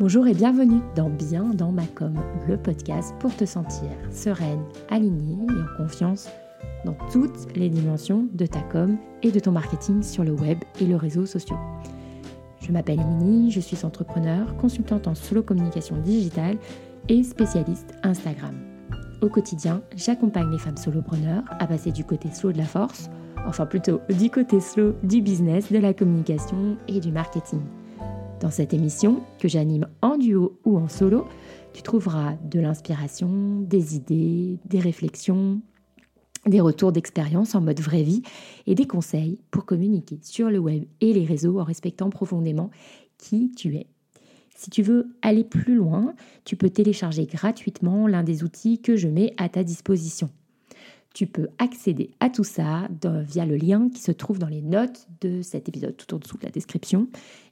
Bonjour 0.00 0.28
et 0.28 0.34
bienvenue 0.34 0.80
dans 0.94 1.10
Bien 1.10 1.42
dans 1.42 1.72
ma 1.72 1.84
com, 1.84 2.14
le 2.46 2.56
podcast 2.56 3.16
pour 3.18 3.34
te 3.34 3.44
sentir 3.44 3.88
sereine, 4.12 4.62
alignée 4.90 5.44
et 5.48 5.60
en 5.60 5.76
confiance 5.76 6.28
dans 6.84 6.96
toutes 7.10 7.56
les 7.56 7.68
dimensions 7.68 8.28
de 8.32 8.46
ta 8.46 8.60
com 8.60 8.96
et 9.24 9.32
de 9.32 9.40
ton 9.40 9.50
marketing 9.50 10.04
sur 10.04 10.22
le 10.22 10.30
web 10.30 10.58
et 10.80 10.84
les 10.84 10.94
réseaux 10.94 11.26
sociaux. 11.26 11.58
Je 12.60 12.70
m'appelle 12.70 13.00
Émilie, 13.00 13.50
je 13.50 13.58
suis 13.58 13.84
entrepreneur, 13.84 14.56
consultante 14.58 15.08
en 15.08 15.16
solo 15.16 15.42
communication 15.42 15.96
digitale 15.96 16.58
et 17.08 17.24
spécialiste 17.24 17.92
Instagram. 18.04 18.54
Au 19.20 19.28
quotidien, 19.28 19.82
j'accompagne 19.96 20.52
les 20.52 20.58
femmes 20.58 20.76
solopreneurs 20.76 21.42
à 21.58 21.66
passer 21.66 21.90
du 21.90 22.04
côté 22.04 22.30
slow 22.30 22.52
de 22.52 22.58
la 22.58 22.66
force, 22.66 23.10
enfin 23.48 23.66
plutôt 23.66 24.00
du 24.16 24.30
côté 24.30 24.60
slow 24.60 24.92
du 25.02 25.22
business, 25.22 25.72
de 25.72 25.78
la 25.78 25.92
communication 25.92 26.76
et 26.86 27.00
du 27.00 27.10
marketing. 27.10 27.62
Dans 28.40 28.50
cette 28.52 28.72
émission, 28.72 29.24
que 29.40 29.48
j'anime 29.48 29.88
en 30.00 30.16
duo 30.16 30.60
ou 30.64 30.78
en 30.78 30.88
solo, 30.88 31.26
tu 31.72 31.82
trouveras 31.82 32.34
de 32.44 32.60
l'inspiration, 32.60 33.60
des 33.62 33.96
idées, 33.96 34.58
des 34.64 34.78
réflexions, 34.78 35.60
des 36.46 36.60
retours 36.60 36.92
d'expérience 36.92 37.56
en 37.56 37.60
mode 37.60 37.80
vraie 37.80 38.04
vie 38.04 38.22
et 38.66 38.76
des 38.76 38.86
conseils 38.86 39.40
pour 39.50 39.64
communiquer 39.64 40.20
sur 40.22 40.50
le 40.50 40.58
web 40.58 40.84
et 41.00 41.12
les 41.12 41.24
réseaux 41.24 41.58
en 41.58 41.64
respectant 41.64 42.10
profondément 42.10 42.70
qui 43.18 43.50
tu 43.56 43.74
es. 43.74 43.88
Si 44.54 44.70
tu 44.70 44.82
veux 44.82 45.16
aller 45.20 45.44
plus 45.44 45.74
loin, 45.74 46.14
tu 46.44 46.56
peux 46.56 46.70
télécharger 46.70 47.26
gratuitement 47.26 48.06
l'un 48.06 48.22
des 48.22 48.44
outils 48.44 48.80
que 48.80 48.96
je 48.96 49.08
mets 49.08 49.34
à 49.36 49.48
ta 49.48 49.64
disposition. 49.64 50.30
Tu 51.18 51.26
peux 51.26 51.48
accéder 51.58 52.12
à 52.20 52.30
tout 52.30 52.44
ça 52.44 52.88
via 53.02 53.44
le 53.44 53.56
lien 53.56 53.88
qui 53.88 54.00
se 54.00 54.12
trouve 54.12 54.38
dans 54.38 54.46
les 54.46 54.62
notes 54.62 55.08
de 55.20 55.42
cet 55.42 55.68
épisode 55.68 55.96
tout 55.96 56.14
en 56.14 56.18
dessous 56.18 56.38
de 56.38 56.44
la 56.44 56.52
description 56.52 57.08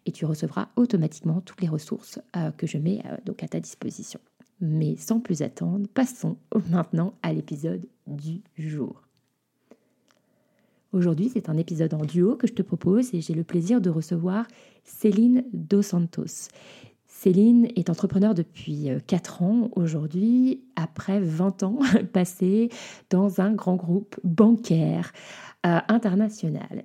et 0.06 0.12
tu 0.12 0.24
recevras 0.24 0.68
automatiquement 0.76 1.40
toutes 1.40 1.60
les 1.60 1.66
ressources 1.66 2.20
euh, 2.36 2.52
que 2.52 2.68
je 2.68 2.78
mets 2.78 3.02
euh, 3.06 3.16
donc 3.24 3.42
à 3.42 3.48
ta 3.48 3.58
disposition. 3.58 4.20
Mais 4.60 4.94
sans 4.94 5.18
plus 5.18 5.42
attendre, 5.42 5.88
passons 5.92 6.36
maintenant 6.70 7.14
à 7.24 7.32
l'épisode 7.32 7.84
du 8.06 8.40
jour. 8.56 9.02
Aujourd'hui, 10.92 11.28
c'est 11.34 11.48
un 11.48 11.56
épisode 11.56 11.92
en 11.92 12.04
duo 12.04 12.36
que 12.36 12.46
je 12.46 12.52
te 12.52 12.62
propose 12.62 13.12
et 13.14 13.20
j'ai 13.20 13.34
le 13.34 13.42
plaisir 13.42 13.80
de 13.80 13.90
recevoir 13.90 14.46
Céline 14.84 15.42
Dos 15.52 15.82
Santos. 15.82 16.50
Céline 17.26 17.66
est 17.74 17.90
entrepreneur 17.90 18.34
depuis 18.34 18.88
4 19.08 19.42
euh, 19.42 19.44
ans 19.44 19.70
aujourd'hui, 19.74 20.60
après 20.76 21.18
20 21.18 21.64
ans 21.64 21.80
passés 22.12 22.68
dans 23.10 23.40
un 23.40 23.52
grand 23.52 23.74
groupe 23.74 24.14
bancaire 24.22 25.12
euh, 25.66 25.80
international. 25.88 26.84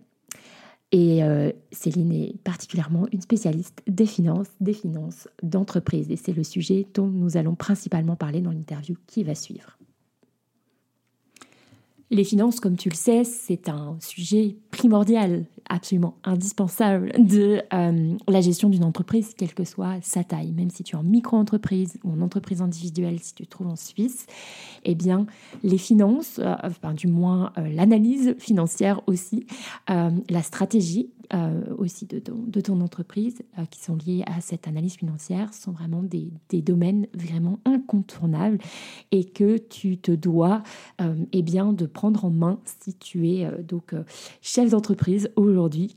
Et 0.91 1.23
euh, 1.23 1.51
Céline 1.71 2.11
est 2.11 2.39
particulièrement 2.43 3.05
une 3.11 3.21
spécialiste 3.21 3.83
des 3.85 4.07
finances, 4.07 4.49
des 4.59 4.73
finances 4.73 5.27
d'entreprise. 5.43 6.09
Et 6.09 6.15
c'est 6.15 6.33
le 6.33 6.43
sujet 6.43 6.87
dont 6.95 7.05
nous 7.05 7.37
allons 7.37 7.53
principalement 7.53 8.15
parler 8.15 8.41
dans 8.41 8.49
l'interview 8.49 8.95
qui 9.05 9.23
va 9.23 9.35
suivre. 9.35 9.77
Les 12.09 12.23
finances, 12.23 12.59
comme 12.59 12.77
tu 12.77 12.89
le 12.89 12.95
sais, 12.95 13.23
c'est 13.23 13.69
un 13.69 13.95
sujet 13.99 14.57
primordial, 14.71 15.45
absolument 15.69 16.15
indispensable 16.23 17.11
de 17.17 17.61
euh, 17.73 18.17
la 18.27 18.41
gestion 18.41 18.69
d'une 18.69 18.83
entreprise, 18.83 19.33
quelle 19.35 19.53
que 19.53 19.63
soit 19.63 19.95
sa 20.01 20.23
taille. 20.23 20.51
Même 20.51 20.69
si 20.69 20.83
tu 20.83 20.95
es 20.95 20.99
en 20.99 21.03
micro-entreprise 21.03 21.97
ou 22.03 22.11
en 22.11 22.21
entreprise 22.21 22.61
individuelle, 22.61 23.19
si 23.19 23.33
tu 23.33 23.45
te 23.45 23.49
trouves 23.49 23.67
en 23.67 23.75
Suisse, 23.75 24.25
eh 24.83 24.95
bien, 24.95 25.25
les 25.63 25.77
finances, 25.77 26.39
euh, 26.39 26.55
du 26.93 27.07
moins 27.07 27.53
euh, 27.57 27.67
l'analyse 27.69 28.35
financière 28.37 29.01
aussi, 29.07 29.45
la 29.87 30.41
stratégie 30.41 31.09
aussi 31.77 32.05
de 32.07 32.19
ton, 32.61 32.81
entreprise 32.81 33.41
qui 33.69 33.79
sont 33.79 33.95
liées 33.95 34.23
à 34.25 34.41
cette 34.41 34.67
analyse 34.67 34.95
financière 34.95 35.53
sont 35.53 35.71
vraiment 35.71 36.03
des, 36.03 36.61
domaines 36.61 37.07
vraiment 37.13 37.59
incontournables 37.65 38.57
et 39.11 39.23
que 39.23 39.57
tu 39.57 39.97
te 39.97 40.11
dois 40.11 40.61
eh 41.31 41.41
bien, 41.41 41.71
de 41.71 41.85
prendre 41.85 42.25
en 42.25 42.29
main 42.29 42.59
si 42.65 42.93
tu 42.93 43.29
es 43.29 43.49
donc 43.63 43.93
chef 44.41 44.71
d'entreprise 44.71 45.29
aujourd'hui, 45.35 45.50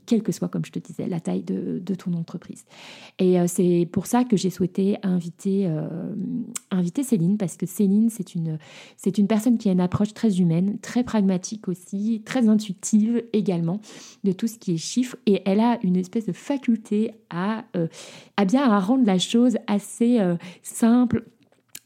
quelle 0.05 0.23
que 0.23 0.31
soit, 0.31 0.49
comme 0.49 0.65
je 0.65 0.71
te 0.71 0.79
disais, 0.79 1.07
la 1.07 1.19
taille 1.19 1.43
de, 1.43 1.95
ton 1.95 2.13
entreprise. 2.13 2.65
Et 3.19 3.37
c'est 3.47 3.87
pour 3.91 4.05
ça 4.05 4.23
que 4.23 4.35
j'ai 4.35 4.49
souhaité 4.49 4.97
inviter, 5.03 5.69
inviter 6.71 7.03
Céline 7.03 7.37
parce 7.37 7.57
que 7.57 7.65
Céline, 7.65 8.09
c'est 8.09 8.35
une, 8.35 8.57
c'est 8.97 9.17
une 9.17 9.27
personne 9.27 9.57
qui 9.57 9.69
a 9.69 9.71
une 9.71 9.81
approche 9.81 10.13
très 10.13 10.39
humaine, 10.39 10.77
très 10.79 11.03
pragmatique 11.03 11.67
aussi, 11.67 12.21
très 12.25 12.49
intuitive 12.49 13.23
également 13.33 13.79
de 14.23 14.31
tout 14.31 14.47
ce 14.47 14.57
qui 14.57 14.73
est 14.73 14.77
chiffres 14.77 15.17
et 15.25 15.41
elle 15.45 15.59
a 15.59 15.79
une 15.83 15.95
espèce 15.95 16.25
de 16.25 16.33
faculté 16.33 17.11
à, 17.29 17.65
euh, 17.75 17.87
à 18.37 18.45
bien 18.45 18.69
à 18.69 18.79
rendre 18.79 19.05
la 19.05 19.19
chose 19.19 19.57
assez 19.67 20.19
euh, 20.19 20.35
simple 20.63 21.25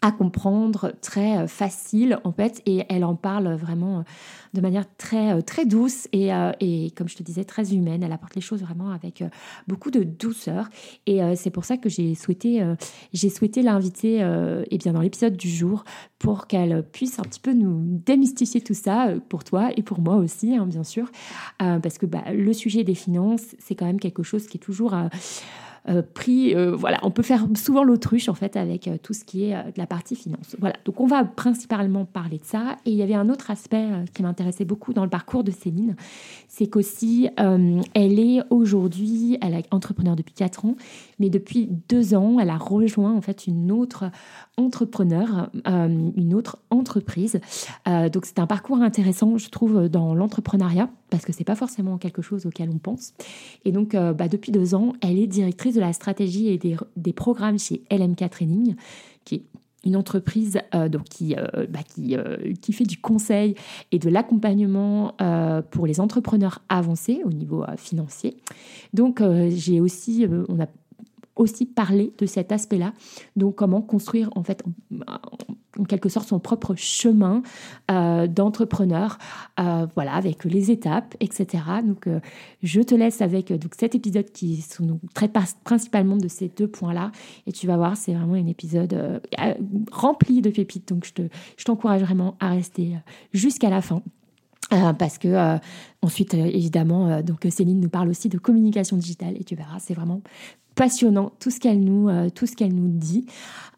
à 0.02 0.12
comprendre, 0.12 0.94
très 1.02 1.40
euh, 1.40 1.48
facile 1.48 2.20
en 2.24 2.32
fait, 2.32 2.62
et 2.66 2.86
elle 2.90 3.04
en 3.04 3.16
parle 3.16 3.54
vraiment 3.56 4.04
de 4.54 4.62
manière 4.62 4.86
très 4.98 5.42
très 5.44 5.66
douce 5.66 6.08
et, 6.12 6.32
et 6.60 6.92
comme 6.96 7.08
je 7.08 7.16
te 7.16 7.22
disais 7.22 7.44
très 7.44 7.76
humaine. 7.76 8.02
Elle 8.02 8.12
apporte 8.12 8.34
les 8.34 8.42
choses 8.42 8.62
vraiment 8.62 8.90
avec 8.90 9.24
beaucoup 9.68 9.92
de 9.92 10.02
douceur 10.02 10.70
et 11.06 11.22
c'est 11.36 11.52
pour 11.52 11.66
ça 11.66 11.78
que 11.78 11.88
j'ai 11.88 12.16
souhaité 12.16 12.66
j'ai 13.14 13.30
souhaité 13.30 13.62
l'inviter 13.62 14.28
eh 14.72 14.78
bien 14.80 14.94
dans 14.94 15.02
l'épisode 15.02 15.38
du 15.38 15.50
jour 15.50 15.84
pour 16.20 16.48
qu'elle 16.48 16.84
puisse 16.84 17.18
un 17.20 17.24
petit 17.24 17.40
peu 17.40 17.54
nous 17.54 17.82
démystifier 18.06 18.62
tout 18.62 18.74
ça 18.74 19.08
euh, 19.08 19.20
pour 19.20 19.44
toi 19.44 19.70
et 19.76 19.84
pour 19.84 20.00
moi 20.00 20.16
aussi, 20.16 20.56
hein, 20.56 20.66
bien 20.66 20.84
sûr, 20.84 21.10
euh, 21.62 21.80
parce 21.80 21.98
que 21.98 22.06
bah, 22.06 22.24
le 22.34 22.54
sujet 22.54 22.84
des 22.84 22.96
finances, 22.96 23.56
c'est 23.58 23.76
quand 23.76 23.86
même 23.86 24.00
quelque 24.00 24.24
chose 24.24 24.46
qui 24.48 24.58
est 24.58 24.62
toujours... 24.62 24.96
Euh, 25.88 26.02
pris, 26.02 26.56
euh, 26.56 26.76
voilà, 26.76 27.00
on 27.04 27.12
peut 27.12 27.24
faire 27.24 27.48
souvent 27.56 27.84
l'autruche 27.84 28.30
en 28.30 28.34
fait 28.34 28.56
avec 28.58 28.88
euh, 28.88 28.98
tout 29.02 29.14
ce 29.14 29.24
qui 29.24 29.46
est 29.46 29.54
de 29.54 29.78
la 29.78 29.88
partie 29.88 30.16
finance. 30.16 30.56
Voilà, 30.60 30.76
donc 30.86 31.00
on 31.00 31.08
va 31.08 31.24
principalement 31.24 32.06
parler 32.06 32.38
de 32.38 32.46
ça. 32.46 32.78
Et 32.86 32.92
il 32.92 32.98
y 32.98 33.02
avait 33.02 33.14
un 33.14 33.30
autre 33.30 33.52
aspect 33.52 33.86
qui 34.14 34.24
m'intéressait 34.24 34.66
beaucoup 34.66 34.94
dans 34.94 35.04
le 35.04 35.10
parcours 35.10 35.44
de 35.44 35.52
Céline, 35.52 35.96
c'est 36.48 36.68
qu'aussi 36.68 37.30
elle 37.38 38.20
est 38.20 38.42
aujourd'hui, 38.50 39.38
elle 39.42 39.54
est 39.54 39.66
entrepreneur 39.72 40.16
depuis 40.16 40.34
4 40.34 40.66
ans, 40.66 40.76
mais 41.20 41.30
depuis 41.30 41.70
2 41.90 42.16
ans, 42.16 42.40
elle 42.40 42.50
a 42.50 42.58
rejoint 42.58 43.14
en 43.14 43.22
fait 43.22 43.48
une 43.48 43.72
autre 43.72 44.06
entrepreneur, 44.58 45.50
une 45.66 46.34
autre 46.34 46.60
entreprise. 46.70 47.40
donc 47.86 48.26
c'est 48.26 48.40
un 48.40 48.48
parcours 48.48 48.82
intéressant, 48.82 49.38
je 49.38 49.50
trouve, 49.50 49.88
dans 49.90 50.14
l'entrepreneuriat 50.14 50.90
parce 51.10 51.26
que 51.26 51.34
c'est 51.34 51.44
pas 51.44 51.56
forcément 51.56 51.98
quelque 51.98 52.22
chose 52.22 52.46
auquel 52.46 52.70
on 52.70 52.78
pense. 52.78 53.14
Et 53.66 53.72
donc, 53.72 53.94
bah, 53.94 54.28
depuis 54.28 54.52
deux 54.52 54.76
ans, 54.76 54.94
elle 55.02 55.18
est 55.18 55.28
directrice 55.28 55.76
de 55.76 55.80
la 55.82 55.94
stratégie 55.94 56.48
et 56.50 56.58
des, 56.58 57.14
programmes 57.14 57.60
chez 57.60 57.84
LMK 57.92 58.30
Training, 58.30 58.76
qui 59.26 59.36
est 59.36 59.44
une 59.86 59.96
entreprise 59.96 60.60
euh, 60.76 60.90
donc 60.90 61.04
qui, 61.06 61.36
euh, 61.36 61.66
bah, 61.70 61.80
qui, 61.88 62.16
euh, 62.16 62.54
qui, 62.62 62.74
fait 62.74 62.84
du 62.84 62.98
conseil 62.98 63.56
et 63.92 64.00
de 64.00 64.10
l'accompagnement 64.10 65.16
pour 65.72 65.86
les 65.86 66.00
entrepreneurs 66.00 66.62
avancés 66.70 67.22
au 67.26 67.32
niveau 67.32 67.64
financier. 67.78 68.38
Donc 68.94 69.22
j'ai 69.50 69.80
aussi, 69.80 70.26
on 70.48 70.60
a 70.60 70.68
aussi 71.40 71.66
parlé 71.66 72.14
de 72.18 72.26
cet 72.26 72.52
aspect-là, 72.52 72.94
donc 73.36 73.56
comment 73.56 73.82
construire 73.82 74.30
en 74.36 74.44
fait 74.44 74.64
en 75.80 75.84
quelque 75.84 76.10
sorte 76.10 76.28
son 76.28 76.40
propre 76.40 76.76
chemin 76.76 77.42
euh, 77.92 78.28
d'entrepreneur, 78.28 79.18
euh, 79.60 79.88
voilà, 79.96 80.14
avec 80.14 80.44
les 80.44 80.72
étapes, 80.72 81.16
etc. 81.20 81.64
Donc, 81.84 82.08
euh, 82.08 82.20
je 82.64 82.82
te 82.82 82.96
laisse 82.96 83.22
avec 83.22 83.52
donc, 83.54 83.74
cet 83.78 83.96
épisode 83.96 84.32
qui 84.32 84.62
sont, 84.62 85.00
traite 85.14 85.34
principalement 85.64 86.18
de 86.18 86.28
ces 86.28 86.50
deux 86.50 86.68
points-là. 86.68 87.12
Et 87.48 87.52
tu 87.52 87.68
vas 87.68 87.78
voir, 87.78 87.98
c'est 87.98 88.14
vraiment 88.14 88.34
un 88.34 88.48
épisode 88.48 89.22
rempli 89.92 90.42
de 90.42 90.50
pépites. 90.50 90.90
Donc, 90.90 91.10
je 91.58 91.64
t'encourage 91.64 92.02
vraiment 92.02 92.36
à 92.40 92.50
rester 92.50 92.98
jusqu'à 93.34 93.70
la 93.70 93.82
fin. 93.82 94.02
parce 95.00 95.18
que 95.18 95.58
ensuite, 96.02 96.34
évidemment, 96.34 97.22
donc 97.22 97.48
Céline 97.50 97.80
nous 97.80 97.90
parle 97.90 98.10
aussi 98.10 98.30
de 98.30 98.38
communication 98.38 98.98
digitale 98.98 99.36
et 99.40 99.44
tu 99.44 99.56
verras, 99.56 99.80
c'est 99.80 99.94
vraiment 99.94 100.22
passionnant 100.80 101.34
tout 101.42 101.52
ce 101.52 101.60
qu'elle 101.60 101.82
nous, 101.82 102.10
tout 102.32 102.48
ce 102.48 102.56
qu'elle 102.56 102.74
nous 102.74 102.88
dit. 102.88 103.26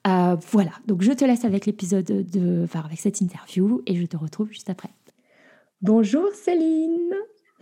Euh, 0.07 0.35
voilà, 0.51 0.71
donc 0.87 1.01
je 1.01 1.11
te 1.11 1.25
laisse 1.25 1.45
avec 1.45 1.65
l'épisode 1.65 2.05
de, 2.05 2.63
enfin 2.63 2.81
avec 2.83 2.99
cette 2.99 3.21
interview 3.21 3.81
et 3.85 3.95
je 3.95 4.05
te 4.05 4.17
retrouve 4.17 4.49
juste 4.49 4.69
après. 4.69 4.89
Bonjour 5.81 6.27
Céline. 6.33 7.13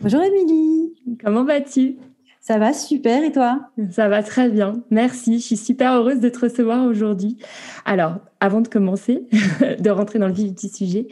Bonjour 0.02 0.22
Émilie. 0.22 0.94
Comment 1.24 1.44
vas-tu? 1.44 1.98
Ça 2.40 2.58
va 2.58 2.72
super 2.72 3.24
et 3.24 3.34
toi? 3.34 3.70
Ça 3.92 4.08
va 4.08 4.24
très 4.24 4.50
bien, 4.50 4.84
merci. 4.90 5.40
Je 5.40 5.46
suis 5.46 5.58
super 5.58 5.94
heureuse 5.96 6.22
de 6.22 6.30
te 6.30 6.40
recevoir 6.40 6.86
aujourd'hui. 6.86 7.38
Alors, 7.84 8.20
avant 8.40 8.62
de 8.62 8.70
commencer, 8.70 9.28
de 9.80 9.90
rentrer 9.90 10.20
dans 10.20 10.28
le 10.28 10.34
vif 10.34 10.54
du 10.54 10.70
sujet, 10.70 11.08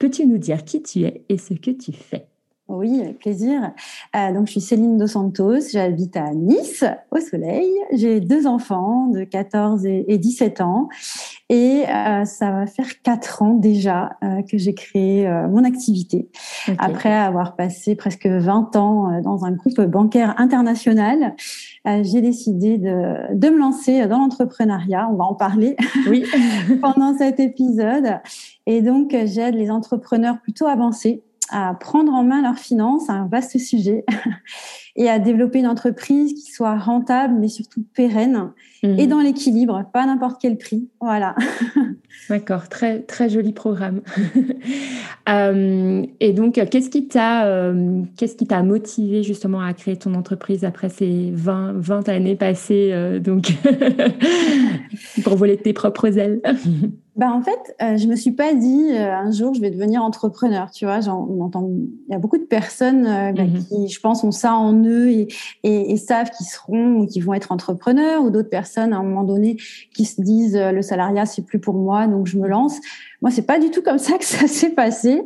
peux-tu 0.00 0.26
nous 0.26 0.38
dire 0.38 0.64
qui 0.64 0.82
tu 0.82 1.02
es 1.02 1.24
et 1.28 1.38
ce 1.38 1.54
que 1.54 1.70
tu 1.70 1.92
fais? 1.92 2.26
Oui, 2.72 3.00
avec 3.02 3.18
plaisir. 3.18 3.72
Euh, 4.16 4.32
donc, 4.32 4.46
je 4.46 4.52
suis 4.52 4.60
Céline 4.62 4.96
Dos 4.96 5.06
Santos, 5.06 5.60
j'habite 5.72 6.16
à 6.16 6.32
Nice, 6.32 6.84
au 7.10 7.20
soleil. 7.20 7.68
J'ai 7.92 8.18
deux 8.20 8.46
enfants 8.46 9.08
de 9.08 9.24
14 9.24 9.84
et, 9.84 10.16
17 10.16 10.62
ans. 10.62 10.88
Et 11.50 11.84
euh, 11.86 12.24
ça 12.24 12.50
va 12.50 12.66
faire 12.66 13.02
quatre 13.02 13.42
ans 13.42 13.52
déjà 13.52 14.16
euh, 14.24 14.40
que 14.50 14.56
j'ai 14.56 14.72
créé 14.72 15.28
mon 15.50 15.64
activité. 15.64 16.30
Après 16.78 17.12
avoir 17.12 17.56
passé 17.56 17.94
presque 17.94 18.26
20 18.26 18.74
ans 18.76 19.20
dans 19.20 19.44
un 19.44 19.52
groupe 19.52 19.82
bancaire 19.82 20.34
international, 20.38 21.34
j'ai 21.84 22.22
décidé 22.22 22.78
de, 22.78 23.34
de, 23.34 23.48
me 23.50 23.58
lancer 23.58 24.06
dans 24.06 24.18
l'entrepreneuriat. 24.18 25.10
On 25.12 25.16
va 25.16 25.24
en 25.24 25.34
parler 25.34 25.76
oui. 26.08 26.24
pendant 26.80 27.14
cet 27.18 27.38
épisode. 27.38 28.20
Et 28.64 28.80
donc, 28.80 29.14
j'aide 29.26 29.56
les 29.56 29.70
entrepreneurs 29.70 30.40
plutôt 30.40 30.66
avancés 30.66 31.22
à 31.52 31.74
prendre 31.74 32.12
en 32.12 32.24
main 32.24 32.42
leurs 32.42 32.58
finances, 32.58 33.08
un 33.08 33.26
vaste 33.26 33.58
sujet, 33.58 34.04
et 34.96 35.08
à 35.08 35.18
développer 35.18 35.60
une 35.60 35.66
entreprise 35.66 36.34
qui 36.34 36.52
soit 36.52 36.76
rentable, 36.76 37.34
mais 37.38 37.48
surtout 37.48 37.84
pérenne 37.94 38.50
mhm. 38.82 38.98
et 38.98 39.06
dans 39.06 39.20
l'équilibre, 39.20 39.84
pas 39.92 40.02
à 40.02 40.06
n'importe 40.06 40.40
quel 40.40 40.58
prix. 40.58 40.88
Voilà. 41.00 41.34
D'accord, 42.28 42.68
très 42.68 43.00
très 43.00 43.28
joli 43.28 43.52
programme. 43.52 44.02
Euh, 45.28 46.04
et 46.18 46.32
donc, 46.32 46.54
qu'est-ce 46.54 46.90
qui 46.90 47.06
t'a 47.06 47.46
euh, 47.46 48.02
qu'est-ce 48.16 48.34
qui 48.34 48.48
t'a 48.48 48.64
motivé 48.64 49.22
justement 49.22 49.60
à 49.60 49.72
créer 49.72 49.96
ton 49.96 50.14
entreprise 50.14 50.64
après 50.64 50.88
ces 50.88 51.30
20, 51.32 51.74
20 51.76 52.08
années 52.08 52.34
passées 52.34 52.90
euh, 52.92 53.20
donc 53.20 53.52
pour 55.22 55.36
voler 55.36 55.58
tes 55.58 55.72
propres 55.72 56.18
ailes? 56.18 56.40
Bah 57.14 57.30
en 57.30 57.42
fait, 57.42 57.76
euh, 57.82 57.98
je 57.98 58.06
me 58.06 58.16
suis 58.16 58.32
pas 58.32 58.54
dit 58.54 58.88
euh, 58.90 59.14
un 59.14 59.30
jour 59.30 59.52
je 59.52 59.60
vais 59.60 59.70
devenir 59.70 60.02
entrepreneur. 60.02 60.70
Tu 60.70 60.86
vois, 60.86 60.98
on 61.08 61.42
entend, 61.42 61.68
il 61.70 62.12
y 62.12 62.14
a 62.14 62.18
beaucoup 62.18 62.38
de 62.38 62.44
personnes 62.44 63.06
euh, 63.06 63.32
bah, 63.32 63.44
mhm. 63.44 63.64
qui, 63.64 63.88
je 63.88 64.00
pense, 64.00 64.24
ont 64.24 64.30
ça 64.30 64.54
en 64.54 64.81
et, 64.88 65.28
et, 65.62 65.92
et 65.92 65.96
savent 65.96 66.30
qu'ils 66.30 66.46
seront 66.46 67.00
ou 67.00 67.06
qu'ils 67.06 67.24
vont 67.24 67.34
être 67.34 67.52
entrepreneurs, 67.52 68.22
ou 68.22 68.30
d'autres 68.30 68.50
personnes 68.50 68.92
à 68.92 68.98
un 68.98 69.02
moment 69.02 69.24
donné 69.24 69.56
qui 69.94 70.04
se 70.04 70.20
disent 70.20 70.56
le 70.56 70.82
salariat 70.82 71.26
c'est 71.26 71.42
plus 71.42 71.58
pour 71.58 71.74
moi, 71.74 72.06
donc 72.06 72.26
je 72.26 72.38
me 72.38 72.48
lance. 72.48 72.78
Moi, 73.22 73.30
c'est 73.30 73.46
pas 73.46 73.60
du 73.60 73.70
tout 73.70 73.82
comme 73.82 73.98
ça 73.98 74.18
que 74.18 74.24
ça 74.24 74.48
s'est 74.48 74.70
passé. 74.70 75.22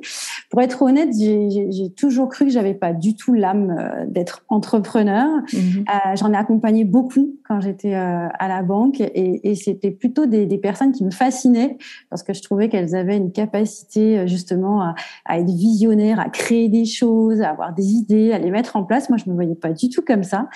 Pour 0.51 0.61
être 0.61 0.83
honnête, 0.83 1.09
j'ai 1.19 1.91
toujours 1.97 2.29
cru 2.29 2.45
que 2.45 2.51
j'avais 2.51 2.75
pas 2.75 2.93
du 2.93 3.17
tout 3.17 3.33
l'âme 3.33 3.75
euh, 3.79 4.05
d'être 4.07 4.45
entrepreneur. 4.49 5.27
Mhm. 5.53 5.85
Euh, 5.89 6.17
J'en 6.17 6.33
ai 6.33 6.37
accompagné 6.37 6.85
beaucoup 6.85 7.37
quand 7.49 7.61
j'étais 7.61 7.95
euh, 7.95 8.29
à 8.39 8.49
la 8.49 8.63
banque 8.63 9.01
et, 9.01 9.49
et 9.49 9.55
c'était 9.55 9.91
plutôt 9.91 10.27
des, 10.27 10.45
des, 10.45 10.59
personnes 10.59 10.93
qui 10.93 11.05
me 11.05 11.11
fascinaient 11.11 11.79
parce 12.11 12.23
que 12.23 12.35
je 12.35 12.43
trouvais 12.43 12.69
qu'elles 12.69 12.95
avaient 12.95 13.17
une 13.17 13.33
capacité 13.33 14.27
justement 14.29 14.83
à, 14.83 14.95
à, 15.25 15.39
être 15.39 15.51
visionnaires, 15.51 16.21
à 16.21 16.29
créer 16.29 16.69
des 16.69 16.85
choses, 16.85 17.41
à 17.41 17.51
avoir 17.51 17.73
des 17.73 17.93
idées, 17.93 18.33
à 18.33 18.39
les 18.39 18.51
mettre 18.51 18.77
en 18.77 18.85
place. 18.85 19.09
Moi, 19.09 19.17
je 19.17 19.31
me 19.31 19.35
voyais 19.35 19.55
pas 19.55 19.71
du 19.71 19.89
tout 19.89 20.03
comme 20.03 20.23
ça. 20.23 20.49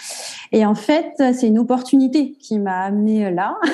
Et 0.53 0.67
en 0.67 0.75
fait, 0.75 1.15
c'est 1.17 1.47
une 1.47 1.59
opportunité 1.59 2.33
qui 2.33 2.59
m'a 2.59 2.81
amenée 2.83 3.31
là. 3.31 3.57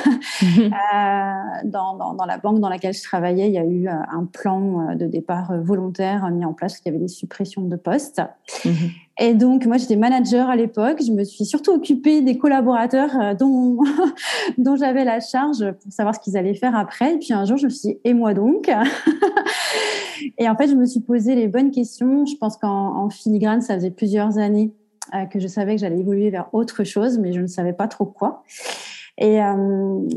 Dans, 1.64 1.96
dans, 1.96 2.14
dans 2.14 2.24
la 2.24 2.38
banque 2.38 2.60
dans 2.60 2.68
laquelle 2.68 2.94
je 2.94 3.02
travaillais, 3.02 3.48
il 3.48 3.55
y 3.56 3.58
a 3.58 3.64
eu 3.64 3.88
euh, 3.88 3.92
un 4.10 4.24
plan 4.24 4.90
euh, 4.90 4.94
de 4.94 5.06
départ 5.06 5.50
euh, 5.50 5.60
volontaire 5.60 6.30
mis 6.30 6.44
en 6.44 6.52
place 6.52 6.72
parce 6.72 6.82
qu'il 6.82 6.92
y 6.92 6.94
avait 6.94 7.04
des 7.04 7.08
suppressions 7.08 7.62
de 7.62 7.76
postes. 7.76 8.22
Mhm. 8.64 8.72
Et 9.18 9.34
donc, 9.34 9.64
moi, 9.66 9.78
j'étais 9.78 9.96
manager 9.96 10.48
à 10.50 10.56
l'époque. 10.56 11.00
Je 11.04 11.12
me 11.12 11.24
suis 11.24 11.44
surtout 11.44 11.72
occupée 11.72 12.20
des 12.20 12.36
collaborateurs 12.36 13.34
dont, 13.36 13.78
dont 14.58 14.76
j'avais 14.76 15.04
la 15.04 15.20
charge 15.20 15.72
pour 15.72 15.92
savoir 15.92 16.14
ce 16.14 16.20
qu'ils 16.20 16.36
allaient 16.36 16.54
faire 16.54 16.76
après. 16.76 17.14
Et 17.14 17.18
puis 17.18 17.32
un 17.32 17.44
jour, 17.44 17.56
je 17.56 17.64
me 17.64 17.70
suis 17.70 17.88
dit, 17.88 17.98
et 18.04 18.12
moi 18.12 18.34
donc? 18.34 18.70
Et 20.38 20.48
en 20.48 20.56
fait, 20.56 20.68
je 20.68 20.74
me 20.74 20.84
suis 20.84 21.00
posé 21.00 21.34
les 21.34 21.48
bonnes 21.48 21.70
questions. 21.70 22.26
Je 22.26 22.36
pense 22.36 22.56
qu'en 22.56 23.08
filigrane, 23.08 23.62
ça 23.62 23.74
faisait 23.74 23.90
plusieurs 23.90 24.38
années 24.38 24.72
que 25.30 25.38
je 25.38 25.46
savais 25.46 25.76
que 25.76 25.80
j'allais 25.80 26.00
évoluer 26.00 26.30
vers 26.30 26.48
autre 26.52 26.84
chose, 26.84 27.18
mais 27.18 27.32
je 27.32 27.40
ne 27.40 27.46
savais 27.46 27.72
pas 27.72 27.88
trop 27.88 28.06
quoi. 28.06 28.42
Et 29.18 29.42
euh, 29.42 29.54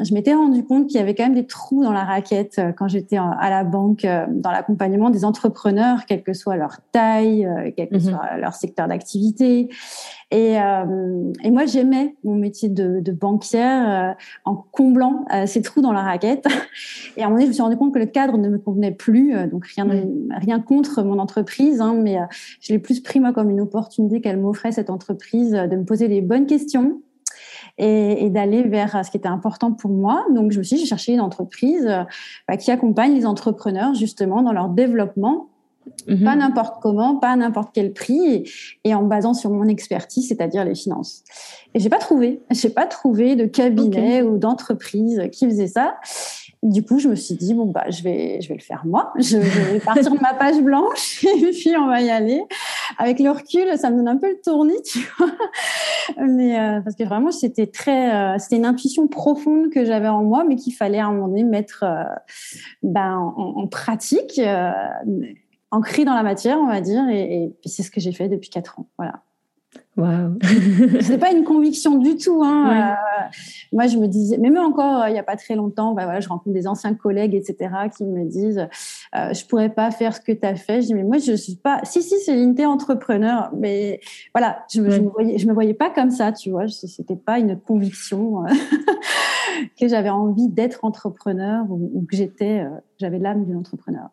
je 0.04 0.13
m'étais 0.13 0.34
rendu 0.34 0.66
compte 0.66 0.88
qu'il 0.88 0.98
y 0.98 1.01
avait 1.01 1.16
quand 1.16 1.24
même 1.24 1.36
des 1.36 1.46
trous 1.46 1.84
dans 1.84 1.94
la 1.94 2.04
raquette 2.04 2.60
euh, 2.60 2.74
quand 2.74 2.90
j'étais 2.90 3.16
à 3.16 3.50
la 3.50 3.63
banque, 3.63 4.04
euh, 4.04 4.25
dans 4.30 4.51
l'accompagnement 4.51 5.10
des 5.10 5.24
entrepreneurs, 5.24 6.06
quelle 6.06 6.22
que 6.22 6.34
soit 6.34 6.57
leur 6.57 6.80
taille, 6.92 7.48
quel 7.78 7.88
que 7.88 7.96
mhm. 7.96 8.01
soit 8.01 8.38
leur 8.38 8.54
secteur 8.54 8.90
d'activité. 8.90 9.69
Et, 10.31 10.54
et, 10.54 11.51
moi, 11.51 11.66
j'aimais 11.66 12.16
mon 12.24 12.36
métier 12.36 12.69
de, 12.69 13.00
de 13.00 13.12
banquière 13.12 14.16
en 14.46 14.56
comblant 14.56 15.25
ces 15.48 15.63
trous 15.63 15.81
dans 15.81 15.92
la 15.92 16.04
raquette. 16.04 16.45
Et 17.18 17.24
à 17.24 17.25
un 17.25 17.30
moment 17.30 17.38
donné, 17.38 17.45
je 17.45 17.50
me 17.50 17.54
suis 17.54 17.63
rendu 17.63 17.78
compte 17.78 17.95
que 17.95 18.00
le 18.00 18.06
cadre 18.06 18.38
ne 18.38 18.48
me 18.48 18.60
convenait 18.60 18.92
plus. 18.92 19.34
donc 19.48 19.66
rien, 19.66 19.88
rien 20.30 20.60
contre 20.60 21.02
mon 21.02 21.18
entreprise, 21.18 21.81
hein, 21.81 21.95
mais 22.00 22.19
je 22.62 22.74
l'ai 22.74 22.80
plus 22.80 23.02
pris 23.02 23.19
moi 23.19 23.34
comme 23.34 23.50
une 23.50 23.62
opportunité 23.62 24.22
qu'elle 24.22 24.38
m'offrait 24.38 24.72
cette 24.72 24.92
entreprise 24.92 25.52
de 25.52 25.75
me 25.75 25.84
poser 25.84 26.07
les 26.07 26.22
bonnes 26.22 26.45
questions 26.45 27.02
et, 27.80 28.26
et 28.26 28.30
d'aller 28.30 28.64
vers 28.64 29.04
ce 29.04 29.10
qui 29.10 29.18
était 29.18 29.28
important 29.28 29.72
pour 29.72 29.90
moi. 29.90 30.26
Donc, 30.36 30.52
je 30.52 30.60
me 30.60 30.64
suis 30.64 30.76
dit, 30.76 30.81
j'ai 30.84 30.90
cherché 30.90 31.14
une 31.14 31.22
entreprise 31.22 31.90
bah, 32.48 32.58
qui 32.58 32.70
accompagne 32.70 33.16
les 33.16 33.26
entrepreneurs 33.26 33.96
justement 33.96 34.42
dans 34.42 34.52
leur 34.52 34.70
développement 34.70 35.48
mhm. 36.08 36.24
Pas 36.24 36.36
n'importe 36.36 36.81
comment, 36.81 37.16
pas 37.16 37.30
à 37.30 37.36
n'importe 37.36 37.70
quel 37.74 37.94
prix, 37.94 38.44
et, 38.84 38.94
en 38.94 39.04
basant 39.04 39.34
sur 39.34 39.50
mon 39.50 39.68
expertise, 39.68 40.28
c'est-à-dire 40.28 40.66
les 40.66 40.76
finances. 40.76 41.24
Et 41.74 41.80
j'ai 41.80 41.90
pas 41.90 41.98
trouvé, 41.98 42.42
j'ai 42.52 42.70
pas 42.70 42.86
trouvé 42.86 43.36
de 43.36 43.46
cabinet 43.46 44.22
ou 44.22 44.38
d'entreprise 44.38 45.24
qui 45.31 45.46
faisait 45.46 45.68
ça. 45.68 45.96
Du 46.62 46.84
coup, 46.84 47.00
je 47.00 47.08
me 47.08 47.16
suis 47.16 47.36
dit 47.36 47.54
bon 47.54 47.68
bah 47.68 47.86
je 47.90 48.04
vais 48.04 48.42
je 48.42 48.50
vais 48.50 48.56
le 48.56 48.62
faire 48.62 48.86
moi. 48.86 49.14
Je 49.18 49.38
vais 49.38 49.80
partir 49.80 50.12
de 50.12 50.20
ma 50.20 50.34
page 50.34 50.62
blanche 50.62 51.24
et 51.24 51.52
puis 51.52 51.72
on 51.78 51.88
va 51.88 52.02
y 52.02 52.10
aller. 52.10 52.44
Avec 52.98 53.20
le 53.20 53.32
recul, 53.32 53.78
ça 53.78 53.90
me 53.90 53.98
donne 53.98 54.10
un 54.10 54.18
peu 54.18 54.30
le 54.30 54.42
tournis, 54.44 54.82
tu 54.84 55.00
vois. 55.18 55.32
Mais 56.28 56.60
euh, 56.60 56.82
parce 56.82 56.96
que 56.96 57.04
vraiment 57.04 57.32
c'était 57.32 57.68
très 57.68 58.14
euh, 58.14 58.38
c'était 58.40 58.58
une 58.58 58.66
intuition 58.66 59.08
profonde 59.08 59.70
que 59.70 59.86
j'avais 59.86 60.10
en 60.10 60.24
moi, 60.24 60.44
mais 60.44 60.58
qu'il 60.58 60.74
fallait 60.74 61.00
à 61.00 61.08
un 61.08 61.14
moment 61.14 61.30
donné 61.30 61.46
mettre 61.46 61.84
euh, 61.84 62.04
ben, 62.84 63.18
en, 63.18 63.62
en 63.62 63.68
pratique, 63.68 64.42
ancré 65.72 66.04
dans 66.04 66.14
la 66.14 66.24
matière, 66.24 66.58
on 66.60 66.68
va 66.68 66.82
dire. 66.82 67.08
Et, 67.10 67.54
et 67.64 67.70
c'est 67.70 67.84
ce 67.84 67.92
que 67.92 68.02
j'ai 68.02 68.12
fait 68.12 68.28
depuis 68.28 68.50
quatre 68.50 68.80
ans. 68.80 68.90
Voilà. 68.98 69.24
Wow. 69.98 70.38
c'est 71.02 71.18
pas 71.18 71.32
une 71.32 71.44
conviction 71.44 71.98
du 71.98 72.16
tout. 72.16 72.42
Hein. 72.44 72.94
Euh, 72.94 73.24
moi, 73.74 73.88
je 73.88 73.98
me 73.98 74.08
disais, 74.08 74.38
mais 74.38 74.50
même 74.50 74.64
encore 74.64 75.04
euh, 75.04 75.10
il 75.10 75.16
y 75.16 75.20
a 75.20 75.24
pas 75.24 75.36
très 75.36 75.56
longtemps, 75.56 75.94
bah, 75.94 76.06
voilà, 76.06 76.22
je 76.22 76.30
rencontre 76.30 76.54
des 76.54 76.68
anciens 76.68 76.94
collègues, 76.94 77.36
etc., 77.36 77.70
qui 77.96 78.06
me 78.06 78.24
disent, 78.24 78.68
euh, 79.16 79.34
je 79.34 79.46
pourrais 79.46 79.70
pas 79.70 79.92
faire 79.92 80.16
ce 80.16 80.22
que 80.22 80.32
tu 80.32 80.46
as 80.46 80.56
fait. 80.56 80.82
Je 80.82 80.88
dis, 80.88 80.94
mais 80.94 81.04
moi, 81.04 81.18
je 81.18 81.34
suis 81.34 81.56
pas. 81.56 81.82
Si, 81.84 82.02
si, 82.02 82.18
c'est 82.20 82.36
l'unité 82.36 82.66
entrepreneur, 82.66 83.52
mais 83.58 84.00
voilà, 84.34 84.64
je, 84.72 84.82
me, 84.82 84.90
je 84.90 85.02
me 85.02 85.10
voyais, 85.10 85.38
je 85.38 85.48
me 85.48 85.54
voyais 85.54 85.74
pas 85.74 85.90
comme 85.90 86.12
ça, 86.12 86.32
tu 86.32 86.52
vois. 86.52 86.68
C'était 86.68 87.18
pas 87.18 87.40
une 87.40 87.60
conviction 87.60 88.46
euh, 88.46 88.50
que 89.80 89.88
j'avais 89.88 90.10
envie 90.10 90.48
d'être 90.48 90.86
entrepreneur 90.86 91.66
ou, 91.70 91.92
ou 91.94 92.06
que 92.10 92.16
j'étais, 92.16 92.66
j'avais 93.00 93.20
l'âme 93.20 93.44
d'une 93.44 93.58
entrepreneur. 93.58 94.10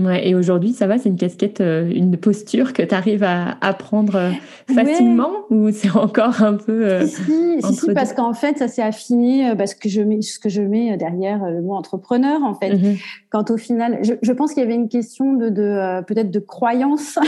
Ouais, 0.00 0.28
et 0.28 0.34
aujourd'hui, 0.34 0.72
ça 0.72 0.86
va, 0.86 0.98
c'est 0.98 1.08
une 1.08 1.16
casquette, 1.16 1.60
euh, 1.60 1.90
une 1.90 2.16
posture 2.16 2.72
que 2.72 2.82
tu 2.82 2.94
arrives 2.94 3.22
à, 3.22 3.56
à, 3.60 3.74
prendre 3.74 4.16
euh, 4.16 4.30
facilement 4.72 5.30
ou 5.50 5.70
c'est 5.70 5.90
encore 5.90 6.42
un 6.42 6.54
peu. 6.54 6.86
Euh, 6.86 7.06
si, 7.06 7.60
si, 7.60 7.94
parce 7.94 8.12
qu'en 8.12 8.32
fait, 8.32 8.58
ça 8.58 8.68
s'est 8.68 8.82
affiné 8.82 9.54
parce 9.56 9.74
que 9.74 9.88
je 9.88 10.00
mets, 10.00 10.22
ce 10.22 10.38
que 10.38 10.48
je 10.48 10.62
mets 10.62 10.96
derrière 10.96 11.44
le 11.44 11.60
mot 11.60 11.74
entrepreneur, 11.74 12.42
en 12.42 12.54
fait. 12.54 12.74
Mm-hmm. 12.74 13.02
Quand 13.30 13.50
au 13.50 13.56
final, 13.56 13.98
je, 14.02 14.14
je 14.22 14.32
pense 14.32 14.54
qu'il 14.54 14.62
y 14.62 14.66
avait 14.66 14.74
une 14.74 14.88
question 14.88 15.34
de, 15.34 15.48
de 15.48 16.02
peut-être 16.04 16.30
de 16.30 16.40
croyance 16.40 17.18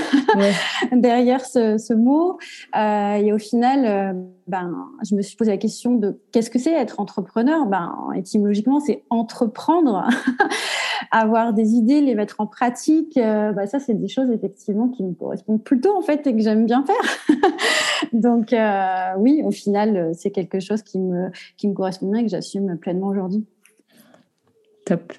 derrière 0.93 1.45
ce, 1.45 1.79
ce 1.79 1.95
mot. 1.95 2.39
et 2.75 3.33
au 3.33 3.39
final, 3.39 4.17
ben, 4.47 4.89
je 5.09 5.15
me 5.15 5.23
suis 5.23 5.37
posé 5.37 5.51
la 5.51 5.57
question 5.57 5.95
de 5.95 6.21
qu'est-ce 6.33 6.51
que 6.51 6.59
c'est 6.59 6.73
être 6.73 7.01
entrepreneur? 7.01 7.67
Ben, 7.67 7.95
étymologiquement, 8.15 8.81
c'est 8.81 9.05
entreprendre, 9.11 10.09
avoir 11.11 11.53
des 11.53 11.75
idées, 11.75 12.01
les 12.01 12.15
mettre 12.15 12.37
en 12.41 12.47
pratique. 12.47 13.17
Euh, 13.17 13.53
ben, 13.53 13.67
ça, 13.67 13.79
c'est 13.81 13.95
des 13.95 14.09
choses 14.09 14.31
effectivement 14.31 14.89
qui 14.89 15.03
me 15.03 15.13
correspondent 15.13 15.63
plutôt 15.63 15.97
en 15.97 16.03
fait 16.03 16.27
et 16.27 16.35
que 16.35 16.43
j'aime 16.43 16.67
bien 16.67 16.85
faire. 16.85 17.37
Donc, 18.13 18.53
euh, 18.53 19.13
oui, 19.19 19.43
au 19.45 19.51
final, 19.51 20.13
c'est 20.15 20.31
quelque 20.31 20.61
chose 20.61 20.83
qui 20.83 20.99
me 20.99 21.31
qui 21.57 21.69
me 21.69 21.75
correspond 21.75 22.11
bien 22.11 22.21
et 22.21 22.25
que 22.25 22.31
j'assume 22.31 22.77
pleinement 22.79 23.09
aujourd'hui. 23.09 23.47
Top. 24.85 25.13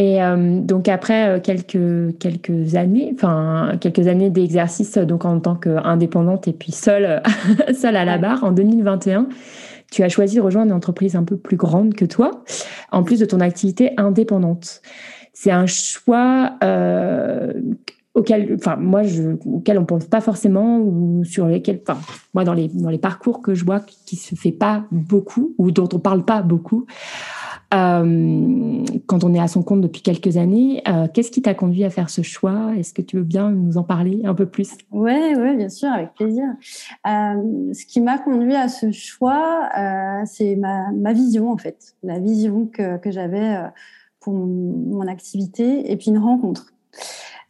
Et 0.00 0.22
euh, 0.22 0.60
donc 0.62 0.88
après 0.88 1.28
euh, 1.28 1.40
quelques 1.40 2.16
quelques 2.18 2.74
années, 2.74 3.12
enfin 3.14 3.72
quelques 3.78 4.08
années 4.08 4.30
d'exercice 4.30 4.96
donc 4.96 5.26
en 5.26 5.38
tant 5.40 5.56
qu'indépendante 5.56 6.48
et 6.48 6.54
puis 6.54 6.72
seule 6.72 7.22
seule 7.78 7.96
à 7.96 8.06
la 8.06 8.16
barre 8.16 8.42
en 8.42 8.50
2021, 8.50 9.28
tu 9.92 10.02
as 10.02 10.08
choisi 10.08 10.36
de 10.36 10.40
rejoindre 10.40 10.68
une 10.70 10.76
entreprise 10.76 11.16
un 11.16 11.24
peu 11.24 11.36
plus 11.36 11.58
grande 11.58 11.92
que 11.92 12.06
toi, 12.06 12.44
en 12.92 13.02
plus 13.02 13.20
de 13.20 13.26
ton 13.26 13.40
activité 13.40 13.92
indépendante. 13.98 14.80
C'est 15.34 15.50
un 15.50 15.66
choix 15.66 16.54
euh, 16.64 17.52
auquel, 18.14 18.54
enfin 18.54 18.76
moi, 18.76 19.02
je, 19.02 19.32
auquel 19.44 19.78
on 19.78 19.84
pense 19.84 20.06
pas 20.06 20.22
forcément 20.22 20.78
ou 20.78 21.24
sur 21.24 21.46
lesquels, 21.46 21.82
enfin 21.86 22.00
moi 22.32 22.44
dans 22.44 22.54
les 22.54 22.68
dans 22.68 22.88
les 22.88 22.98
parcours 22.98 23.42
que 23.42 23.54
je 23.54 23.66
vois 23.66 23.80
qui 24.06 24.16
se 24.16 24.34
fait 24.34 24.50
pas 24.50 24.86
beaucoup 24.90 25.54
ou 25.58 25.70
dont 25.72 25.90
on 25.92 25.98
parle 25.98 26.24
pas 26.24 26.40
beaucoup. 26.40 26.86
Euh, 27.72 28.84
quand 29.06 29.22
on 29.22 29.32
est 29.34 29.40
à 29.40 29.46
son 29.46 29.62
compte 29.62 29.80
depuis 29.80 30.02
quelques 30.02 30.36
années, 30.36 30.82
euh, 30.88 31.06
qu'est-ce 31.12 31.30
qui 31.30 31.40
t'a 31.40 31.54
conduit 31.54 31.84
à 31.84 31.90
faire 31.90 32.10
ce 32.10 32.22
choix? 32.22 32.72
Est-ce 32.76 32.92
que 32.92 33.02
tu 33.02 33.16
veux 33.16 33.22
bien 33.22 33.50
nous 33.50 33.78
en 33.78 33.84
parler 33.84 34.22
un 34.24 34.34
peu 34.34 34.46
plus? 34.46 34.72
Oui, 34.90 35.12
ouais, 35.12 35.56
bien 35.56 35.68
sûr, 35.68 35.88
avec 35.88 36.14
plaisir. 36.14 36.44
ce 37.04 37.86
qui 37.86 38.00
m'a 38.00 38.18
conduit 38.18 38.56
à 38.56 38.68
ce 38.68 38.90
choix, 38.90 39.68
c'est 40.24 40.56
ma, 40.56 40.90
ma, 40.92 41.12
vision 41.12 41.50
en 41.50 41.56
fait, 41.56 41.94
la 42.02 42.18
vision 42.18 42.66
que, 42.66 42.98
que 42.98 43.10
j'avais 43.10 43.56
pour 44.18 44.34
mon, 44.34 45.06
activité 45.06 45.90
et 45.90 45.96
puis 45.96 46.10
une 46.10 46.18
rencontre. 46.18 46.72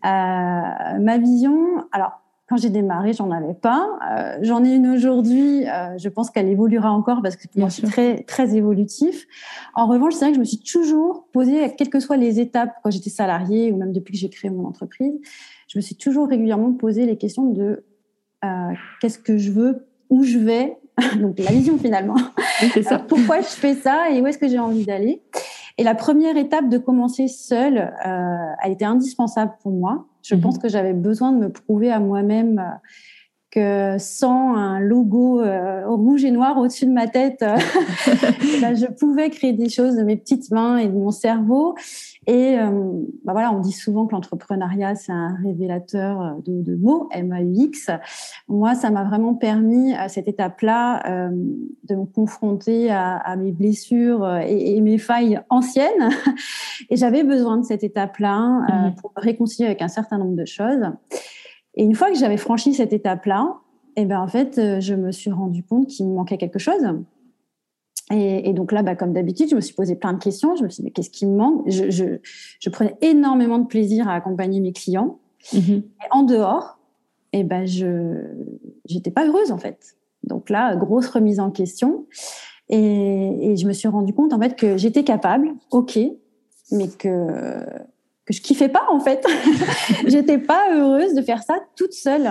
ma 0.02 1.18
vision, 1.18 1.56
alors 1.92 2.19
quand 2.50 2.56
j'ai 2.56 2.68
démarré, 2.68 3.12
j'en 3.12 3.30
avais 3.30 3.54
pas. 3.54 3.88
Euh, 4.10 4.38
j'en 4.42 4.64
ai 4.64 4.74
une 4.74 4.88
aujourd'hui. 4.88 5.68
Euh, 5.68 5.96
je 5.98 6.08
pense 6.08 6.30
qu'elle 6.30 6.48
évoluera 6.48 6.90
encore 6.90 7.22
parce 7.22 7.36
que 7.36 7.44
c'est 7.68 7.82
très 7.86 8.24
très 8.24 8.56
évolutif. 8.56 9.28
En 9.76 9.86
revanche, 9.86 10.14
c'est 10.14 10.24
vrai 10.24 10.30
que 10.30 10.34
je 10.34 10.40
me 10.40 10.44
suis 10.44 10.58
toujours 10.58 11.28
posé, 11.32 11.72
quelles 11.78 11.90
que 11.90 12.00
soient 12.00 12.16
les 12.16 12.40
étapes, 12.40 12.74
quand 12.82 12.90
j'étais 12.90 13.08
salariée 13.08 13.70
ou 13.70 13.76
même 13.76 13.92
depuis 13.92 14.14
que 14.14 14.18
j'ai 14.18 14.30
créé 14.30 14.50
mon 14.50 14.66
entreprise, 14.66 15.14
je 15.68 15.78
me 15.78 15.80
suis 15.80 15.94
toujours 15.94 16.28
régulièrement 16.28 16.72
posé 16.72 17.06
les 17.06 17.16
questions 17.16 17.44
de 17.44 17.84
euh, 18.44 18.48
qu'est-ce 19.00 19.20
que 19.20 19.38
je 19.38 19.52
veux, 19.52 19.86
où 20.10 20.24
je 20.24 20.38
vais, 20.38 20.76
donc 21.20 21.38
la 21.38 21.52
vision 21.52 21.78
finalement. 21.78 22.16
c'est 22.74 22.82
ça. 22.82 22.98
Pourquoi 22.98 23.42
je 23.42 23.46
fais 23.46 23.74
ça 23.74 24.10
et 24.10 24.20
où 24.20 24.26
est-ce 24.26 24.38
que 24.38 24.48
j'ai 24.48 24.58
envie 24.58 24.84
d'aller? 24.84 25.22
Et 25.80 25.82
la 25.82 25.94
première 25.94 26.36
étape 26.36 26.68
de 26.68 26.76
commencer 26.76 27.26
seule, 27.26 27.78
euh, 28.06 28.52
elle 28.62 28.72
était 28.72 28.84
indispensable 28.84 29.52
pour 29.62 29.72
moi. 29.72 30.04
Je 30.22 30.34
mhm. 30.34 30.42
pense 30.42 30.58
que 30.58 30.68
j'avais 30.68 30.92
besoin 30.92 31.32
de 31.32 31.38
me 31.38 31.50
prouver 31.50 31.90
à 31.90 31.98
moi-même 31.98 32.58
euh, 32.58 32.76
que 33.50 33.96
sans 33.98 34.54
un 34.54 34.78
logo 34.78 35.40
euh, 35.40 35.86
rouge 35.88 36.24
et 36.24 36.30
noir 36.30 36.56
au-dessus 36.58 36.86
de 36.86 36.92
ma 36.92 37.08
tête, 37.08 37.42
euh, 37.42 37.56
bah, 38.60 38.74
je 38.74 38.86
pouvais 38.86 39.28
créer 39.30 39.52
des 39.52 39.68
choses 39.68 39.96
de 39.96 40.02
mes 40.02 40.16
petites 40.16 40.50
mains 40.52 40.78
et 40.78 40.86
de 40.86 40.92
mon 40.92 41.10
cerveau. 41.10 41.74
Et 42.26 42.58
euh, 42.58 42.70
bah 43.24 43.32
voilà, 43.32 43.52
on 43.52 43.58
dit 43.58 43.72
souvent 43.72 44.06
que 44.06 44.12
l'entrepreneuriat, 44.12 44.94
c'est 44.94 45.10
un 45.10 45.36
révélateur 45.42 46.36
de, 46.44 46.62
de 46.62 46.76
mots, 46.76 47.08
M-A-U-X. 47.10 47.90
Moi, 48.46 48.74
ça 48.74 48.90
m'a 48.90 49.04
vraiment 49.04 49.34
permis 49.34 49.94
à 49.94 50.08
cette 50.08 50.28
étape-là 50.28 51.30
de 51.30 51.94
me 51.94 52.04
confronter 52.04 52.90
à, 52.90 53.16
à 53.16 53.36
mes 53.36 53.52
blessures 53.52 54.36
et, 54.46 54.76
et, 54.76 54.80
mes 54.82 54.98
failles 54.98 55.40
anciennes. 55.48 56.10
et 56.90 56.96
j'avais 56.96 57.24
besoin 57.24 57.56
de 57.56 57.64
cette 57.64 57.82
étape-là 57.82 58.90
mmh. 58.90 58.94
pour 59.00 59.12
me 59.16 59.22
réconcilier 59.22 59.66
avec 59.66 59.82
un 59.82 59.88
certain 59.88 60.18
nombre 60.18 60.36
de 60.36 60.44
choses. 60.44 60.92
Et 61.74 61.84
une 61.84 61.94
fois 61.94 62.10
que 62.10 62.18
j'avais 62.18 62.36
franchi 62.36 62.74
cette 62.74 62.92
étape-là, 62.92 63.60
et 63.96 64.02
eh 64.02 64.04
ben 64.04 64.20
en 64.20 64.28
fait, 64.28 64.58
euh, 64.58 64.80
je 64.80 64.94
me 64.94 65.10
suis 65.10 65.30
rendu 65.30 65.64
compte 65.64 65.88
qu'il 65.88 66.06
me 66.06 66.14
manquait 66.14 66.38
quelque 66.38 66.58
chose. 66.58 66.82
Et, 68.12 68.52
donc 68.54 68.72
là, 68.72 68.82
bah, 68.82 68.96
comme 68.96 69.12
d'habitude, 69.12 69.48
je 69.50 69.54
me 69.54 69.60
suis 69.60 69.74
posé 69.74 69.94
plein 69.94 70.12
de 70.12 70.18
questions. 70.18 70.56
Je 70.56 70.64
me 70.64 70.68
suis 70.68 70.82
dit, 70.82 70.86
mais 70.86 70.90
qu'est-ce 70.90 71.10
qui 71.10 71.26
me 71.26 71.36
manque? 71.36 71.62
Je, 71.68 71.90
je, 71.90 72.04
je, 72.58 72.70
prenais 72.70 72.96
énormément 73.02 73.58
de 73.58 73.66
plaisir 73.66 74.08
à 74.08 74.14
accompagner 74.14 74.58
mes 74.60 74.72
clients. 74.72 75.20
Mm-hmm. 75.52 75.78
Et 75.78 76.08
en 76.10 76.24
dehors, 76.24 76.78
et 77.32 77.40
eh 77.40 77.44
ben 77.44 77.64
je 77.64 78.16
j'étais 78.86 79.12
pas 79.12 79.26
heureuse 79.26 79.52
en 79.52 79.58
fait. 79.58 79.96
Donc 80.24 80.50
là, 80.50 80.74
grosse 80.74 81.06
remise 81.06 81.38
en 81.38 81.52
question. 81.52 82.06
Et, 82.68 83.52
et 83.52 83.56
je 83.56 83.66
me 83.68 83.72
suis 83.72 83.86
rendu 83.86 84.12
compte 84.12 84.32
en 84.32 84.40
fait 84.40 84.56
que 84.56 84.76
j'étais 84.76 85.04
capable, 85.04 85.54
ok, 85.70 85.98
mais 86.72 86.88
que 86.88 87.64
que 88.30 88.36
je 88.36 88.42
kiffais 88.42 88.68
pas 88.68 88.86
en 88.90 89.00
fait. 89.00 89.26
J'étais 90.06 90.38
pas 90.38 90.72
heureuse 90.72 91.14
de 91.14 91.22
faire 91.22 91.42
ça 91.42 91.58
toute 91.76 91.92
seule. 91.92 92.30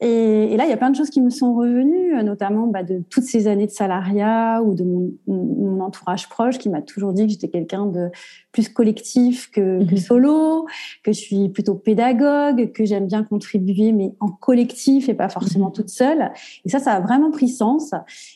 Et, 0.00 0.56
là, 0.56 0.64
il 0.64 0.70
y 0.70 0.72
a 0.72 0.76
plein 0.76 0.90
de 0.90 0.96
choses 0.96 1.10
qui 1.10 1.20
me 1.20 1.30
sont 1.30 1.54
revenues, 1.54 2.22
notamment 2.24 2.66
bah, 2.66 2.82
de 2.82 3.02
toutes 3.08 3.24
ces 3.24 3.46
années 3.46 3.66
de 3.66 3.72
salariat 3.72 4.60
ou 4.62 4.74
de 4.74 4.82
mon, 4.82 5.12
mon 5.28 5.80
entourage 5.80 6.28
proche 6.28 6.58
qui 6.58 6.68
m'a 6.68 6.82
toujours 6.82 7.12
dit 7.12 7.26
que 7.26 7.32
j'étais 7.32 7.48
quelqu'un 7.48 7.86
de 7.86 8.10
plus 8.50 8.68
collectif 8.68 9.50
que, 9.50 9.84
que, 9.84 9.92
mhm. 9.92 9.96
solo, 9.96 10.66
que 11.02 11.12
je 11.12 11.20
suis 11.20 11.48
plutôt 11.48 11.74
pédagogue, 11.74 12.72
que 12.72 12.84
j'aime 12.84 13.06
bien 13.06 13.22
contribuer 13.22 13.92
mais 13.92 14.14
en 14.20 14.28
collectif 14.28 15.08
et 15.08 15.14
pas 15.14 15.28
forcément 15.28 15.68
mhm. 15.68 15.72
toute 15.72 15.88
seule. 15.88 16.32
Et 16.64 16.68
ça, 16.68 16.78
ça 16.78 16.92
a 16.92 17.00
vraiment 17.00 17.30
pris 17.30 17.48
sens. 17.48 17.92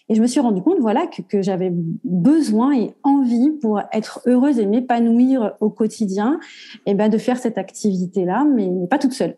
Et 0.09 0.14
je 0.14 0.23
me 0.23 0.26
suis 0.26 0.40
rendu 0.40 0.62
compte, 0.62 0.78
voilà, 0.78 1.07
que, 1.07 1.23
que 1.23 1.43
j'avais 1.43 1.73
besoin 2.05 2.76
et 2.76 2.95
envie 3.02 3.50
pour 3.61 3.81
être 3.93 4.21
heureuse 4.26 4.59
et 4.59 4.66
m'épanouir 4.66 5.55
au 5.61 5.69
quotidien, 5.69 6.38
et 6.85 6.95
ben 6.95 7.09
de 7.09 7.18
faire 7.18 7.38
cette 7.38 7.59
activité-là, 7.59 8.45
mais, 8.45 8.68
pas 8.88 8.99
toute 8.99 9.12
seule. 9.12 9.37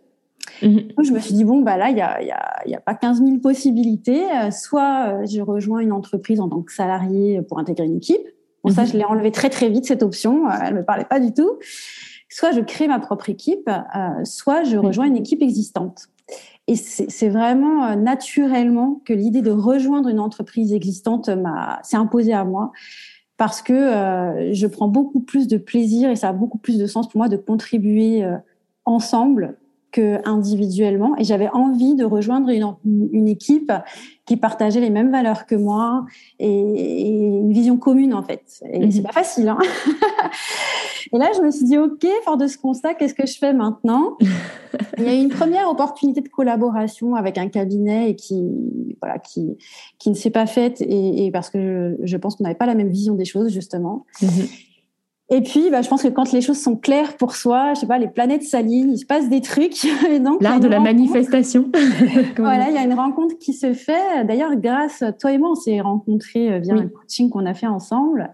Mhm. 0.62 0.88
je 1.02 1.12
me 1.12 1.18
suis 1.18 1.34
dit, 1.34 1.44
bon, 1.44 1.60
bah 1.60 1.76
là, 1.76 1.90
il 1.90 1.94
n'y 1.94 2.00
a, 2.00 2.22
y 2.22 2.30
a, 2.30 2.62
y 2.66 2.74
a, 2.74 2.80
pas 2.80 2.94
15 2.94 3.22
000 3.22 3.38
possibilités. 3.38 4.24
Euh, 4.24 4.50
soit 4.50 5.08
euh, 5.08 5.26
je 5.26 5.40
rejoins 5.40 5.80
une 5.80 5.92
entreprise 5.92 6.40
en 6.40 6.48
tant 6.48 6.62
que 6.62 6.72
salarié 6.72 7.42
pour 7.42 7.58
intégrer 7.58 7.86
une 7.86 7.96
équipe. 7.96 8.26
Bon, 8.64 8.70
ça, 8.70 8.82
mhm. 8.82 8.88
je 8.88 8.96
l'ai 8.96 9.04
enlevé 9.04 9.30
très, 9.30 9.50
très 9.50 9.68
vite, 9.68 9.84
cette 9.84 10.02
option. 10.02 10.48
Euh, 10.48 10.54
elle 10.64 10.74
me 10.74 10.84
parlait 10.84 11.04
pas 11.04 11.20
du 11.20 11.32
tout. 11.32 11.58
Soit 12.30 12.52
je 12.52 12.60
crée 12.60 12.88
ma 12.88 12.98
propre 12.98 13.30
équipe, 13.30 13.70
soit 14.24 14.62
je 14.62 14.76
rejoins 14.76 15.06
une 15.06 15.16
équipe 15.16 15.40
existante. 15.40 16.08
Et 16.66 16.74
c'est 16.76 17.30
vraiment 17.30 17.96
naturellement 17.96 19.00
que 19.06 19.14
l'idée 19.14 19.40
de 19.40 19.50
rejoindre 19.50 20.10
une 20.10 20.20
entreprise 20.20 20.74
existante 20.74 21.30
s'est 21.82 21.96
imposée 21.96 22.34
à 22.34 22.44
moi 22.44 22.70
parce 23.38 23.62
que 23.62 24.52
je 24.52 24.66
prends 24.66 24.88
beaucoup 24.88 25.20
plus 25.20 25.48
de 25.48 25.56
plaisir 25.56 26.10
et 26.10 26.16
ça 26.16 26.28
a 26.28 26.32
beaucoup 26.32 26.58
plus 26.58 26.76
de 26.76 26.86
sens 26.86 27.08
pour 27.08 27.18
moi 27.18 27.28
de 27.28 27.36
contribuer 27.36 28.22
ensemble 28.84 29.56
que 29.90 30.18
individuellement. 30.28 31.16
Et 31.18 31.24
j'avais 31.24 31.48
envie 31.48 31.94
de 31.94 32.04
rejoindre 32.04 32.50
une, 32.50 32.74
une, 33.12 33.28
équipe 33.28 33.72
qui 34.26 34.36
partageait 34.36 34.80
les 34.80 34.90
mêmes 34.90 35.10
valeurs 35.10 35.46
que 35.46 35.54
moi 35.54 36.04
et, 36.38 36.48
une 36.48 37.52
vision 37.52 37.76
commune 37.76 38.14
en 38.14 38.22
fait. 38.22 38.62
Et 38.70 38.80
mhm. 38.80 38.90
c'est 38.90 39.02
pas 39.02 39.12
facile. 39.12 39.48
Hein 39.48 39.58
et 41.12 41.18
là, 41.18 41.30
je 41.36 41.42
me 41.42 41.50
suis 41.50 41.64
dit 41.64 41.78
ok, 41.78 42.06
fort 42.24 42.36
de 42.36 42.46
ce 42.46 42.58
constat, 42.58 42.94
qu'est-ce 42.94 43.14
que 43.14 43.26
je 43.26 43.38
fais 43.38 43.52
maintenant? 43.52 44.16
Il 44.98 45.04
y 45.04 45.08
a 45.08 45.14
eu 45.14 45.18
une 45.18 45.30
première 45.30 45.68
opportunité 45.68 46.20
de 46.20 46.28
collaboration 46.28 47.14
avec 47.14 47.38
un 47.38 47.48
cabinet 47.48 48.10
et 48.10 48.16
qui 48.16 48.44
voilà 49.00 49.18
qui 49.18 49.56
qui 49.98 50.10
ne 50.10 50.14
s'est 50.14 50.30
pas 50.30 50.46
faite 50.46 50.80
et, 50.80 51.26
et, 51.26 51.30
parce 51.30 51.50
que 51.50 51.96
je, 52.00 52.06
je 52.06 52.16
pense 52.16 52.36
qu'on 52.36 52.44
n'avait 52.44 52.56
pas 52.56 52.66
la 52.66 52.74
même 52.74 52.90
vision 52.90 53.14
des 53.14 53.24
choses 53.24 53.52
justement. 53.52 54.04
Mhm. 54.20 54.48
Et 55.30 55.42
puis, 55.42 55.68
bah, 55.70 55.82
je 55.82 55.88
pense 55.88 56.02
que 56.02 56.08
quand 56.08 56.32
les 56.32 56.40
choses 56.40 56.58
sont 56.58 56.76
claires 56.76 57.16
pour 57.18 57.36
soi, 57.36 57.74
je 57.74 57.80
sais 57.80 57.86
pas, 57.86 57.98
les 57.98 58.08
planètes 58.08 58.44
s'alignent, 58.44 58.92
il 58.92 58.98
se 58.98 59.04
passe 59.04 59.28
des 59.28 59.42
trucs. 59.42 59.84
L'art 60.40 60.58
de 60.58 60.68
la 60.68 60.80
manifestation. 60.80 61.70
voilà, 62.38 62.70
il 62.70 62.74
y 62.74 62.78
a 62.78 62.82
une 62.82 62.94
rencontre 62.94 63.36
qui 63.38 63.52
se 63.52 63.74
fait. 63.74 64.24
D'ailleurs, 64.24 64.56
grâce 64.56 65.04
toi 65.20 65.32
et 65.32 65.38
moi, 65.38 65.50
on 65.50 65.54
s'est 65.54 65.80
rencontrés 65.80 66.52
euh, 66.52 66.58
via 66.60 66.74
un 66.74 66.88
coaching 66.88 67.28
qu'on 67.28 67.44
a 67.44 67.52
fait 67.52 67.66
ensemble. 67.66 68.32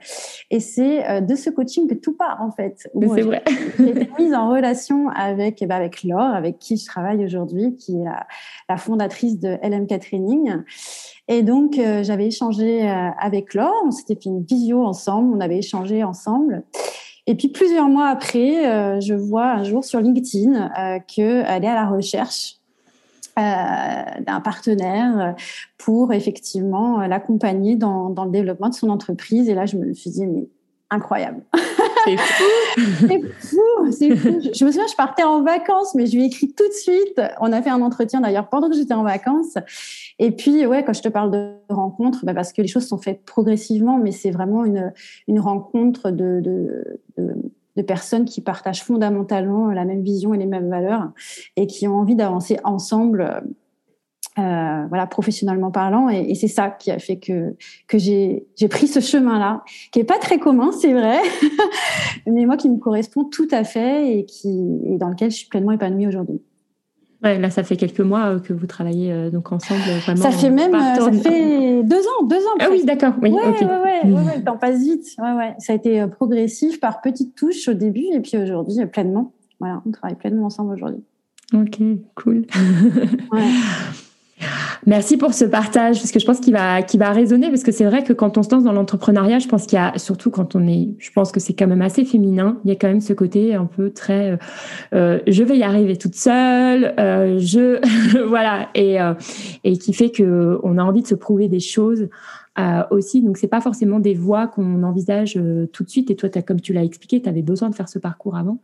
Et 0.51 0.61
c'est 0.61 1.09
euh, 1.09 1.21
de 1.21 1.35
ce 1.35 1.51
coaching 1.51 1.89
que 1.89 1.95
tout 1.95 2.17
part, 2.17 2.41
en 2.41 2.53
fait. 2.53 2.89
C'est 2.95 3.23
vrai. 3.23 3.43
J'ai 3.79 3.91
été 3.91 4.11
mise 4.19 4.35
en 4.35 4.49
relation 4.49 5.09
avec, 5.09 5.65
bah, 5.67 5.75
avec 5.77 6.05
Laure, 6.05 6.21
avec 6.21 6.59
qui 6.61 6.77
je 6.77 6.87
travaille 6.87 7.25
aujourd'hui, 7.25 7.75
qui 7.75 7.97
est 7.97 8.05
la, 8.05 8.25
la 8.69 8.77
fondatrice 8.77 9.41
de 9.41 9.59
LMK 9.63 9.99
Training. 9.99 10.63
Et 11.28 11.43
donc, 11.43 11.78
euh, 11.78 12.02
j'avais 12.02 12.26
échangé 12.26 12.88
euh, 12.88 13.09
avec 13.19 13.54
Laure, 13.54 13.83
on 13.87 13.90
s'était 13.90 14.14
fait 14.14 14.26
une 14.26 14.43
visio 14.43 14.85
ensemble, 14.85 15.35
on 15.35 15.40
avait 15.40 15.59
échangé 15.59 16.04
ensemble. 16.04 16.64
Et 17.26 17.35
puis, 17.35 17.49
plusieurs 17.49 17.88
mois 17.88 18.09
après, 18.09 18.66
euh, 18.66 19.00
je 19.00 19.14
vois 19.14 19.47
un 19.47 19.64
jour 19.64 19.85
sur 19.85 20.00
LinkedIn 20.00 21.00
qu'elle 21.09 21.64
est 21.64 21.69
à 21.69 21.75
la 21.75 21.87
recherche 21.87 22.57
d'un 23.37 24.40
partenaire 24.45 25.35
pour 25.78 26.12
effectivement 26.12 26.99
l'accompagner 27.07 27.75
dans, 27.75 28.11
dans, 28.11 28.26
le 28.26 28.31
développement 28.31 28.69
de 28.69 28.75
son 28.75 28.90
entreprise. 28.90 29.49
Et 29.49 29.54
là, 29.54 29.66
je 29.66 29.76
me 29.76 29.93
suis 29.93 30.11
dit, 30.11 30.26
mais 30.26 30.47
incroyable. 30.90 31.43
C'est 32.04 32.16
fou. 32.16 32.45
c'est 33.09 33.21
fou, 33.40 33.61
Je 33.83 34.64
me 34.64 34.71
souviens, 34.71 34.87
je 34.90 34.97
partais 34.97 35.23
en 35.23 35.43
vacances, 35.43 35.95
mais 35.95 36.07
je 36.07 36.16
lui 36.16 36.25
ai 36.25 36.26
écrit 36.26 36.52
tout 36.52 36.66
de 36.66 36.73
suite. 36.73 37.21
On 37.40 37.52
a 37.52 37.62
fait 37.62 37.71
un 37.71 37.83
entretien 37.83 38.21
d'ailleurs 38.21 38.49
pendant 38.49 38.69
que 38.69 38.76
j'étais 38.76 38.95
en 38.95 39.02
vacances. 39.02 39.57
Et 40.19 40.31
puis, 40.31 40.66
ouais, 40.66 40.85
quand 40.85 40.93
je 40.93 41.02
te 41.02 41.09
parle 41.09 41.31
de 41.31 41.52
rencontre, 41.69 42.25
bah 42.25 42.35
parce 42.35 42.52
que 42.52 42.62
les 42.62 42.69
choses 42.69 42.87
sont 42.87 42.99
faites 42.99 43.25
progressivement, 43.25 43.99
mais 43.99 44.12
c'est 44.12 44.31
vraiment 44.31 44.64
une, 44.64 44.93
rencontre 45.40 46.11
de 46.11 47.83
personnes 47.87 48.25
qui 48.25 48.40
partagent 48.40 48.83
fondamentalement 48.83 49.69
la 49.69 49.85
même 49.85 50.02
vision 50.02 50.35
et 50.35 50.38
les 50.38 50.47
mêmes 50.47 50.71
valeurs 50.71 51.11
et 51.57 51.66
qui 51.66 51.88
ont 51.88 51.97
envie 51.97 52.16
d'avancer 52.16 52.59
ensemble 52.64 53.43
euh, 54.38 54.87
voilà, 54.88 55.07
professionnellement 55.07 55.71
parlant. 55.71 56.09
Et, 56.09 56.31
et 56.31 56.35
c'est 56.35 56.49
ça 56.49 56.71
qui 56.71 56.91
a 56.91 56.99
fait 56.99 57.19
que, 57.19 57.55
que 57.87 57.99
j'ai, 57.99 58.47
j'ai 58.57 58.69
pris 58.69 58.88
ce 58.88 59.00
chemin-là, 59.00 59.62
qui 59.93 60.00
est 60.00 60.05
pas 60.05 60.19
très 60.19 60.38
commun, 60.38 60.73
c'est 60.73 60.93
vrai, 60.93 61.19
mais 62.26 62.45
moi 62.45 62.57
qui 62.57 62.69
me 62.69 62.79
correspond 62.79 63.25
tout 63.25 63.49
à 63.53 63.64
fait 63.64 64.19
et, 64.19 64.25
qui, 64.25 64.81
et 64.87 64.99
dans 64.99 65.09
lequel 65.09 65.31
je 65.31 65.37
suis 65.37 65.49
pleinement 65.49 65.73
épanouie 65.73 66.07
aujourd'hui. 66.07 66.43
Ouais, 67.23 67.38
là, 67.38 67.49
ça 67.49 67.62
fait 67.62 67.76
quelques 67.76 68.00
mois 68.00 68.26
euh, 68.26 68.38
que 68.38 68.53
vous 68.53 68.67
travaillez 68.67 69.11
euh, 69.11 69.31
donc 69.31 69.50
ensemble. 69.50 69.81
Vraiment, 69.81 70.21
ça 70.21 70.31
fait 70.31 70.50
même 70.50 70.73
ça 70.73 71.11
fait 71.11 71.83
deux 71.83 72.00
ans, 72.00 72.25
deux 72.25 72.37
ans. 72.37 72.57
Ah 72.61 72.67
oui, 72.71 72.85
d'accord. 72.85 73.14
Oui, 73.23 73.31
ouais, 73.31 73.41
ouais, 73.41 73.64
ouais, 73.64 74.12
ouais, 74.12 74.37
le 74.37 74.45
temps 74.45 74.59
passe 74.59 74.81
vite. 74.81 75.07
Ouais, 75.19 75.33
ouais. 75.33 75.55
Ça 75.59 75.73
a 75.73 75.76
été 75.76 76.05
progressif 76.09 76.81
par 76.81 77.00
petites 77.00 77.35
touches 77.35 77.67
au 77.69 77.73
début 77.73 78.05
et 78.12 78.21
puis 78.21 78.37
aujourd'hui 78.37 78.85
pleinement. 78.87 79.33
Voilà, 79.59 79.81
on 79.87 79.91
travaille 79.91 80.17
pleinement 80.17 80.47
ensemble 80.47 80.75
aujourd'hui. 80.75 81.03
Ok, 81.55 81.79
cool. 82.14 82.47
Merci 84.87 85.17
pour 85.17 85.33
ce 85.33 85.45
partage, 85.45 85.99
parce 85.99 86.11
que 86.11 86.19
je 86.19 86.27
pense 86.27 86.41
qu'il 86.41 86.53
va, 86.53 86.83
qu'il 86.83 87.01
va 87.01 87.11
résonner, 87.11 87.49
parce 87.49 87.63
que 87.63 87.73
c'est 87.73 87.85
vrai 87.85 88.05
que 88.05 88.13
quand 88.13 88.37
on 88.37 88.43
se 88.43 88.51
lance 88.51 88.65
dans 88.65 88.73
l'entrepreneuriat, 88.73 89.39
je 89.39 89.49
pense 89.49 89.67
qu'il 89.67 89.79
y 89.79 89.83
a, 89.83 89.97
surtout 89.99 90.31
quand 90.31 90.55
on 90.55 90.67
est, 90.67 90.91
je 90.99 91.11
pense 91.11 91.33
que 91.33 91.41
c'est 91.41 91.55
quand 91.55 91.67
même 91.67 91.83
assez 91.83 92.05
féminin, 92.05 92.59
il 92.65 92.69
y 92.69 92.73
a 92.73 92.77
quand 92.77 92.89
même 92.89 93.01
ce 93.01 93.13
côté 93.13 93.55
un 93.55 93.67
peu 93.67 93.91
très, 93.91 94.33
euh, 94.33 94.37
euh 94.95 95.19
je 95.27 95.43
vais 95.43 95.57
y 95.57 95.63
arriver 95.63 95.97
toute 95.97 96.15
seule, 96.15 96.95
euh, 96.99 97.39
je, 97.39 97.81
voilà, 98.29 98.69
et, 98.75 99.01
euh, 99.01 99.15
et 99.65 99.79
qui 99.79 99.93
fait 99.95 100.11
que 100.11 100.59
on 100.63 100.79
a 100.79 100.83
envie 100.83 101.03
de 101.03 101.07
se 101.07 101.15
prouver 101.15 101.49
des 101.49 101.61
choses. 101.61 102.09
Euh, 102.57 102.85
aussi, 102.93 103.21
donc 103.21 103.37
c'est 103.37 103.49
pas 103.49 103.61
forcément 103.61 103.99
des 103.99 104.15
voies 104.15 104.47
qu'on 104.47 104.85
envisage 104.85 105.41
tout 105.73 105.83
de 105.83 105.91
suite. 105.91 106.13
Et 106.13 106.15
toi, 106.15 106.29
as, 106.33 106.43
comme 106.43 106.61
tu 106.61 106.73
l'as 106.73 106.85
expliqué, 106.85 107.21
tu 107.21 107.29
avais 107.29 107.43
besoin 107.43 107.69
de 107.69 107.75
faire 107.75 107.89
ce 107.89 107.99
parcours 107.99 108.37
avant. 108.37 108.61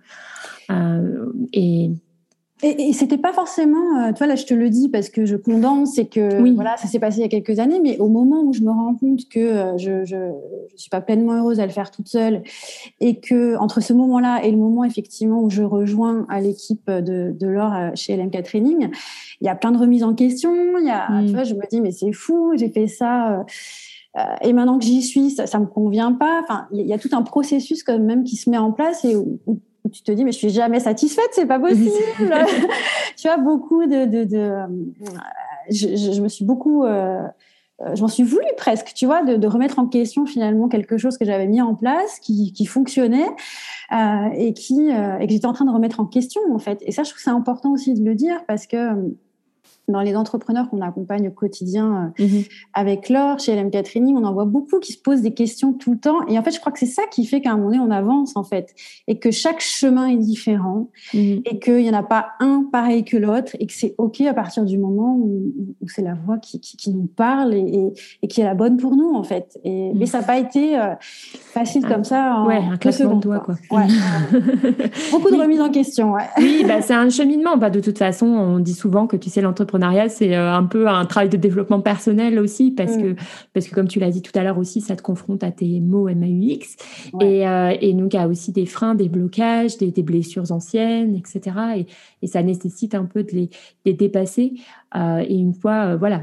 et 1.53 1.91
et, 2.63 2.89
et 2.89 2.93
c'était 2.93 3.19
pas 3.19 3.33
forcément, 3.33 3.99
euh, 3.99 4.13
tu 4.13 4.19
vois, 4.19 4.27
là 4.27 4.35
je 4.35 4.45
te 4.45 4.55
le 4.55 4.71
dis 4.71 4.89
parce 4.89 5.09
que 5.09 5.25
je 5.25 5.37
condense 5.37 5.99
et 5.99 6.07
que 6.07 6.53
voilà, 6.55 6.77
ça 6.77 6.89
s'est 6.89 6.99
passé 6.99 7.19
il 7.19 7.23
y 7.23 7.25
a 7.25 7.29
quelques 7.29 7.59
années, 7.59 7.81
mais 7.83 7.99
au 7.99 8.09
moment 8.09 8.43
où 8.43 8.53
je 8.53 8.61
me 8.61 8.71
rends 8.71 8.95
compte 8.95 9.29
que 9.29 9.41
euh, 9.41 9.79
je, 9.79 10.05
je, 10.05 10.17
je 10.75 10.81
suis 10.81 10.91
pas 10.91 11.01
pleinement 11.01 11.35
heureuse 11.35 11.61
à 11.61 11.67
le 11.67 11.73
faire 11.73 11.91
toute 11.91 12.09
seule 12.09 12.43
et 13.01 13.21
que 13.21 13.57
entre 13.57 13.81
ce 13.81 13.93
moment-là 13.93 14.45
et 14.45 14.51
le 14.51 14.59
moment 14.59 14.85
effectivement 14.85 15.43
où 15.43 15.51
je 15.51 15.63
rejoins 15.63 16.27
à 16.29 16.41
l'équipe 16.41 16.91
de, 16.91 17.35
de 17.39 17.47
Laure 17.47 17.75
euh, 17.75 17.91
chez 17.95 18.17
LMK 18.17 18.43
Training, 18.43 18.91
il 19.41 19.47
y 19.47 19.49
a 19.49 19.55
plein 19.55 19.73
de 19.73 19.79
remises 19.79 20.05
en 20.05 20.15
question. 20.15 20.53
Il 20.79 20.87
y 20.87 20.91
a, 20.91 21.07
tu 21.23 21.31
mm. 21.31 21.35
vois, 21.35 21.45
je 21.45 21.55
me 21.55 21.69
dis 21.71 21.81
mais 21.81 21.93
c'est 21.93 22.13
fou, 22.13 22.53
j'ai 22.57 22.69
fait 22.69 22.87
ça. 22.87 23.45
Euh, 24.17 24.23
et 24.43 24.53
maintenant 24.53 24.79
que 24.79 24.85
j'y 24.85 25.03
suis, 25.03 25.31
ça, 25.31 25.47
ça 25.47 25.59
me 25.59 25.67
convient 25.67 26.13
pas. 26.13 26.41
Enfin, 26.43 26.67
il 26.73 26.87
y 26.87 26.93
a 26.93 26.99
tout 26.99 27.11
un 27.13 27.23
processus 27.23 27.83
quand 27.83 27.99
même 27.99 28.25
qui 28.25 28.37
se 28.37 28.51
met 28.51 28.59
en 28.59 28.73
place 28.73 29.05
et 29.05 29.17
où, 29.17 29.39
où 29.47 29.61
tu 29.93 30.03
te 30.03 30.13
dis 30.13 30.25
mais 30.25 30.33
je 30.33 30.39
suis 30.39 30.51
jamais 30.51 30.81
satisfaite, 30.81 31.29
c'est 31.33 31.47
pas 31.47 31.59
possible. 31.59 31.91
tu 33.17 33.29
vois 33.29 33.39
beaucoup 33.39 33.87
de, 33.87 34.05
de, 34.05 34.25
de 34.25 34.37
euh, 34.37 34.67
je, 35.71 35.97
je, 35.97 36.21
me 36.21 36.29
suis 36.29 36.45
beaucoup 36.45 36.85
euh, 36.85 37.23
euh, 37.83 37.95
je 37.95 38.03
m'en 38.03 38.09
suis 38.09 38.23
voulu 38.23 38.47
presque, 38.57 38.93
tu 38.95 39.07
vois, 39.07 39.23
de, 39.23 39.37
de, 39.37 39.47
remettre 39.47 39.79
en 39.79 39.87
question 39.87 40.27
finalement 40.27 40.69
quelque 40.69 40.99
chose 40.99 41.17
que 41.17 41.25
j'avais 41.25 41.47
mis 41.47 41.63
en 41.63 41.75
place, 41.75 42.19
qui, 42.21 42.53
qui 42.53 42.67
fonctionnait 42.67 43.29
euh, 43.93 44.29
et 44.35 44.53
qui 44.53 44.93
euh, 44.93 45.19
et 45.19 45.27
que 45.27 45.33
j'étais 45.33 45.47
en 45.47 45.55
train 45.55 45.65
de 45.65 45.71
remettre 45.71 46.01
en 46.01 46.05
question 46.05 46.43
en 46.53 46.59
fait. 46.59 46.79
Et 46.83 46.93
ça, 46.93 47.05
je 47.05 47.11
trouve 47.11 47.19
que 47.19 47.23
c'est 47.23 47.31
important 47.31 47.73
aussi 47.73 47.95
de 47.95 48.05
le 48.05 48.15
dire 48.15 48.45
parce 48.47 48.67
que 48.67 48.77
dans 49.91 50.01
les 50.01 50.17
entrepreneurs 50.17 50.69
qu'on 50.71 50.81
accompagne 50.81 51.29
au 51.29 51.31
quotidien 51.31 52.13
euh, 52.19 52.25
mhm. 52.25 52.43
avec 52.75 53.09
Laure, 53.09 53.39
chez 53.39 53.55
LMK 53.55 53.83
Training, 53.83 54.17
on 54.17 54.25
en 54.25 54.33
voit 54.33 54.45
beaucoup 54.45 54.79
qui 54.79 54.93
se 54.93 54.99
posent 54.99 55.23
des 55.23 55.35
questions 55.35 55.73
tout 55.73 55.93
le 55.93 55.99
temps. 55.99 56.27
Et 56.29 56.39
en 56.39 56.43
fait, 56.43 56.53
je 56.53 56.61
crois 56.61 56.73
que 56.73 56.79
c'est 56.79 56.87
ça 56.87 57.03
qui 57.11 57.25
fait 57.27 57.41
qu'à 57.41 57.53
un 57.53 57.57
moment 57.57 57.71
donné, 57.71 57.81
on 57.81 57.91
avance, 57.91 58.37
en 58.37 58.45
fait. 58.45 58.75
Et 59.07 59.19
que 59.19 59.31
chaque 59.31 59.61
chemin 59.61 60.07
est 60.07 60.17
différent. 60.17 60.91
Mhm. 61.15 61.43
Et 61.45 61.59
qu'il 61.59 61.77
n'y 61.77 61.91
en 61.91 61.95
a 61.95 62.03
pas 62.03 62.29
un 62.41 62.65
pareil 62.71 63.05
que 63.05 63.17
l'autre. 63.17 63.57
Et 63.59 63.67
que 63.67 63.73
c'est 63.73 63.95
OK 63.99 64.21
à 64.23 64.35
partir 64.35 64.65
du 64.65 64.79
moment 64.79 65.17
où, 65.17 65.53
c'est 65.87 66.03
la 66.03 66.15
voix 66.15 66.39
qui, 66.39 66.61
qui, 66.61 66.91
nous 66.91 67.07
parle 67.07 67.55
et, 67.55 67.93
et, 68.23 68.29
qui 68.29 68.41
est 68.41 68.45
la 68.45 68.55
bonne 68.55 68.77
pour 68.77 68.97
nous, 68.97 69.15
en 69.15 69.25
fait. 69.25 69.59
Et, 69.65 69.93
Mais 69.95 70.01
mhm. 70.01 70.07
ça 70.07 70.21
n'a 70.21 70.25
pas 70.25 70.39
été 70.39 70.79
euh, 70.79 70.95
facile 71.01 71.87
comme 71.87 72.05
ça. 72.05 72.37
En 72.37 72.47
ouais, 72.47 72.59
un 72.59 72.77
classement 72.77 73.17
de 73.17 73.23
doigts, 73.23 73.41
quoi. 73.41 73.55
Ouais, 73.71 73.87
beaucoup 75.11 75.31
de 75.31 75.41
remises 75.41 75.61
en 75.61 75.71
question. 75.71 76.15
Oui, 76.39 76.65
bah, 76.67 76.83
c'est 76.83 76.95
un 76.95 77.09
cheminement. 77.11 77.57
Bah, 77.57 77.71
de 77.71 77.81
toute 77.81 77.99
façon, 77.99 78.27
on 78.27 78.59
dit 78.59 78.75
souvent 78.75 79.07
que 79.07 79.17
tu 79.17 79.31
sais, 79.31 79.41
l'entrepreneur 79.41 79.80
c'est 80.09 80.37
euh, 80.37 80.53
un 80.53 80.65
peu 80.65 80.89
un 80.89 81.05
travail 81.07 81.29
de 81.29 81.37
développement 81.37 81.81
personnel 81.81 82.39
aussi, 82.39 82.71
parce 82.71 82.97
mm. 82.97 83.03
que, 83.03 83.15
parce 83.53 83.69
que 83.69 83.75
comme 83.75 83.89
tu 83.89 83.99
l'as 84.01 84.11
dit 84.11 84.23
tout 84.23 84.37
à 84.39 84.43
l'heure 84.43 84.59
aussi, 84.59 84.81
ça 84.81 84.97
te 84.97 85.03
confronte 85.03 85.45
à 85.45 85.51
tes 85.51 85.81
mots 85.81 86.09
MAUX. 86.09 86.77
Et, 87.21 87.47
euh, 87.47 87.75
et 87.81 87.93
donc, 87.95 88.15
a 88.15 88.27
aussi 88.29 88.53
des 88.53 88.67
freins, 88.67 88.95
des 88.95 89.09
blocages, 89.09 89.79
des, 89.79 90.03
blessures 90.03 90.51
anciennes, 90.53 91.15
etc. 91.17 91.57
Et, 91.77 91.87
et, 92.23 92.27
ça 92.27 92.43
nécessite 92.43 92.95
un 92.95 93.05
peu 93.05 93.23
de 93.23 93.33
les, 93.33 93.47
de 93.47 93.51
les 93.87 93.95
dépasser. 93.95 94.55
Euh, 94.97 95.21
et 95.21 95.37
une 95.37 95.55
fois, 95.55 95.93
euh, 95.93 95.97
voilà, 95.97 96.23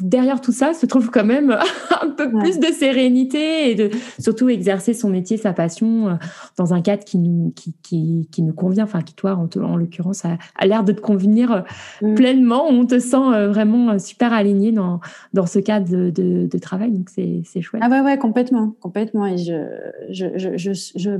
derrière 0.00 0.40
tout 0.40 0.50
ça 0.50 0.74
se 0.74 0.84
trouve 0.84 1.10
quand 1.10 1.24
même 1.24 1.56
un 2.02 2.08
peu 2.08 2.28
plus 2.30 2.58
de 2.58 2.66
sérénité 2.66 3.70
et 3.70 3.74
de 3.76 3.90
surtout 4.18 4.48
exercer 4.48 4.94
son 4.94 5.10
métier, 5.10 5.36
sa 5.36 5.52
passion 5.52 6.08
euh, 6.08 6.14
dans 6.58 6.74
un 6.74 6.80
cadre 6.82 7.04
qui 7.04 7.18
nous, 7.18 7.52
qui, 7.54 7.74
qui, 7.82 8.28
qui 8.32 8.42
nous 8.42 8.52
convient, 8.52 8.84
enfin 8.84 9.02
qui 9.02 9.14
toi, 9.14 9.36
en, 9.36 9.48
en 9.62 9.76
l'occurrence, 9.76 10.24
a, 10.24 10.38
a 10.56 10.66
l'air 10.66 10.82
de 10.82 10.92
te 10.92 11.00
convenir 11.00 11.64
mm. 12.02 12.14
pleinement. 12.14 12.66
On 12.68 12.84
te 12.84 12.98
sent 12.98 13.46
vraiment 13.48 13.98
super 14.00 14.32
aligné 14.32 14.72
dans, 14.72 15.00
dans 15.32 15.46
ce 15.46 15.60
cadre 15.60 15.88
de, 15.88 16.10
de, 16.10 16.46
de 16.46 16.58
travail, 16.58 16.90
donc 16.90 17.10
c'est, 17.10 17.42
c'est 17.44 17.60
chouette. 17.60 17.82
Ah 17.84 17.88
ouais, 17.88 18.00
ouais, 18.00 18.18
complètement, 18.18 18.74
complètement. 18.80 19.26
Et 19.26 19.38
je, 19.38 19.68
je, 20.10 20.26
je, 20.36 20.56
je, 20.56 20.72
je 20.96 21.10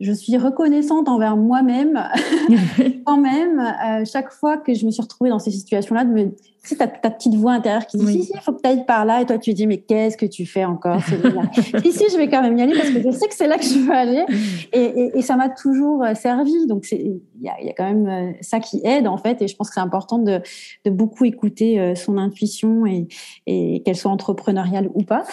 je 0.00 0.12
suis 0.12 0.36
reconnaissante 0.38 1.08
envers 1.08 1.36
moi-même. 1.36 2.02
Quand 3.04 3.18
même 3.18 3.60
euh, 3.60 4.04
chaque 4.10 4.32
fois 4.32 4.56
que 4.56 4.74
je 4.74 4.86
me 4.86 4.90
suis 4.90 5.02
retrouvée 5.02 5.30
dans 5.30 5.38
ces 5.38 5.50
situations-là 5.50 6.04
de 6.04 6.10
me 6.10 6.34
tu 6.62 6.76
as 6.78 6.86
ta 6.88 7.10
petite 7.10 7.34
voix 7.34 7.52
intérieure 7.52 7.86
qui 7.86 7.96
dit 7.96 8.06
si, 8.06 8.24
si, 8.24 8.32
il 8.34 8.40
faut 8.40 8.52
que 8.52 8.60
tu 8.60 8.68
ailles 8.68 8.84
par 8.84 9.04
là, 9.04 9.22
et 9.22 9.26
toi 9.26 9.38
tu 9.38 9.54
dis 9.54 9.66
mais 9.66 9.78
qu'est-ce 9.78 10.16
que 10.16 10.26
tu 10.26 10.46
fais 10.46 10.64
encore 10.64 11.00
Si, 11.82 11.92
si, 11.92 12.04
je 12.12 12.16
vais 12.16 12.28
quand 12.28 12.42
même 12.42 12.56
y 12.58 12.62
aller 12.62 12.74
parce 12.74 12.90
que 12.90 13.02
je 13.02 13.10
sais 13.10 13.28
que 13.28 13.34
c'est 13.34 13.46
là 13.46 13.56
que 13.56 13.64
je 13.64 13.78
veux 13.78 13.92
aller. 13.92 14.24
Et, 14.72 14.82
et, 14.82 15.18
et 15.18 15.22
ça 15.22 15.36
m'a 15.36 15.48
toujours 15.48 16.04
euh, 16.04 16.14
servi. 16.14 16.66
Donc 16.66 16.86
il 16.92 17.20
y 17.40 17.48
a, 17.48 17.60
y 17.62 17.70
a, 17.70 17.72
quand 17.72 17.84
même 17.84 18.06
euh, 18.06 18.32
ça 18.40 18.60
qui 18.60 18.80
aide 18.84 19.06
en 19.06 19.16
fait. 19.16 19.40
Et 19.42 19.48
je 19.48 19.56
pense 19.56 19.68
que 19.68 19.74
c'est 19.74 19.80
important 19.80 20.18
de, 20.18 20.40
de, 20.84 20.90
beaucoup 20.90 21.24
écouter 21.24 21.80
euh, 21.80 21.94
son 21.94 22.18
intuition 22.18 22.86
et, 22.86 23.08
et 23.46 23.82
qu'elle 23.84 23.96
soit 23.96 24.10
entrepreneuriale 24.10 24.90
ou 24.94 25.02
pas. 25.02 25.24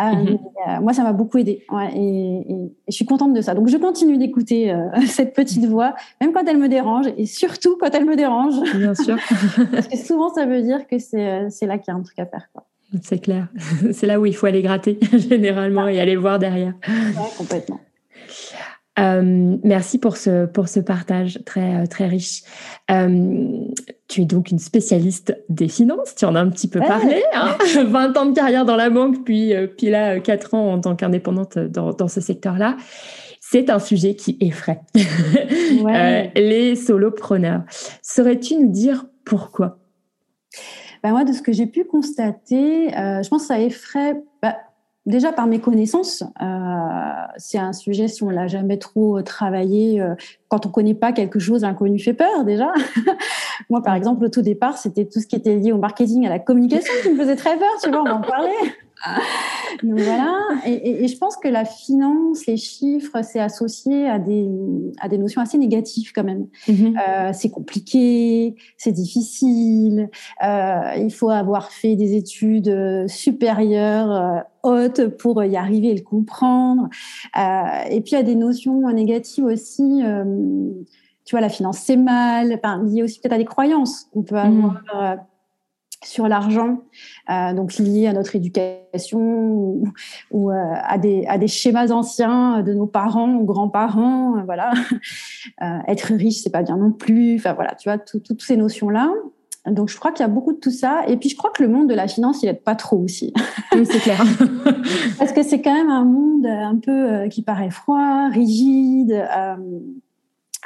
Euh, 0.00 0.36
moi, 0.80 0.92
ça 0.92 1.02
m'a 1.02 1.12
beaucoup 1.12 1.38
aidé. 1.38 1.64
Ouais, 1.70 1.90
et, 1.94 2.52
et, 2.52 2.72
je 2.88 2.94
suis 2.94 3.06
contente 3.06 3.34
de 3.34 3.40
ça. 3.40 3.54
Donc 3.54 3.68
je 3.68 3.76
continue 3.76 4.18
d'écouter 4.18 4.74
cette 5.06 5.34
petite 5.34 5.64
voix, 5.64 5.94
même 6.20 6.32
quand 6.32 6.44
elle 6.46 6.58
me 6.58 6.68
dérange, 6.68 7.06
et 7.16 7.26
surtout 7.26 7.76
quand 7.78 7.90
elle 7.92 8.04
me 8.04 8.16
dérange. 8.16 8.54
Bien 8.74 8.94
sûr. 8.94 9.16
parce 9.72 9.88
que 9.88 9.96
souvent 9.96 10.32
ça 10.32 10.46
veut 10.46 10.62
dire 10.62 10.75
que 10.84 10.96
euh, 10.96 11.48
c'est 11.50 11.66
là 11.66 11.78
qu'il 11.78 11.92
y 11.92 11.96
a 11.96 11.98
un 11.98 12.02
truc 12.02 12.18
à 12.18 12.26
faire. 12.26 12.48
C'est 13.02 13.18
clair. 13.18 13.48
C'est 13.92 14.06
là 14.06 14.20
où 14.20 14.26
il 14.26 14.34
faut 14.34 14.46
aller 14.46 14.62
gratter 14.62 14.98
généralement 15.12 15.88
et 15.88 16.00
aller 16.00 16.16
voir 16.16 16.38
derrière. 16.38 16.74
complètement. 17.36 17.80
Euh, 18.98 19.56
merci 19.62 19.98
pour 19.98 20.16
ce, 20.16 20.46
pour 20.46 20.68
ce 20.68 20.80
partage 20.80 21.38
très, 21.44 21.82
euh, 21.82 21.86
très 21.86 22.06
riche. 22.06 22.44
tu 24.08 24.22
es 24.22 24.24
donc 24.24 24.50
une 24.50 24.58
spécialiste 24.58 25.36
des 25.50 25.68
finances, 25.68 26.14
tu 26.14 26.24
en 26.24 26.34
as 26.34 26.40
un 26.40 26.48
petit 26.48 26.68
peu 26.68 26.80
parlé. 26.80 27.22
20 27.34 27.94
hein. 27.94 28.12
ans 28.16 28.26
de 28.26 28.34
carrière 28.34 28.64
dans 28.64 28.76
la 28.76 28.88
banque, 28.88 29.22
puis, 29.24 29.52
puis 29.76 29.90
là, 29.90 30.18
4 30.18 30.54
ans 30.54 30.72
en 30.72 30.80
tant 30.80 30.96
qu'indépendante 30.96 31.58
dans, 31.58 31.92
dans 31.92 32.08
ce 32.08 32.20
secteur-là. 32.20 32.76
C'est 33.40 33.70
un 33.70 33.78
sujet 33.78 34.16
qui 34.16 34.38
effraie 34.40 34.80
les 36.34 36.74
solopreneurs. 36.74 37.62
Saurais-tu 38.02 38.56
nous 38.56 38.70
dire 38.70 39.06
pourquoi? 39.24 39.78
Ben 41.06 41.12
moi, 41.12 41.22
de 41.22 41.32
ce 41.32 41.40
que 41.40 41.52
j'ai 41.52 41.66
pu 41.66 41.84
constater, 41.84 42.92
euh, 42.98 43.22
je 43.22 43.28
pense 43.28 43.42
que 43.42 43.46
ça 43.46 43.60
effraie 43.60 44.20
bah, 44.42 44.56
déjà 45.06 45.30
par 45.30 45.46
mes 45.46 45.60
connaissances. 45.60 46.24
Euh, 46.42 46.46
c'est 47.36 47.58
un 47.58 47.72
sujet, 47.72 48.08
si 48.08 48.24
on 48.24 48.28
l'a 48.28 48.48
jamais 48.48 48.76
trop 48.76 49.22
travaillé, 49.22 50.00
euh, 50.00 50.16
quand 50.48 50.66
on 50.66 50.68
connaît 50.68 50.94
pas 50.96 51.12
quelque 51.12 51.38
chose, 51.38 51.62
l'inconnu 51.62 52.00
fait 52.00 52.12
peur 52.12 52.42
déjà. 52.42 52.72
moi, 53.70 53.84
par 53.84 53.94
exemple, 53.94 54.24
au 54.24 54.28
tout 54.28 54.42
départ, 54.42 54.78
c'était 54.78 55.04
tout 55.04 55.20
ce 55.20 55.28
qui 55.28 55.36
était 55.36 55.54
lié 55.54 55.70
au 55.70 55.78
marketing, 55.78 56.26
à 56.26 56.28
la 56.28 56.40
communication 56.40 56.92
qui 57.04 57.10
me 57.10 57.16
faisait 57.16 57.36
très 57.36 57.56
peur, 57.56 57.70
tu 57.80 57.88
vois, 57.88 58.02
on 58.02 58.10
en 58.10 58.20
parler. 58.20 58.50
Donc 59.82 60.00
voilà, 60.00 60.38
et, 60.64 61.04
et, 61.04 61.08
je 61.08 61.18
pense 61.18 61.36
que 61.36 61.48
la 61.48 61.64
finance, 61.64 62.46
les 62.46 62.56
chiffres, 62.56 63.22
c'est 63.22 63.40
associé 63.40 64.08
à 64.08 64.18
des, 64.18 64.48
à 65.00 65.08
des 65.08 65.18
notions 65.18 65.42
assez 65.42 65.58
négatives 65.58 66.12
quand 66.14 66.24
même. 66.24 66.46
Mhm. 66.68 66.96
euh, 66.96 67.30
c'est 67.34 67.50
compliqué, 67.50 68.54
c'est 68.78 68.92
difficile, 68.92 70.08
euh, 70.42 70.80
il 70.96 71.12
faut 71.12 71.30
avoir 71.30 71.72
fait 71.72 71.96
des 71.96 72.14
études 72.14 72.68
euh, 72.68 73.06
supérieures, 73.08 74.10
euh, 74.10 74.40
hautes 74.62 75.08
pour 75.18 75.42
y 75.44 75.56
arriver 75.56 75.88
et 75.88 75.94
le 75.94 76.02
comprendre. 76.02 76.88
Et 77.90 78.00
puis 78.00 78.12
il 78.12 78.14
y 78.14 78.16
a 78.16 78.22
des 78.22 78.34
notions 78.34 78.90
négatives 78.90 79.44
aussi. 79.44 80.02
tu 81.24 81.30
vois, 81.32 81.40
la 81.40 81.48
finance 81.48 81.78
c'est 81.78 81.96
mal, 81.96 82.52
enfin, 82.54 82.82
lié 82.82 83.02
aussi 83.02 83.20
peut-être 83.20 83.34
à 83.34 83.38
des 83.38 83.44
croyances 83.44 84.08
qu'on 84.12 84.22
peut 84.22 84.34
mhm. 84.34 84.42
avoir 84.42 85.18
sur 86.06 86.28
l'argent, 86.28 86.82
euh, 87.30 87.52
donc 87.52 87.74
lié 87.78 88.06
à 88.06 88.12
notre 88.12 88.36
éducation 88.36 89.18
ou, 89.18 89.88
ou 90.30 90.50
euh, 90.50 90.54
à, 90.54 90.98
des, 90.98 91.26
à 91.26 91.38
des 91.38 91.48
schémas 91.48 91.90
anciens 91.90 92.62
de 92.62 92.72
nos 92.72 92.86
parents 92.86 93.34
ou 93.34 93.44
grands-parents. 93.44 94.38
Euh, 94.38 94.42
voilà, 94.44 94.72
être 95.88 96.14
riche, 96.14 96.42
c'est 96.42 96.50
pas 96.50 96.62
bien 96.62 96.76
non 96.76 96.92
plus. 96.92 97.36
Enfin 97.36 97.54
voilà, 97.54 97.74
tu 97.74 97.88
vois, 97.88 97.98
toutes 97.98 98.42
ces 98.42 98.56
notions-là. 98.56 99.10
Donc 99.66 99.88
je 99.88 99.98
crois 99.98 100.12
qu'il 100.12 100.24
y 100.24 100.28
a 100.28 100.32
beaucoup 100.32 100.52
de 100.52 100.58
tout 100.58 100.70
ça. 100.70 101.02
Et 101.08 101.16
puis 101.16 101.28
je 101.28 101.36
crois 101.36 101.50
que 101.50 101.62
le 101.62 101.68
monde 101.68 101.88
de 101.88 101.94
la 101.94 102.06
finance, 102.06 102.42
il 102.42 102.48
aide 102.48 102.62
pas 102.62 102.76
trop 102.76 102.98
aussi. 102.98 103.32
Oui, 103.74 103.84
c'est 103.84 103.98
clair. 103.98 104.24
Parce 105.18 105.32
que 105.32 105.42
c'est 105.42 105.60
quand 105.60 105.74
même 105.74 105.90
un 105.90 106.04
monde 106.04 106.46
un 106.46 106.76
peu 106.76 107.28
qui 107.28 107.42
paraît 107.42 107.68
froid, 107.68 108.30
rigide. 108.32 109.12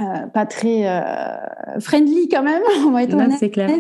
Euh, 0.01 0.27
pas 0.27 0.47
très 0.47 0.89
euh, 0.89 1.81
friendly 1.81 2.29
quand 2.29 2.43
même, 2.43 2.63
on 2.87 2.91
va 2.91 3.03
être 3.03 3.15
honnête. 3.15 3.39
C'est 3.39 3.51
clair. 3.51 3.71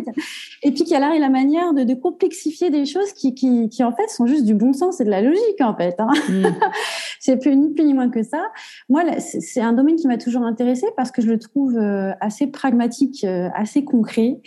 Et 0.62 0.72
puis 0.72 0.84
qu'il 0.84 0.90
y 0.90 0.94
a 0.94 1.00
l'art 1.00 1.14
et 1.14 1.18
la 1.18 1.30
manière 1.30 1.72
de, 1.72 1.84
de 1.84 1.94
complexifier 1.94 2.68
des 2.68 2.84
choses 2.84 3.12
qui, 3.12 3.34
qui, 3.34 3.68
qui, 3.68 3.82
en 3.82 3.92
fait 3.92 4.08
sont 4.10 4.26
juste 4.26 4.44
du 4.44 4.54
bon 4.54 4.72
sens 4.72 5.00
et 5.00 5.04
de 5.04 5.10
la 5.10 5.22
logique 5.22 5.60
en 5.60 5.74
fait. 5.74 5.94
Hein. 5.98 6.10
Mm. 6.28 6.46
c'est 7.20 7.36
plus 7.38 7.56
ni 7.56 7.70
plus 7.72 7.84
ni 7.84 7.94
moins 7.94 8.10
que 8.10 8.22
ça. 8.22 8.42
Moi, 8.88 9.02
c'est 9.18 9.60
un 9.60 9.72
domaine 9.72 9.96
qui 9.96 10.06
m'a 10.08 10.18
toujours 10.18 10.42
intéressé 10.42 10.86
parce 10.96 11.10
que 11.10 11.22
je 11.22 11.28
le 11.28 11.38
trouve 11.38 11.76
euh, 11.76 12.12
assez 12.20 12.46
pragmatique, 12.46 13.24
euh, 13.24 13.48
assez 13.54 13.84
concret, 13.84 14.40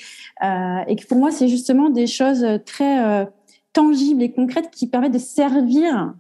euh, 0.44 0.80
et 0.88 0.96
que 0.96 1.08
pour 1.08 1.18
moi, 1.18 1.32
c'est 1.32 1.48
justement 1.48 1.90
des 1.90 2.08
choses 2.08 2.46
très 2.66 3.28
tangibles 3.74 4.22
et 4.22 4.32
concrètes 4.32 4.70
qui 4.72 4.88
permettent 4.88 5.14
de 5.14 5.20
servir 5.20 6.14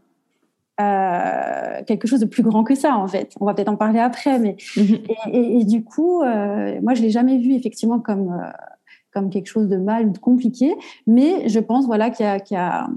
quelque 0.77 2.07
chose 2.07 2.19
de 2.19 2.25
plus 2.25 2.43
grand 2.43 2.63
que 2.63 2.75
ça 2.75 2.95
en 2.95 3.07
fait. 3.07 3.33
On 3.39 3.45
va 3.45 3.53
peut-être 3.53 3.69
en 3.69 3.75
parler 3.75 3.99
après, 3.99 4.39
mais 4.39 4.55
mhm. 4.77 4.99
et, 5.31 5.65
du 5.65 5.83
coup, 5.83 6.23
moi 6.23 6.93
je 6.93 7.01
l'ai 7.01 7.09
jamais 7.09 7.37
vu 7.37 7.53
effectivement 7.53 7.99
comme 7.99 8.41
comme 9.13 9.29
quelque 9.29 9.47
chose 9.47 9.69
de 9.69 9.77
mal 9.77 10.07
ou 10.07 10.09
de 10.09 10.17
compliqué, 10.17 10.73
mais 11.05 11.47
je 11.47 11.59
pense 11.59 11.85
voilà 11.85 12.09
qu'il 12.09 12.25
y, 12.25 12.53
y 12.53 12.57
a, 12.57 12.87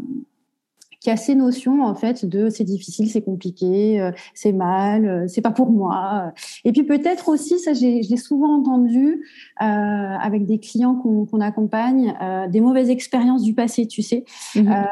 qui 1.07 1.11
a 1.13 1.17
ces 1.17 1.37
notions 1.37 1.85
en 1.85 1.95
fait 1.95 2.27
de 2.27 2.51
c'est 2.51 2.65
difficile, 2.65 3.09
c'est 3.09 3.23
compliqué, 3.23 4.01
euh, 4.01 4.11
c'est 4.35 4.51
mal, 4.51 5.07
euh, 5.07 5.29
c'est 5.29 5.41
pas 5.41 5.53
pour 5.53 5.71
moi. 5.71 6.33
Et 6.65 6.73
puis 6.73 6.83
peut-être 6.83 7.29
aussi, 7.29 7.61
ça 7.61 7.75
je 7.75 8.11
l'ai 8.11 8.17
souvent 8.17 8.59
entendu 8.59 9.23
euh, 9.63 9.65
avec 9.65 10.47
des 10.47 10.59
clients 10.59 10.97
qu'on 10.97 11.41
accompagne, 11.41 12.13
des 12.51 12.61
mauvaises 12.61 12.91
expériences 12.91 13.45
du 13.45 13.55
passé, 13.55 13.87
tu 13.87 14.03
sais, 14.03 14.25
mhm. 14.57 14.85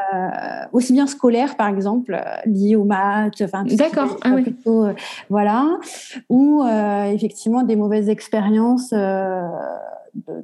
aussi 0.73 0.93
bien 0.93 1.09
scolaires 1.09 1.57
par 1.57 1.67
exemple, 1.67 2.17
liées 2.47 2.77
aux 2.77 2.85
maths, 2.85 3.43
enfin 3.43 3.65
d'accord, 3.65 4.17
ah, 4.23 4.37
oui. 4.37 4.45
voilà, 5.31 5.67
ou 6.29 6.63
effectivement 7.13 7.65
des 7.65 7.75
mauvaises 7.75 8.09
expériences 8.09 8.95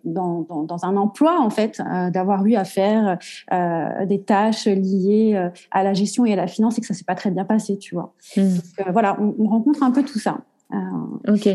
dans, 0.04 0.46
dans, 0.64 0.84
un 0.84 0.96
emploi 0.96 1.40
en 1.40 1.50
fait, 1.50 1.80
euh, 1.80 2.10
d'avoir 2.10 2.44
eu 2.44 2.54
à 2.54 2.64
faire 2.64 3.18
euh, 3.52 4.06
des 4.06 4.22
tâches 4.22 4.66
liées 4.66 5.34
euh, 5.34 5.48
à 5.70 5.82
la 5.82 5.94
gestion 5.94 6.24
et 6.24 6.32
à 6.32 6.36
la 6.36 6.46
finance 6.46 6.78
et 6.78 6.80
que 6.80 6.86
ça 6.86 6.94
s'est 6.94 7.04
pas 7.04 7.14
très 7.14 7.30
bien 7.30 7.44
passé, 7.44 7.78
tu 7.78 7.94
vois. 7.94 8.12
Mmh. 8.36 8.42
voilà, 8.92 9.16
on, 9.20 9.34
on, 9.38 9.48
rencontre 9.48 9.82
un 9.82 9.90
peu 9.90 10.02
tout 10.02 10.18
ça. 10.18 10.38
ok. 11.28 11.48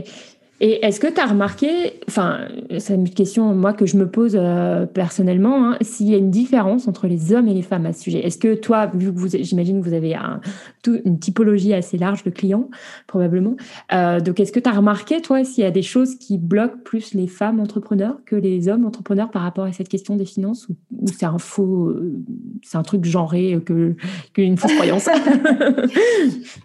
Et 0.61 0.85
est-ce 0.85 1.01
que 1.01 1.07
tu 1.07 1.19
as 1.19 1.25
remarqué, 1.25 1.99
enfin, 2.07 2.47
c'est 2.79 2.95
une 2.95 3.09
question 3.09 3.53
moi 3.53 3.73
que 3.73 3.85
je 3.85 3.97
me 3.97 4.07
pose 4.07 4.37
euh, 4.39 4.85
personnellement, 4.85 5.71
hein, 5.71 5.77
s'il 5.81 6.09
y 6.09 6.13
a 6.13 6.17
une 6.17 6.31
différence 6.31 6.87
entre 6.87 7.07
les 7.07 7.33
hommes 7.33 7.49
et 7.49 7.53
les 7.53 7.61
femmes 7.61 7.85
à 7.85 7.91
ce 7.91 8.03
sujet? 8.03 8.25
Est-ce 8.25 8.37
que 8.37 8.55
toi, 8.55 8.85
vu 8.93 9.11
que 9.11 9.19
vous, 9.19 9.27
j'imagine 9.27 9.81
que 9.81 9.85
vous 9.85 9.93
avez 9.93 10.15
un, 10.15 10.39
une 11.03 11.19
typologie 11.19 11.73
assez 11.73 11.97
large 11.97 12.23
de 12.23 12.29
clients, 12.29 12.69
probablement, 13.05 13.57
euh, 13.91 14.21
donc 14.21 14.39
est-ce 14.39 14.53
que 14.53 14.61
tu 14.61 14.69
as 14.69 14.73
remarqué, 14.73 15.21
toi, 15.21 15.43
s'il 15.43 15.65
y 15.65 15.67
a 15.67 15.71
des 15.71 15.81
choses 15.81 16.15
qui 16.15 16.37
bloquent 16.37 16.79
plus 16.85 17.13
les 17.13 17.27
femmes 17.27 17.59
entrepreneurs 17.59 18.15
que 18.25 18.37
les 18.37 18.69
hommes 18.69 18.85
entrepreneurs 18.85 19.31
par 19.31 19.41
rapport 19.41 19.65
à 19.65 19.73
cette 19.73 19.89
question 19.89 20.15
des 20.15 20.25
finances? 20.25 20.69
Ou, 20.69 20.75
c'est 21.07 21.25
un 21.25 21.37
faux, 21.37 21.89
euh, 21.89 22.23
c'est 22.63 22.77
un 22.77 22.83
truc 22.83 23.03
genré 23.03 23.59
que 23.65 23.95
qu'une 24.33 24.55
fausse 24.55 24.73
croyance? 24.75 25.09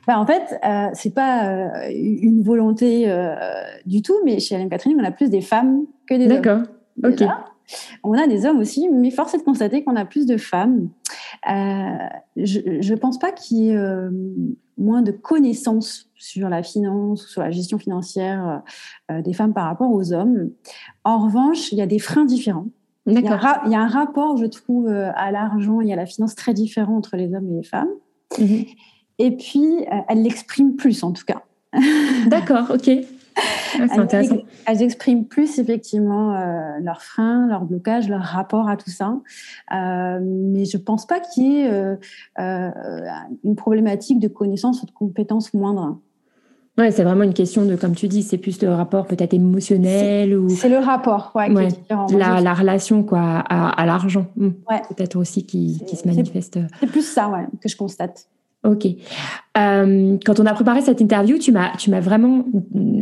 Bah, 0.07 0.18
En 0.18 0.26
fait, 0.26 0.42
c'est 0.94 1.14
pas 1.14 1.88
une 1.90 2.42
volonté 2.42 3.07
du 3.87 4.03
tout, 4.03 4.16
mais 4.25 4.38
chez 4.38 4.57
Alain 4.57 4.69
Catherine, 4.69 4.97
on 5.01 5.05
a 5.05 5.11
plus 5.11 5.31
des 5.31 5.40
femmes 5.40 5.85
que 6.09 6.14
des 6.14 6.25
hommes. 6.25 6.43
D'accord. 6.43 6.62
Ok. 7.05 7.23
On 8.03 8.14
a 8.14 8.27
des 8.27 8.47
hommes 8.47 8.59
aussi, 8.59 8.88
mais 8.88 9.11
force 9.11 9.35
est 9.35 9.38
de 9.38 9.43
constater 9.43 9.85
qu'on 9.85 9.97
a 9.97 10.05
plus 10.05 10.27
de 10.27 10.37
femmes. 10.37 10.88
Euh, 11.51 11.97
je 12.37 12.93
ne 12.93 12.97
pense 12.97 13.19
pas 13.19 13.33
qu'il 13.33 13.59
y 13.59 13.69
ait 13.71 13.77
euh, 13.77 14.11
moins 14.77 15.03
de 15.03 15.12
connaissances 15.12 16.11
sur 16.14 16.49
la 16.49 16.62
finance, 16.62 17.27
sur 17.27 17.43
la 17.43 17.51
gestion 17.51 17.79
financière 17.79 18.62
euh, 19.11 19.23
des 19.23 19.33
femmes 19.33 19.55
par 19.55 19.66
rapport 19.66 19.90
aux 19.93 20.12
hommes. 20.12 20.51
En 21.05 21.19
revanche, 21.25 21.73
il 21.73 21.79
y 21.79 21.83
a 21.83 21.87
des 21.87 21.99
freins 21.99 22.25
différents. 22.25 22.66
Il 23.07 23.14
y, 23.14 23.29
a, 23.29 23.62
il 23.66 23.73
y, 23.73 23.75
a 23.75 23.81
un 23.81 23.88
rapport, 23.88 24.37
je 24.37 24.45
trouve, 24.45 24.88
à 24.88 25.33
l'argent 25.33 25.81
et 25.81 25.93
à 25.93 25.97
la 25.97 26.07
finance 26.07 26.35
très 26.35 26.53
différent 26.53 26.97
entre 26.97 27.16
les 27.16 27.35
hommes 27.35 27.51
et 27.51 27.57
les 27.57 27.62
femmes. 27.62 27.88
Mhm. 28.38 28.66
Et 29.19 29.37
puis, 29.37 29.87
elles 30.09 30.23
l'expriment 30.23 30.77
plus, 30.77 31.03
en 31.03 31.12
tout 31.12 31.25
cas. 31.25 31.43
D'accord, 32.29 32.71
ok. 32.71 32.90
Elles, 34.66 34.83
expriment 34.83 35.24
plus 35.24 35.59
effectivement 35.59 36.35
euh, 36.35 36.79
leurs 36.81 37.03
freins, 37.03 37.46
leurs 37.48 37.64
blocages, 37.64 38.09
leur 38.09 38.22
rapport 38.22 38.68
à 38.68 38.76
tout 38.76 38.90
ça. 38.90 39.18
Euh, 39.72 40.20
mais 40.22 40.64
je 40.64 40.76
ne 40.76 40.83
pense 40.83 41.07
pas 41.07 41.20
qu'il 41.20 41.44
y 41.44 41.61
ait 41.61 41.70
euh, 41.70 42.70
une 43.44 43.57
problématique 43.57 44.18
de 44.18 44.29
connaissance 44.29 44.83
ou 44.83 44.87
de 44.87 44.92
compétences 44.92 45.55
moindres. 45.55 45.98
Ouais, 46.79 46.90
c'est 46.90 47.05
vraiment 47.05 47.24
une 47.24 47.35
question 47.35 47.66
de, 47.66 47.76
comme 47.76 47.94
tu 47.94 48.09
dis, 48.09 48.22
c'est 48.22 48.38
plus 48.38 48.62
le 48.62 48.72
rapport 48.72 49.07
peut-être 49.07 49.35
émotionnel 49.35 50.35
ou. 50.35 50.48
C'est 50.48 50.68
le 50.68 50.79
rapport, 50.79 51.33
ouais, 51.35 51.48
la, 51.50 52.40
la, 52.40 52.55
relation 52.55 53.03
quoi 53.03 53.20
à, 53.20 53.85
l'argent, 53.85 54.26
hmm. 54.37 54.50
peut-être 54.88 55.16
aussi 55.16 55.44
qui, 55.44 55.83
qui 55.87 55.96
se 55.96 56.07
manifeste. 56.07 56.59
C'est 56.79 56.87
plus 56.87 57.07
ça, 57.07 57.29
ouais, 57.29 57.44
que 57.61 57.68
je 57.68 57.76
constate. 57.76 58.29
Ok. 58.62 58.87
Euh, 59.57 60.18
quand 60.25 60.38
on 60.38 60.44
a 60.44 60.53
préparé 60.53 60.83
cette 60.83 61.01
interview, 61.01 61.38
tu 61.38 61.51
m'as 61.51 61.75
tu 61.77 61.88
m'as 61.88 62.01
vraiment 62.01 62.44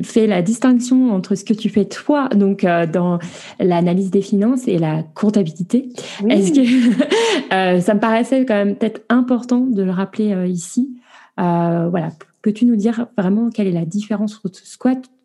fait 0.04 0.28
la 0.28 0.40
distinction 0.40 1.12
entre 1.12 1.34
ce 1.34 1.44
que 1.44 1.52
tu 1.52 1.68
fais 1.68 1.84
toi, 1.84 2.28
donc 2.28 2.62
euh, 2.62 2.86
dans 2.86 3.18
l'analyse 3.58 4.12
des 4.12 4.22
finances 4.22 4.68
et 4.68 4.78
la 4.78 5.02
comptabilité. 5.02 5.88
Est-ce 6.28 6.52
que 6.52 7.54
euh, 7.54 7.80
ça 7.80 7.94
me 7.94 8.00
paraissait 8.00 8.44
quand 8.44 8.54
même 8.54 8.76
peut-être 8.76 9.00
important 9.08 9.60
de 9.60 9.82
le 9.82 9.90
rappeler 9.90 10.48
ici? 10.48 10.94
voilà, 11.36 12.10
peux-tu 12.42 12.64
nous 12.66 12.76
dire 12.76 13.06
vraiment 13.16 13.50
quelle 13.50 13.68
est 13.68 13.72
la 13.72 13.84
différence 13.84 14.40
entre 14.44 14.56
ce 14.56 14.76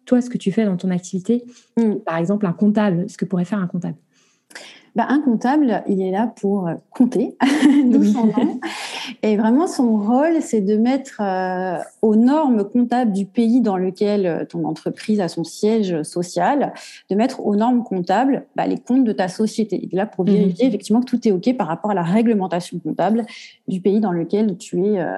toi 0.05 0.21
ce 0.21 0.29
que 0.29 0.37
tu 0.37 0.51
fais 0.51 0.65
dans 0.65 0.77
ton 0.77 0.91
activité, 0.91 1.43
mm. 1.77 1.95
par 2.05 2.17
exemple 2.17 2.45
un 2.45 2.53
comptable, 2.53 3.05
ce 3.07 3.17
que 3.17 3.25
pourrait 3.25 3.45
faire 3.45 3.59
un 3.59 3.67
comptable? 3.67 3.95
Bah, 4.95 5.07
un 5.09 5.21
comptable, 5.21 5.83
il 5.87 6.01
est 6.01 6.11
là 6.11 6.31
pour 6.39 6.69
compter, 6.91 7.35
d'où 7.85 8.03
son 8.03 8.27
nom. 8.27 8.59
Et 9.23 9.37
vraiment, 9.37 9.67
son 9.67 9.97
rôle, 9.97 10.41
c'est 10.41 10.61
de 10.61 10.77
mettre 10.77 11.19
euh, 11.21 11.79
aux 12.03 12.15
normes 12.15 12.65
comptables 12.65 13.13
du 13.13 13.25
pays 13.25 13.61
dans 13.61 13.77
lequel 13.77 14.27
euh, 14.27 14.45
ton 14.45 14.65
entreprise 14.65 15.21
a 15.21 15.27
son 15.27 15.43
siège 15.43 16.03
social, 16.03 16.73
de 17.09 17.15
mettre 17.15 17.45
aux 17.45 17.55
normes 17.55 17.83
comptables 17.83 18.45
bah, 18.55 18.67
les 18.67 18.77
comptes 18.77 19.05
de 19.05 19.13
ta 19.13 19.27
société. 19.27 19.83
Est 19.83 19.95
là 19.95 20.05
pour 20.05 20.25
vérifier 20.25 20.65
mmh. 20.65 20.69
effectivement 20.69 20.99
que 20.99 21.05
tout 21.05 21.27
est 21.27 21.31
OK 21.31 21.55
par 21.57 21.67
rapport 21.67 21.91
à 21.91 21.93
la 21.93 22.03
réglementation 22.03 22.77
comptable 22.79 23.25
du 23.67 23.79
pays 23.81 23.99
dans 23.99 24.11
lequel 24.11 24.57
tu 24.57 24.85
es, 24.85 24.99
euh, 24.99 25.17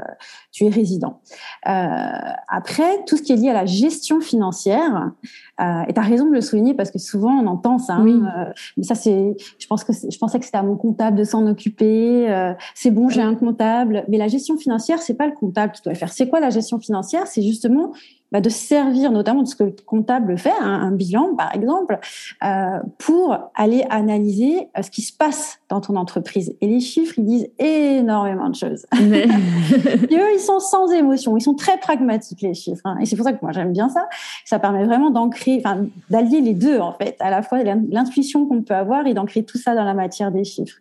tu 0.51 0.65
es 0.65 0.69
résident. 0.69 1.19
après, 1.63 3.03
tout 3.07 3.17
ce 3.17 3.23
qui 3.23 3.33
est 3.33 3.35
lié 3.35 3.49
à 3.49 3.53
la 3.53 3.65
gestion 3.65 4.21
financière, 4.21 5.11
et 5.59 5.93
tu 5.93 5.99
as 5.99 6.03
raison 6.03 6.27
de 6.27 6.33
le 6.33 6.41
souligner 6.41 6.73
parce 6.73 6.91
que 6.91 6.99
souvent 6.99 7.31
on 7.31 7.47
entend 7.47 7.79
ça. 7.79 7.95
Hein, 7.95 8.51
mais 8.77 8.83
ça, 8.83 8.95
c'est 8.95 9.35
je 9.57 9.67
pense 9.67 9.83
que 9.83 9.93
je 9.93 10.17
pensais 10.17 10.39
que 10.39 10.45
c'était 10.45 10.57
à 10.57 10.63
mon 10.63 10.75
comptable 10.75 11.17
de 11.17 11.23
s'en 11.23 11.47
occuper. 11.47 12.29
Euh, 12.29 12.53
c'est 12.73 12.91
bon, 12.91 13.09
j'ai 13.09 13.21
un 13.21 13.35
comptable. 13.35 14.05
Mais 14.07 14.17
la 14.17 14.27
gestion 14.27 14.57
financière, 14.57 15.01
c'est 15.01 15.13
pas 15.13 15.27
le 15.27 15.33
comptable 15.33 15.73
qui 15.73 15.81
doit 15.81 15.93
le 15.93 15.97
faire. 15.97 16.11
C'est 16.11 16.27
quoi 16.27 16.39
la 16.39 16.49
gestion 16.49 16.74
financière 16.79 17.27
C'est 17.27 17.41
justement 17.43 17.93
bah, 18.31 18.41
de 18.41 18.49
servir 18.49 19.11
notamment 19.11 19.43
de 19.43 19.47
ce 19.47 19.55
que 19.55 19.63
le 19.63 19.75
comptable 19.85 20.37
fait, 20.37 20.51
hein, 20.59 20.81
un 20.81 20.91
bilan 20.91 21.35
par 21.35 21.53
exemple, 21.55 21.99
euh, 22.43 22.79
pour 22.97 23.37
aller 23.55 23.85
analyser 23.89 24.67
euh, 24.77 24.81
ce 24.81 24.89
qui 24.89 25.03
se 25.03 25.15
passe 25.15 25.59
dans 25.69 25.79
ton 25.79 25.95
entreprise. 25.95 26.55
Et 26.59 26.67
les 26.67 26.79
chiffres, 26.79 27.13
ils 27.17 27.25
disent 27.25 27.47
énormément 27.59 28.49
de 28.49 28.55
choses. 28.55 28.85
Mais... 29.01 29.23
et 30.09 30.17
eux, 30.17 30.33
ils 30.33 30.39
sont 30.39 30.59
sans 30.59 30.91
émotion, 30.91 31.37
ils 31.37 31.41
sont 31.41 31.53
très 31.53 31.77
pragmatiques 31.77 32.41
les 32.41 32.53
chiffres. 32.53 32.81
Hein. 32.85 32.97
Et 32.99 33.05
c'est 33.05 33.15
pour 33.15 33.25
ça 33.25 33.33
que 33.33 33.39
moi 33.41 33.51
j'aime 33.51 33.71
bien 33.71 33.89
ça. 33.89 34.07
Ça 34.43 34.59
permet 34.59 34.85
vraiment 34.85 35.11
d'ancrer, 35.11 35.61
enfin 35.63 35.85
d'allier 36.09 36.41
les 36.41 36.53
deux 36.53 36.79
en 36.79 36.93
fait, 36.93 37.15
à 37.19 37.29
la 37.29 37.41
fois 37.41 37.63
l'intuition 37.63 38.47
qu'on 38.47 38.63
peut 38.63 38.75
avoir 38.75 39.07
et 39.07 39.13
d'ancrer 39.13 39.43
tout 39.43 39.57
ça 39.57 39.75
dans 39.75 39.83
la 39.83 39.93
matière 39.93 40.31
des 40.31 40.43
chiffres. 40.43 40.77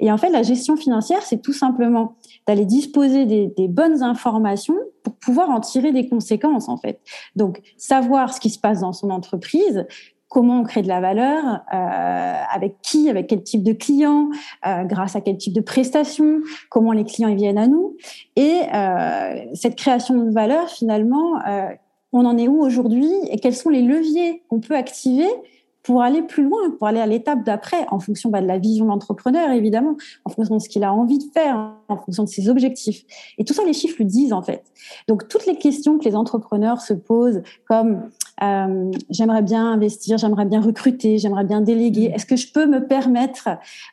Et 0.00 0.10
en 0.12 0.16
fait, 0.16 0.30
la 0.30 0.42
gestion 0.42 0.76
financière, 0.76 1.22
c'est 1.22 1.42
tout 1.42 1.52
simplement 1.52 2.14
d'aller 2.46 2.64
disposer 2.64 3.26
des, 3.26 3.52
des 3.56 3.68
bonnes 3.68 4.02
informations 4.02 4.76
pour 5.02 5.14
pouvoir 5.14 5.50
en 5.50 5.60
tirer 5.60 5.92
des 5.92 6.08
conséquences 6.08 6.68
en 6.68 6.76
fait. 6.76 6.93
Donc 7.36 7.60
savoir 7.76 8.32
ce 8.32 8.40
qui 8.40 8.50
se 8.50 8.58
passe 8.58 8.80
dans 8.80 8.92
son 8.92 9.10
entreprise, 9.10 9.86
comment 10.34 10.60
on 10.60 10.62
crée 10.64 10.82
de 10.82 10.88
la 10.88 11.00
valeur, 11.00 11.44
euh, 11.72 12.42
avec 12.52 12.82
qui, 12.82 13.08
avec 13.08 13.28
quel 13.28 13.44
type 13.44 13.62
de 13.62 13.72
clients, 13.72 14.30
euh, 14.66 14.82
grâce 14.82 15.14
à 15.14 15.20
quel 15.20 15.36
type 15.38 15.52
de 15.52 15.60
prestations, 15.60 16.40
comment 16.70 16.90
les 16.90 17.04
clients 17.04 17.32
viennent 17.34 17.56
à 17.56 17.68
nous. 17.68 17.96
Et 18.34 18.62
euh, 18.74 19.44
cette 19.54 19.76
création 19.76 20.24
de 20.24 20.32
valeur, 20.32 20.68
finalement, 20.68 21.38
on 22.12 22.24
en 22.24 22.36
est 22.36 22.48
où 22.48 22.60
aujourd'hui 22.60 23.12
et 23.30 23.38
quels 23.38 23.54
sont 23.54 23.70
les 23.70 23.82
leviers 23.82 24.42
qu'on 24.48 24.60
peut 24.60 24.74
activer 24.74 25.28
pour 25.84 26.02
aller 26.02 26.22
plus 26.22 26.42
loin, 26.42 26.70
pour 26.78 26.88
aller 26.88 26.98
à 26.98 27.06
l'étape 27.06 27.44
d'après, 27.44 27.86
en 27.90 28.00
fonction 28.00 28.30
bah, 28.30 28.40
de 28.40 28.46
la 28.46 28.58
vision 28.58 28.86
de 28.86 28.90
l'entrepreneur, 28.90 29.50
évidemment, 29.50 29.96
en 30.24 30.30
fonction 30.30 30.56
de 30.56 30.60
ce 30.60 30.68
qu'il 30.68 30.82
a 30.82 30.92
envie 30.92 31.18
de 31.18 31.30
faire, 31.32 31.74
en 31.88 31.96
fonction 31.98 32.24
de 32.24 32.28
ses 32.28 32.48
objectifs. 32.48 33.04
Et 33.36 33.44
tout 33.44 33.52
ça, 33.52 33.62
les 33.64 33.74
chiffres 33.74 33.96
le 33.98 34.06
disent, 34.06 34.32
en 34.32 34.42
fait. 34.42 34.64
Donc, 35.08 35.28
toutes 35.28 35.44
les 35.44 35.56
questions 35.56 35.98
que 35.98 36.04
les 36.06 36.16
entrepreneurs 36.16 36.80
se 36.80 36.94
posent, 36.94 37.42
comme 37.68 38.08
euh, 38.42 38.90
j'aimerais 39.10 39.42
bien 39.42 39.70
investir, 39.70 40.16
j'aimerais 40.16 40.46
bien 40.46 40.62
recruter, 40.62 41.18
j'aimerais 41.18 41.44
bien 41.44 41.60
déléguer, 41.60 42.10
est-ce 42.14 42.24
que 42.24 42.36
je 42.36 42.50
peux 42.50 42.66
me 42.66 42.86
permettre 42.86 43.50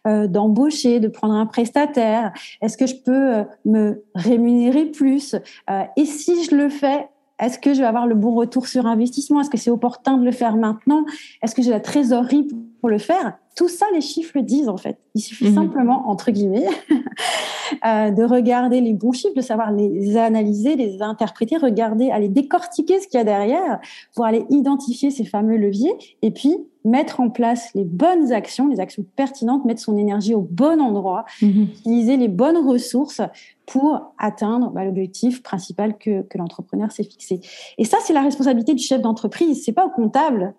euh, 0.07 0.27
d'embaucher, 0.27 1.01
de 1.01 1.09
prendre 1.09 1.33
un 1.33 1.45
prestataire? 1.45 2.31
Est-ce 2.61 2.77
que 2.77 2.87
je 2.87 2.95
peux 2.95 3.35
euh, 3.35 3.43
me 3.65 4.05
rémunérer 4.15 4.85
plus? 4.85 5.35
Euh, 5.69 5.83
Et 5.97 6.05
si 6.05 6.45
je 6.45 6.55
le 6.55 6.69
fais, 6.69 7.09
est-ce 7.41 7.59
que 7.59 7.73
je 7.73 7.81
vais 7.81 7.87
avoir 7.87 8.07
le 8.07 8.15
bon 8.15 8.35
retour 8.35 8.67
sur 8.67 8.85
investissement? 8.85 9.41
Est-ce 9.41 9.49
que 9.49 9.57
c'est 9.57 9.71
opportun 9.71 10.17
de 10.17 10.23
le 10.23 10.31
faire 10.31 10.55
maintenant? 10.55 11.05
Est-ce 11.41 11.55
que 11.55 11.61
j'ai 11.61 11.71
la 11.71 11.79
trésorerie 11.79 12.47
pour 12.81 12.89
le 12.89 12.97
faire. 12.97 13.37
Tout 13.55 13.69
ça, 13.69 13.85
les 13.93 14.01
chiffres 14.01 14.31
le 14.35 14.41
disent 14.41 14.67
en 14.67 14.77
fait. 14.77 14.97
Il 15.13 15.21
suffit 15.21 15.49
mhm. 15.49 15.55
simplement, 15.55 16.09
entre 16.09 16.31
guillemets, 16.31 16.67
euh, 17.85 18.09
de 18.09 18.23
regarder 18.23 18.81
les 18.81 18.93
bons 18.93 19.11
chiffres, 19.11 19.35
de 19.35 19.41
savoir 19.41 19.71
les 19.71 20.17
analyser, 20.17 20.75
les 20.75 21.01
interpréter, 21.01 21.57
regarder, 21.57 22.09
aller 22.09 22.27
décortiquer 22.27 22.99
ce 22.99 23.07
qu'il 23.07 23.19
y 23.19 23.21
a 23.21 23.23
derrière 23.23 23.79
pour 24.15 24.25
aller 24.25 24.45
identifier 24.49 25.11
ces 25.11 25.25
fameux 25.25 25.57
leviers 25.57 25.93
et 26.21 26.31
puis 26.31 26.57
mettre 26.83 27.19
en 27.19 27.29
place 27.29 27.69
les 27.75 27.83
bonnes 27.83 28.31
actions, 28.31 28.67
les 28.67 28.79
actions 28.79 29.05
pertinentes, 29.15 29.63
mettre 29.65 29.81
son 29.81 29.95
énergie 29.97 30.33
au 30.33 30.41
bon 30.41 30.81
endroit, 30.81 31.25
mhm. 31.41 31.67
utiliser 31.77 32.17
les 32.17 32.29
bonnes 32.29 32.57
ressources 32.57 33.21
pour 33.67 34.13
atteindre 34.17 34.71
bah, 34.71 34.85
l'objectif 34.85 35.43
principal 35.43 35.97
que, 35.97 36.23
que 36.23 36.37
l'entrepreneur 36.39 36.91
s'est 36.91 37.03
fixé. 37.03 37.41
Et 37.77 37.85
ça, 37.85 37.97
c'est 38.01 38.13
la 38.13 38.23
responsabilité 38.23 38.73
du 38.73 38.83
chef 38.83 39.01
d'entreprise. 39.01 39.63
C'est 39.63 39.71
pas 39.71 39.85
au 39.85 39.91
comptable 39.91 40.55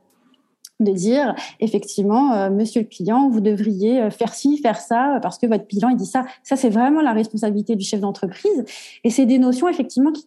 de 0.85 0.93
dire 0.93 1.35
effectivement, 1.61 2.33
euh, 2.33 2.51
monsieur 2.51 2.83
le 2.83 2.87
client, 2.87 3.29
vous 3.29 3.41
devriez 3.41 4.03
euh, 4.03 4.11
faire 4.11 4.35
ci, 4.35 4.59
faire 4.59 4.81
ça, 4.81 5.19
parce 5.23 5.39
que 5.39 5.47
votre 5.47 5.67
bilan 5.67 5.89
il 5.91 5.97
dit 5.97 6.07
ça. 6.07 6.25
Ça, 6.43 6.57
c'est 6.57 6.71
vraiment 6.71 7.01
la 7.01 7.13
responsabilité 7.13 7.77
du 7.77 7.85
chef 7.85 8.01
d'entreprise. 8.01 8.65
Et 9.05 9.11
c'est 9.11 9.27
des 9.27 9.39
notions 9.39 9.69
effectivement 9.69 10.13
qui 10.13 10.27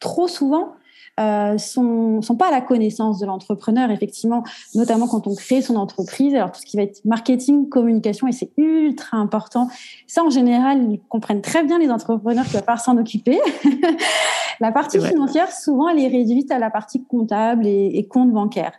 trop 0.00 0.26
souvent 0.28 0.72
euh, 1.20 1.58
sont, 1.58 2.22
sont 2.22 2.36
pas 2.36 2.48
à 2.48 2.50
la 2.50 2.62
connaissance 2.62 3.18
de 3.18 3.26
l'entrepreneur, 3.26 3.90
effectivement, 3.90 4.44
notamment 4.74 5.06
quand 5.06 5.26
on 5.26 5.34
crée 5.34 5.60
son 5.60 5.76
entreprise. 5.76 6.34
Alors, 6.34 6.52
tout 6.52 6.60
ce 6.60 6.66
qui 6.66 6.78
va 6.78 6.84
être 6.84 7.04
marketing, 7.04 7.68
communication, 7.68 8.28
et 8.28 8.32
c'est 8.32 8.50
ultra 8.56 9.18
important. 9.18 9.68
Ça, 10.06 10.24
en 10.24 10.30
général, 10.30 10.90
ils 10.90 11.00
comprennent 11.10 11.42
très 11.42 11.64
bien 11.64 11.78
les 11.78 11.90
entrepreneurs 11.90 12.46
qui 12.46 12.54
vont 12.54 12.62
pas 12.62 12.78
s'en 12.78 12.96
occuper. 12.96 13.38
la 14.60 14.72
partie 14.72 15.00
financière, 15.00 15.52
souvent, 15.52 15.88
elle 15.88 15.98
est 15.98 16.08
réduite 16.08 16.50
à 16.50 16.58
la 16.58 16.70
partie 16.70 17.04
comptable 17.04 17.66
et, 17.66 17.90
et 17.94 18.06
compte 18.06 18.32
bancaire. 18.32 18.72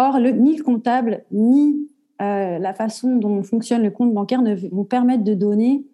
Or, 0.00 0.20
le, 0.20 0.30
ni 0.30 0.56
le 0.56 0.62
comptable, 0.62 1.24
ni 1.32 1.88
euh, 2.22 2.60
la 2.60 2.72
façon 2.72 3.16
dont 3.16 3.42
fonctionne 3.42 3.82
le 3.82 3.90
compte 3.90 4.14
bancaire 4.14 4.42
ne 4.42 4.54
vont 4.54 4.84
permettre 4.84 5.24
de 5.24 5.34
donner 5.34 5.84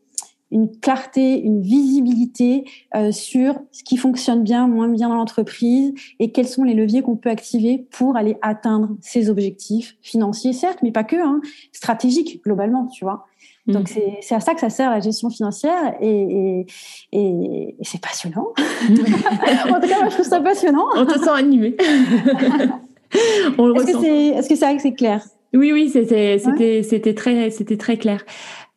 une 0.51 0.79
clarté, 0.79 1.41
une 1.41 1.63
visibilité 1.63 2.65
euh, 2.95 3.13
sur 3.13 3.59
ce 3.73 3.83
qui 3.83 3.97
fonctionne 3.97 4.43
bien, 4.43 4.69
moins 4.69 4.89
bien 4.89 5.09
dans 5.09 5.15
l'entreprise 5.15 5.95
et 6.21 6.33
quels 6.33 6.47
sont 6.47 6.65
les 6.65 6.75
leviers 6.75 7.01
qu'on 7.01 7.17
peut 7.17 7.31
activer 7.31 7.79
pour 7.79 8.19
aller 8.19 8.37
atteindre 8.43 8.91
ces 9.01 9.31
objectifs 9.31 9.97
financiers, 10.03 10.53
certes, 10.53 10.81
mais 10.83 10.93
pas 10.93 11.05
que, 11.05 11.17
hein, 11.17 11.41
stratégiques 11.73 12.45
globalement, 12.45 12.87
tu 12.89 13.07
vois. 13.07 13.25
Mm. 13.67 13.73
Donc 13.73 13.89
c'est 13.89 14.35
à 14.35 14.41
ça 14.41 14.53
que 14.53 14.61
ça 14.61 14.69
sert 14.69 14.91
la 14.91 15.01
gestion 15.01 15.31
financière 15.31 15.95
et, 16.03 16.67
et, 17.11 17.19
et, 17.19 17.77
c'est 17.81 18.03
passionnant. 18.03 18.49
en 18.83 19.81
tout 19.81 19.89
cas, 19.89 20.01
moi 20.01 20.11
je 20.11 20.15
trouve 20.15 20.27
ça 20.27 20.43
passionnant. 20.43 20.89
On 20.95 21.07
te 21.07 21.19
sent 21.19 21.31
animé. 21.31 21.75
Est-ce 24.35 24.49
que 24.49 24.57
c'est 24.57 24.75
est 24.75 24.95
clair? 24.95 25.25
Oui, 25.55 25.73
oui, 25.73 25.89
c'était 25.89 27.15
très, 27.15 27.51
très 27.51 27.97
clair. 27.97 28.25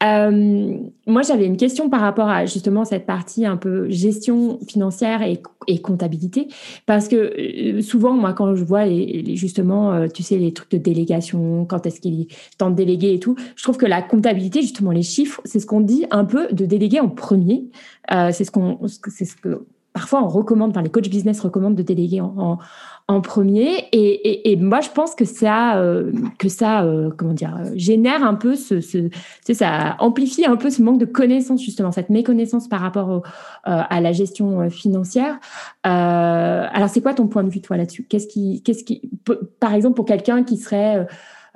Euh, 0.03 0.77
moi, 1.07 1.23
j'avais 1.23 1.47
une 1.47 1.57
question 1.57 1.89
par 1.89 2.01
rapport 2.01 2.29
à 2.29 2.45
justement 2.45 2.85
cette 2.85 3.07
partie 3.07 3.47
un 3.47 3.57
peu 3.57 3.89
gestion 3.89 4.59
financière 4.67 5.23
et, 5.23 5.41
et 5.65 5.81
comptabilité, 5.81 6.49
parce 6.85 7.07
que 7.07 7.15
euh, 7.15 7.81
souvent, 7.81 8.13
moi, 8.13 8.33
quand 8.33 8.53
je 8.53 8.63
vois 8.63 8.85
les, 8.85 9.35
justement, 9.35 9.91
euh, 9.93 10.07
tu 10.07 10.21
sais, 10.21 10.37
les 10.37 10.53
trucs 10.53 10.69
de 10.69 10.77
délégation, 10.77 11.65
quand 11.65 11.87
est-ce 11.87 11.99
qu'il 11.99 12.27
tente 12.59 12.73
de 12.73 12.77
déléguer 12.77 13.13
et 13.13 13.19
tout, 13.19 13.35
je 13.55 13.63
trouve 13.63 13.77
que 13.77 13.87
la 13.87 14.03
comptabilité, 14.03 14.61
justement, 14.61 14.91
les 14.91 15.01
chiffres, 15.01 15.41
c'est 15.45 15.59
ce 15.59 15.65
qu'on 15.65 15.81
dit 15.81 16.05
un 16.11 16.25
peu 16.25 16.47
de 16.51 16.65
déléguer 16.67 16.99
en 16.99 17.09
premier. 17.09 17.65
c'est 18.31 18.43
ce 18.43 18.51
qu'on, 18.51 18.79
c'est 18.85 19.25
ce 19.25 19.35
que 19.35 19.65
parfois 19.93 20.23
on 20.23 20.27
recommande, 20.27 20.69
enfin 20.69 20.83
les 20.83 20.91
coachs 20.91 21.09
business 21.09 21.39
recommandent 21.39 21.75
de 21.75 21.81
déléguer 21.81 22.21
en, 22.21 22.35
en, 22.37 22.57
premier. 23.21 23.87
Et, 23.93 24.51
et, 24.51 24.55
moi, 24.57 24.81
je 24.81 24.89
pense 24.89 25.15
que 25.15 25.23
ça, 25.23 25.77
euh, 25.77 26.11
que 26.37 26.49
ça, 26.49 26.83
euh, 26.83 27.09
comment 27.15 27.33
dire, 27.33 27.55
euh, 27.57 27.71
génère 27.75 28.23
un 28.23 28.35
peu 28.35 28.55
ce, 28.55 28.81
ce, 28.81 29.09
ça 29.53 29.95
amplifie 29.99 30.45
un 30.45 30.57
peu 30.57 30.69
ce 30.69 30.81
manque 30.81 30.99
de 30.99 31.05
connaissances 31.05 31.63
justement, 31.63 31.93
cette 31.93 32.09
méconnaissance 32.09 32.67
par 32.67 32.81
rapport 32.81 33.23
à 33.63 34.01
la 34.01 34.11
gestion 34.11 34.69
financière. 34.69 35.39
alors, 35.83 36.89
c'est 36.89 37.01
quoi 37.01 37.13
ton 37.13 37.27
point 37.27 37.43
de 37.43 37.49
vue 37.49 37.61
toi 37.61 37.77
là-dessus? 37.77 38.03
Qu'est-ce 38.03 38.27
qui, 38.27 38.61
qu'est-ce 38.63 38.83
qui, 38.83 39.09
par 39.59 39.73
exemple, 39.73 39.95
pour 39.95 40.05
quelqu'un 40.05 40.43
qui 40.43 40.57
serait 40.57 40.97
euh, 40.97 41.03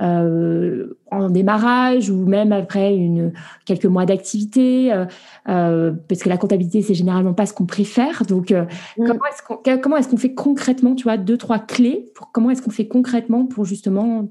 en 0.01 1.29
démarrage 1.29 2.09
ou 2.09 2.25
même 2.25 2.51
après 2.51 2.95
une, 2.95 3.33
quelques 3.65 3.85
mois 3.85 4.05
d'activité, 4.05 4.91
euh, 4.91 5.05
euh, 5.47 5.91
parce 6.07 6.21
que 6.23 6.29
la 6.29 6.37
comptabilité, 6.37 6.81
c'est 6.81 6.93
généralement 6.93 7.33
pas 7.33 7.45
ce 7.45 7.53
qu'on 7.53 7.65
préfère. 7.65 8.25
Donc, 8.25 8.51
mm. 8.51 8.67
comment 8.97 9.25
est-ce 9.25 9.43
qu'on 9.43 9.79
comment 9.79 9.97
est-ce 9.97 10.09
qu'on 10.09 10.17
fait 10.17 10.33
concrètement, 10.33 10.95
tu 10.95 11.03
vois, 11.03 11.17
deux, 11.17 11.37
trois 11.37 11.59
clés 11.59 12.11
pour 12.15 12.31
comment 12.31 12.49
est-ce 12.49 12.61
qu'on 12.61 12.71
fait 12.71 12.87
concrètement 12.87 13.45
pour 13.45 13.65
justement 13.65 14.29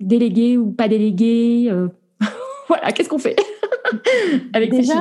déléguer 0.00 0.56
ou 0.56 0.70
pas 0.70 0.88
déléguer 0.88 1.70
Voilà, 2.68 2.92
qu'est-ce 2.92 3.10
qu'on 3.10 3.18
fait 3.18 3.36
avec 4.54 4.70
Déjà, 4.70 4.94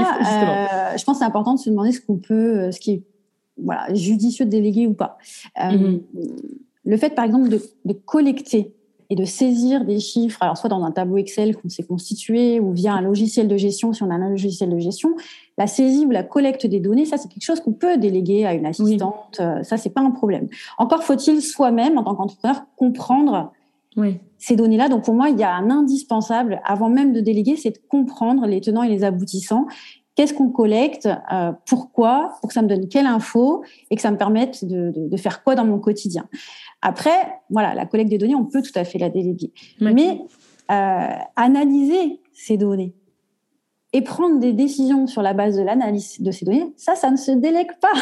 je 0.97 1.04
pense 1.06 1.19
c'est 1.19 1.26
important 1.26 1.54
de 1.54 1.60
se 1.60 1.69
demander 1.69 1.93
ce 1.93 2.02
qu'on 2.02 2.17
peut, 2.17 2.71
ce 2.71 2.80
qui 2.80 2.91
est 2.91 3.04
voilà, 3.58 3.93
judicieux 3.93 4.45
de 4.45 4.49
déléguer 4.49 4.88
ou 4.88 4.93
pas. 4.93 5.17
Mm-hmm. 5.58 6.02
Le 6.86 6.97
fait, 6.97 7.15
par 7.15 7.23
exemple, 7.23 7.47
de, 7.47 7.62
de 7.86 7.93
collecter 7.93 8.73
et 9.10 9.16
de 9.16 9.26
saisir 9.26 9.86
des 9.86 10.00
chiffres, 10.00 10.42
alors 10.42 10.58
soit 10.58 10.70
dans 10.70 10.84
un 10.84 10.92
tableau 10.92 11.18
Excel 11.18 11.56
qu'on 11.56 11.70
s'est 11.70 11.84
constitué 11.84 12.60
ou 12.60 12.72
via 12.72 12.94
un 12.94 13.02
logiciel 13.02 13.48
de 13.48 13.58
gestion, 13.58 13.94
si 13.94 14.04
on 14.04 14.10
a 14.10 14.16
un 14.16 14.30
logiciel 14.30 14.70
de 14.70 14.80
gestion, 14.80 15.16
la 15.58 15.68
saisie 15.68 16.06
ou 16.06 16.12
la 16.12 16.24
collecte 16.24 16.66
des 16.66 16.80
données, 16.80 17.06
ça 17.06 17.18
c'est 17.18 17.28
quelque 17.28 17.44
chose 17.44 17.60
qu'on 17.60 17.74
peut 17.74 17.98
déléguer 17.98 18.46
à 18.46 18.54
une 18.54 18.66
assistante, 18.66 19.38
euh, 19.39 19.63
ça 19.63 19.78
c'est 19.78 19.92
pas 19.92 20.02
un 20.02 20.12
problème. 20.12 20.48
Encore 20.78 21.04
faut-il 21.04 21.42
soi-même, 21.42 21.98
en 21.98 22.04
tant 22.04 22.16
qu'entrepreneur, 22.16 22.63
comprendre 22.76 23.52
ces 24.38 24.56
données-là. 24.56 24.89
Donc 24.89 25.04
pour 25.04 25.13
moi, 25.13 25.30
il 25.30 25.39
y 25.39 25.44
a 25.44 25.54
un 25.54 25.70
indispensable, 25.70 26.62
avant 26.66 26.89
même 26.89 27.13
de 27.13 27.22
déléguer, 27.22 27.56
c'est 27.56 27.72
de 27.72 27.80
comprendre 27.89 28.46
les 28.46 28.62
tenants 28.62 28.84
et 28.84 28.89
les 28.89 29.04
aboutissants 29.04 29.68
qu'est-ce 30.15 30.34
qu'on 30.34 30.49
collecte, 30.49 31.08
euh, 31.32 31.52
pourquoi, 31.65 32.36
pour 32.41 32.49
que 32.49 32.54
ça 32.54 32.62
me 32.62 32.67
donne 32.67 32.88
quelle 32.88 33.06
info 33.06 33.63
et 33.89 33.95
que 33.95 34.02
ça 34.02 34.12
me 34.12 34.17
permette 34.17 34.65
de, 34.65 34.91
de, 34.91 35.08
de, 35.08 35.17
faire 35.17 35.43
quoi 35.43 35.56
dans 35.56 35.65
mon 35.65 35.80
quotidien. 35.80 36.26
Après, 36.82 37.39
voilà, 37.49 37.73
la 37.73 37.86
collecte 37.86 38.10
des 38.10 38.17
données, 38.17 38.36
on 38.36 38.45
peut 38.45 38.62
tout 38.62 38.78
à 38.78 38.84
fait 38.84 38.99
la 38.99 39.10
déléguer. 39.10 39.52
Mais 39.80 40.21
euh, 40.71 41.08
analyser 41.36 42.21
ces 42.34 42.58
données 42.58 42.93
et 43.91 44.02
prendre 44.02 44.39
des 44.39 44.54
décisions 44.54 45.08
sur 45.08 45.21
la 45.21 45.34
base 45.34 45.56
de 45.56 45.62
l'analyse 45.62 46.19
de 46.19 46.32
ces 46.32 46.45
données, 46.45 46.73
ça, 46.78 46.95
ça 46.95 47.12
ne 47.12 47.17
se 47.17 47.32
délègue 47.32 47.71
pas. 47.80 47.93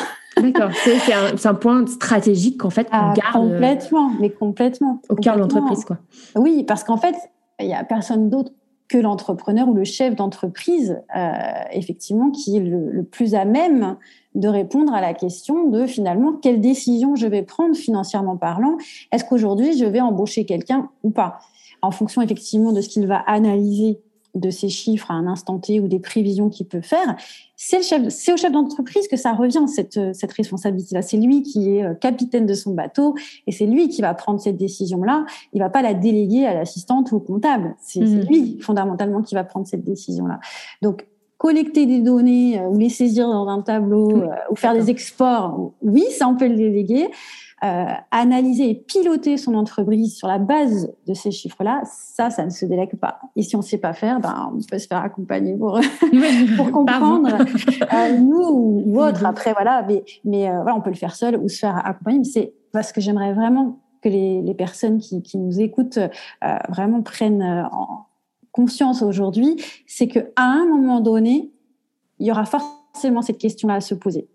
D'accord, 0.42 0.72
c'est 0.84 1.14
un, 1.14 1.52
un, 1.52 1.54
point 1.54 1.86
stratégique 1.86 2.64
en 2.64 2.70
fait 2.70 2.86
qu'on 2.86 2.98
ah, 2.98 3.14
garde. 3.16 3.36
Euh, 3.36 3.54
complètement, 3.54 4.12
mais 4.20 4.30
complètement. 4.30 5.02
Au 5.10 5.16
cœur 5.16 5.36
de 5.36 5.42
l'entreprise, 5.42 5.84
quoi. 5.84 5.98
Oui, 6.36 6.64
parce 6.64 6.84
qu'en 6.86 6.98
fait, 6.98 7.16
il 7.60 7.68
n'y 7.68 7.74
a 7.74 7.84
personne 7.84 8.30
d'autre 8.30 8.54
que 8.92 8.98
l'entrepreneur 8.98 9.70
ou 9.70 9.74
le 9.74 9.86
chef 9.86 10.18
d'entreprise, 10.18 11.02
euh, 11.16 11.32
effectivement, 11.72 12.30
qui 12.30 12.58
est 12.58 12.60
le, 12.60 13.04
plus 13.04 13.36
à 13.36 13.46
même 13.46 13.96
de 14.36 14.50
répondre 14.50 14.94
à 14.94 15.00
la 15.00 15.14
question 15.14 15.70
de 15.70 15.88
finalement 15.88 16.34
quelle 16.34 16.60
décision 16.60 17.16
je 17.16 17.26
vais 17.26 17.42
prendre 17.42 17.74
financièrement 17.74 18.36
parlant. 18.36 18.78
Est-ce 19.14 19.24
qu'aujourd'hui 19.24 19.78
je 19.78 19.86
vais 19.86 20.02
embaucher 20.02 20.46
quelqu'un 20.46 20.90
ou 21.04 21.10
pas? 21.10 21.40
En 21.82 21.92
fonction 21.92 22.22
effectivement 22.22 22.74
de 22.74 22.82
ce 22.82 22.90
qu'il 22.90 23.08
va 23.08 23.20
analyser 23.20 24.02
de 24.36 24.50
ces 24.50 24.70
chiffres 24.70 25.12
à 25.12 25.14
un 25.14 25.28
instant 25.28 25.60
T 25.60 25.80
ou 25.80 25.88
des 25.88 26.00
prévisions 26.00 26.50
qu'il 26.50 26.68
peut 26.68 26.82
faire, 26.82 27.16
c'est 27.56 27.78
le 27.78 27.84
chef, 27.84 28.10
c'est 28.10 28.34
au 28.34 28.38
chef 28.38 28.52
d'entreprise 28.52 29.08
que 29.08 29.18
ça 29.18 29.34
revient 29.34 29.68
cette 29.68 30.00
cette 30.14 30.32
responsabilité-là. 30.32 31.02
C'est 31.02 31.18
lui 31.18 31.44
qui 31.44 31.76
est 31.76 31.84
euh, 31.84 31.94
capitaine 31.94 32.46
de 32.46 32.54
son 32.54 32.74
bateau 32.74 33.16
et 33.46 33.52
c'est 33.52 33.66
lui 33.66 33.90
qui 33.90 34.02
va 34.02 34.14
prendre 34.14 34.40
cette 34.40 34.58
décision-là. 34.58 35.26
Il 35.54 35.60
va 35.60 35.70
pas 35.70 35.82
la 35.82 35.94
déléguer 35.94 36.46
à 36.46 36.54
l'assistante 36.54 37.12
ou 37.12 37.18
au 37.18 37.20
comptable. 37.20 37.76
C'est 37.80 38.00
mmh. 38.00 38.22
lui 38.22 38.60
fondamentalement 38.60 39.22
qui 39.22 39.36
va 39.36 39.44
prendre 39.44 39.68
cette 39.68 39.84
décision-là. 39.84 40.40
Donc 40.82 41.06
collecter 41.42 41.88
des 41.88 42.02
données 42.02 42.60
euh, 42.60 42.68
ou 42.68 42.78
les 42.78 42.90
saisir 42.90 43.28
dans 43.28 43.48
un 43.48 43.62
tableau 43.62 44.12
euh, 44.12 44.28
ou 44.52 44.56
faire 44.56 44.74
des 44.74 44.92
exports, 44.92 45.72
oui, 45.82 46.06
ça 46.12 46.28
on 46.28 46.36
peut 46.36 46.48
le 46.48 46.56
déléguer. 46.56 47.10
Euh, 47.64 47.86
analyser 48.10 48.72
et 48.72 48.74
piloter 48.74 49.38
son 49.38 49.54
entreprise 49.54 50.18
sur 50.18 50.28
la 50.28 50.40
base 50.40 50.92
de 51.06 51.14
ces 51.14 51.30
chiffres-là, 51.30 51.84
ça, 51.86 52.32
ça 52.32 52.44
ne 52.44 52.50
se 52.50 52.66
délègue 52.66 52.96
pas. 52.96 53.20
Et 53.36 53.44
si 53.44 53.56
on 53.56 53.60
ne 53.60 53.64
sait 53.64 53.78
pas 53.78 53.94
faire, 53.94 54.20
ben, 54.20 54.52
on 54.52 54.60
peut 54.68 54.80
se 54.80 54.88
faire 54.88 54.98
accompagner 54.98 55.56
pour, 55.56 55.80
pour 56.58 56.72
comprendre, 56.72 57.30
euh, 57.38 58.18
nous 58.18 58.84
ou 58.84 59.00
autres. 59.00 59.24
Après, 59.24 59.54
voilà, 59.54 59.86
mais, 59.88 60.04
mais 60.26 60.50
euh, 60.50 60.64
voilà, 60.64 60.76
on 60.76 60.82
peut 60.82 60.90
le 60.90 60.96
faire 60.96 61.16
seul 61.16 61.38
ou 61.38 61.50
se 61.50 61.60
faire 61.60 61.80
accompagner. 61.86 62.18
Mais 62.18 62.24
c'est 62.24 62.54
parce 62.72 62.92
que 62.92 63.00
j'aimerais 63.00 63.34
vraiment 63.34 63.78
que 64.02 64.10
les, 64.10 64.42
les 64.42 64.56
personnes 64.56 64.98
qui, 64.98 65.22
qui, 65.22 65.38
nous 65.38 65.62
écoutent 65.62 66.00
euh, 66.00 66.58
vraiment 66.70 67.04
prennent 67.04 67.44
en 67.72 68.08
conscience 68.52 69.02
aujourd'hui, 69.02 69.58
c'est 69.88 70.08
qu'à 70.08 70.26
un 70.38 70.66
moment 70.66 71.00
donné, 71.00 71.52
il 72.20 72.28
y 72.28 72.32
aura 72.32 72.46
forcément 72.46 73.22
cette 73.22 73.38
question-là 73.38 73.76
à 73.76 73.82
se 73.82 73.96
poser. 73.96 74.28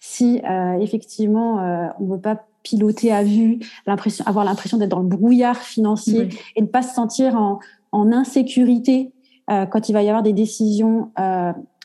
Si 0.00 0.40
euh, 0.48 0.78
effectivement 0.80 1.60
euh, 1.60 1.88
on 1.98 2.04
ne 2.04 2.14
veut 2.14 2.20
pas 2.20 2.46
piloter 2.62 3.12
à 3.12 3.22
vue, 3.22 3.60
l'impression, 3.86 4.24
avoir 4.26 4.44
l'impression 4.44 4.76
d'être 4.76 4.90
dans 4.90 5.00
le 5.00 5.06
brouillard 5.06 5.58
financier 5.58 6.28
et 6.56 6.62
ne 6.62 6.66
pas 6.66 6.82
se 6.82 6.94
sentir 6.94 7.36
en, 7.36 7.60
en 7.92 8.12
insécurité 8.12 9.12
quand 9.48 9.88
il 9.88 9.92
va 9.92 10.02
y 10.02 10.08
avoir 10.08 10.22
des 10.22 10.32
décisions 10.32 11.10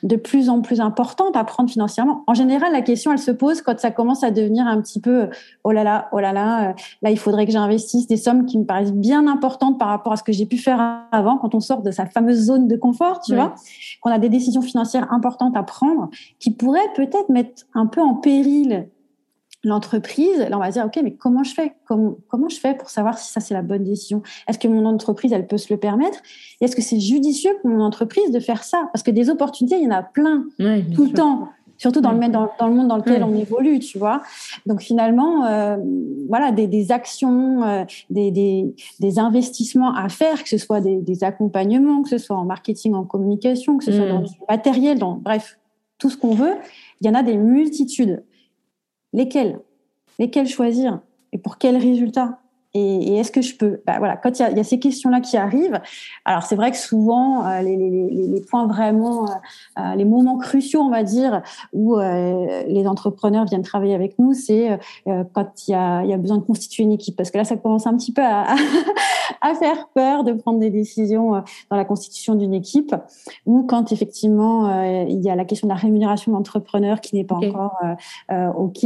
de 0.03 0.15
plus 0.15 0.49
en 0.49 0.61
plus 0.61 0.81
importantes 0.81 1.35
à 1.35 1.43
prendre 1.43 1.69
financièrement. 1.69 2.23
En 2.27 2.33
général, 2.33 2.71
la 2.71 2.81
question, 2.81 3.11
elle 3.11 3.19
se 3.19 3.31
pose 3.31 3.61
quand 3.61 3.79
ça 3.79 3.91
commence 3.91 4.23
à 4.23 4.31
devenir 4.31 4.65
un 4.65 4.81
petit 4.81 4.99
peu, 4.99 5.29
oh 5.63 5.71
là 5.71 5.83
là, 5.83 6.09
oh 6.11 6.19
là 6.19 6.33
là, 6.33 6.73
là, 7.01 7.11
il 7.11 7.19
faudrait 7.19 7.45
que 7.45 7.51
j'investisse 7.51 8.07
des 8.07 8.17
sommes 8.17 8.45
qui 8.45 8.57
me 8.57 8.65
paraissent 8.65 8.93
bien 8.93 9.27
importantes 9.27 9.77
par 9.77 9.89
rapport 9.89 10.13
à 10.13 10.17
ce 10.17 10.23
que 10.23 10.31
j'ai 10.31 10.45
pu 10.45 10.57
faire 10.57 11.05
avant, 11.11 11.37
quand 11.37 11.53
on 11.53 11.59
sort 11.59 11.83
de 11.83 11.91
sa 11.91 12.05
fameuse 12.05 12.45
zone 12.45 12.67
de 12.67 12.75
confort, 12.75 13.19
tu 13.19 13.35
vois, 13.35 13.53
qu'on 14.01 14.11
a 14.11 14.17
des 14.17 14.29
décisions 14.29 14.61
financières 14.61 15.11
importantes 15.13 15.55
à 15.55 15.63
prendre, 15.63 16.09
qui 16.39 16.51
pourraient 16.51 16.79
peut-être 16.95 17.29
mettre 17.29 17.63
un 17.73 17.85
peu 17.85 18.01
en 18.01 18.15
péril 18.15 18.87
l'entreprise, 19.63 20.39
là 20.39 20.57
on 20.57 20.59
va 20.59 20.71
dire 20.71 20.85
ok 20.85 20.99
mais 21.03 21.13
comment 21.13 21.43
je 21.43 21.53
fais? 21.53 21.73
Comment, 21.85 22.15
comment 22.27 22.49
je 22.49 22.59
fais 22.59 22.73
pour 22.73 22.89
savoir 22.89 23.17
si 23.17 23.31
ça 23.31 23.39
c'est 23.39 23.53
la 23.53 23.61
bonne 23.61 23.83
décision? 23.83 24.23
Est-ce 24.47 24.57
que 24.59 24.67
mon 24.67 24.85
entreprise 24.85 25.33
elle 25.33 25.47
peut 25.47 25.57
se 25.57 25.71
le 25.71 25.79
permettre? 25.79 26.19
Est-ce 26.61 26.75
que 26.75 26.81
c'est 26.81 26.99
judicieux 26.99 27.51
pour 27.61 27.69
mon 27.69 27.83
entreprise 27.83 28.31
de 28.31 28.39
faire 28.39 28.63
ça? 28.63 28.89
Parce 28.91 29.03
que 29.03 29.11
des 29.11 29.29
opportunités 29.29 29.77
il 29.77 29.83
y 29.83 29.87
en 29.87 29.91
a 29.91 30.03
plein 30.03 30.45
tout 30.95 31.05
le 31.05 31.13
temps, 31.13 31.49
surtout 31.77 32.01
dans 32.01 32.11
le 32.11 32.19
dans, 32.29 32.49
dans, 32.59 32.67
le 32.67 32.73
monde 32.73 32.87
dans 32.87 32.97
lequel 32.97 33.23
on 33.23 33.35
évolue, 33.35 33.79
tu 33.79 33.97
vois. 33.97 34.21
Donc 34.65 34.81
finalement 34.81 35.45
euh, 35.45 35.77
voilà 36.27 36.51
des, 36.51 36.67
des 36.67 36.91
actions, 36.91 37.63
euh, 37.63 37.83
des, 38.09 38.31
des, 38.31 38.73
des, 38.99 39.19
investissements 39.19 39.93
à 39.95 40.07
faire, 40.09 40.43
que 40.43 40.49
ce 40.49 40.57
soit 40.57 40.79
des, 40.79 40.97
des, 41.01 41.23
accompagnements, 41.23 42.03
que 42.03 42.09
ce 42.09 42.17
soit 42.19 42.35
en 42.35 42.45
marketing, 42.45 42.93
en 42.93 43.03
communication, 43.03 43.77
que 43.77 43.85
ce 43.85 43.91
soit 43.91 44.07
dans 44.07 44.21
du 44.21 44.33
matériel, 44.49 44.99
dans 44.99 45.13
bref 45.13 45.57
tout 45.97 46.09
ce 46.09 46.17
qu'on 46.17 46.33
veut. 46.33 46.53
Il 46.99 47.07
y 47.07 47.09
en 47.09 47.15
a 47.15 47.23
des 47.23 47.37
multitudes 47.37 48.23
lesquels? 49.13 49.59
Lesquels 50.19 50.47
choisir? 50.47 50.99
Et 51.33 51.37
pour 51.37 51.57
quels 51.57 51.77
résultats 51.77 52.41
et, 52.73 53.17
est-ce 53.17 53.31
que 53.31 53.41
je 53.41 53.55
peux? 53.55 53.81
Bah, 53.85 53.95
Voilà, 53.99 54.15
quand 54.15 54.39
il 54.39 54.55
y, 54.55 54.59
a, 54.59 54.63
ces 54.63 54.79
questions-là 54.79 55.19
qui 55.19 55.35
arrivent, 55.35 55.81
alors 56.23 56.43
c'est 56.43 56.55
vrai 56.55 56.71
que 56.71 56.77
souvent 56.77 57.45
euh, 57.45 57.61
les, 57.61 58.41
points 58.49 58.65
vraiment, 58.65 59.25
euh, 59.25 59.33
euh, 59.79 59.95
les 59.95 60.05
moments 60.05 60.37
cruciaux, 60.37 60.81
on 60.81 60.89
va 60.89 61.03
dire, 61.03 61.41
où 61.73 61.97
les 61.97 62.87
entrepreneurs 62.87 63.45
viennent 63.45 63.61
travailler 63.61 63.95
avec 63.95 64.17
nous, 64.19 64.33
c'est 64.33 64.79
quand 65.05 65.67
il 65.67 65.71
y, 65.71 65.73
a, 65.75 66.17
besoin 66.17 66.37
de 66.37 66.43
constituer 66.43 66.83
une 66.83 66.91
équipe, 66.91 67.15
parce 67.15 67.31
que 67.31 67.37
là, 67.37 67.43
ça 67.43 67.57
commence 67.57 67.87
un 67.87 67.97
petit 67.97 68.13
peu 68.13 68.23
à, 68.23 68.55
à 69.41 69.55
faire 69.55 69.89
peur 69.93 70.23
de 70.23 70.33
prendre 70.33 70.59
des 70.59 70.69
décisions 70.69 71.43
dans 71.69 71.77
la 71.77 71.85
constitution 71.85 72.35
d'une 72.35 72.53
équipe, 72.53 72.95
ou 73.45 73.63
quand 73.63 73.91
effectivement 73.91 74.83
il 74.83 75.19
y 75.21 75.29
a 75.29 75.35
la 75.35 75.45
question 75.45 75.67
de 75.67 75.73
la 75.73 75.79
rémunération 75.79 76.31
de 76.31 76.37
l'entrepreneur 76.37 77.01
qui 77.01 77.15
n'est 77.15 77.23
pas 77.23 77.35
encore 77.35 77.77
ok. 78.29 78.85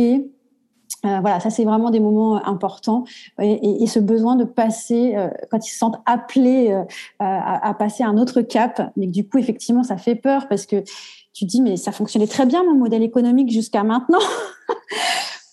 Euh, 1.05 1.19
voilà, 1.19 1.39
ça 1.39 1.49
c'est 1.49 1.65
vraiment 1.65 1.91
des 1.91 1.99
moments 1.99 2.37
euh, 2.37 2.41
importants 2.45 3.03
et, 3.39 3.85
ce 3.85 3.99
besoin 3.99 4.35
de 4.35 4.43
passer, 4.43 5.15
euh, 5.15 5.29
quand 5.51 5.65
ils 5.65 5.69
se 5.69 5.77
sentent 5.77 6.01
appelés 6.05 6.75
à, 7.19 7.73
passer 7.77 8.03
à 8.03 8.07
un 8.07 8.17
autre 8.17 8.41
cap, 8.41 8.91
mais 8.97 9.05
que 9.07 9.11
du 9.11 9.27
coup 9.27 9.37
effectivement 9.37 9.83
ça 9.83 9.97
fait 9.97 10.15
peur 10.15 10.47
parce 10.47 10.65
que 10.65 10.83
tu 11.33 11.45
dis 11.45 11.61
mais 11.61 11.77
ça 11.77 11.91
fonctionnait 11.91 12.27
très 12.27 12.45
bien 12.45 12.63
mon 12.63 12.75
modèle 12.75 13.03
économique 13.03 13.51
jusqu'à 13.51 13.83
maintenant. 13.83 14.19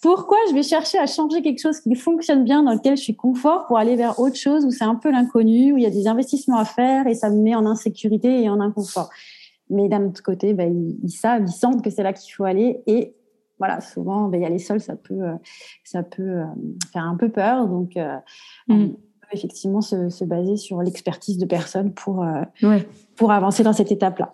Pourquoi 0.03 0.37
je 0.51 0.55
vais 0.55 0.65
chercher 0.65 0.99
à 0.99 1.07
changer 1.07 1.43
quelque 1.43 1.61
chose 1.61 1.81
qui 1.81 1.95
fonctionne 1.95 2.45
bien, 2.45 2.63
dans 2.65 2.73
lequel 2.73 2.97
je 2.97 3.03
suis 3.03 3.17
confort, 3.17 3.67
pour 3.67 3.79
aller 3.79 3.97
vers 3.97 4.19
autre 4.19 4.37
chose 4.37 4.67
où 4.67 4.71
c'est 4.71 4.85
un 4.85 4.97
peu 4.97 5.11
l'inconnu, 5.11 5.73
où 5.73 5.79
il 5.79 5.85
y 5.85 5.87
a 5.87 5.91
des 5.91 6.09
investissements 6.09 6.59
à 6.59 6.65
faire 6.65 7.07
et 7.07 7.15
ça 7.15 7.31
me 7.31 7.37
met 7.37 7.55
en 7.55 7.65
insécurité 7.65 8.43
et 8.43 8.51
en 8.51 8.61
inconfort? 8.61 9.11
Mais 9.71 9.89
d'un 9.89 10.07
autre 10.07 10.23
côté, 10.23 10.55
ben, 10.55 10.93
ils 11.03 11.11
savent, 11.11 11.45
ils 11.47 11.53
sentent 11.53 11.83
que 11.83 11.89
c'est 11.89 12.03
là 12.03 12.13
qu'il 12.13 12.35
faut 12.35 12.45
aller 12.45 12.83
et 12.87 13.15
voilà, 13.63 13.81
souvent, 13.81 14.27
ben, 14.27 14.41
il 14.41 14.43
y 14.43 14.47
a 14.47 14.51
les 14.51 14.59
sols, 14.59 14.81
ça 14.81 14.97
peut, 14.97 15.23
euh, 15.23 15.35
ça 15.85 16.03
peut 16.03 16.23
euh, 16.23 16.45
faire 16.93 17.05
un 17.05 17.17
peu 17.17 17.29
peur. 17.29 17.69
Donc, 17.69 17.97
euh, 17.97 18.17
mm. 18.67 18.89
Effectivement 19.33 19.81
se, 19.81 20.25
baser 20.25 20.57
sur 20.57 20.83
l'expertise 20.83 21.39
de 21.39 21.47
personnes 21.47 21.93
pour, 21.93 22.25
pour 23.17 23.33
avancer 23.33 23.63
dans 23.63 23.73
cette 23.73 23.93
étape-là. 23.93 24.33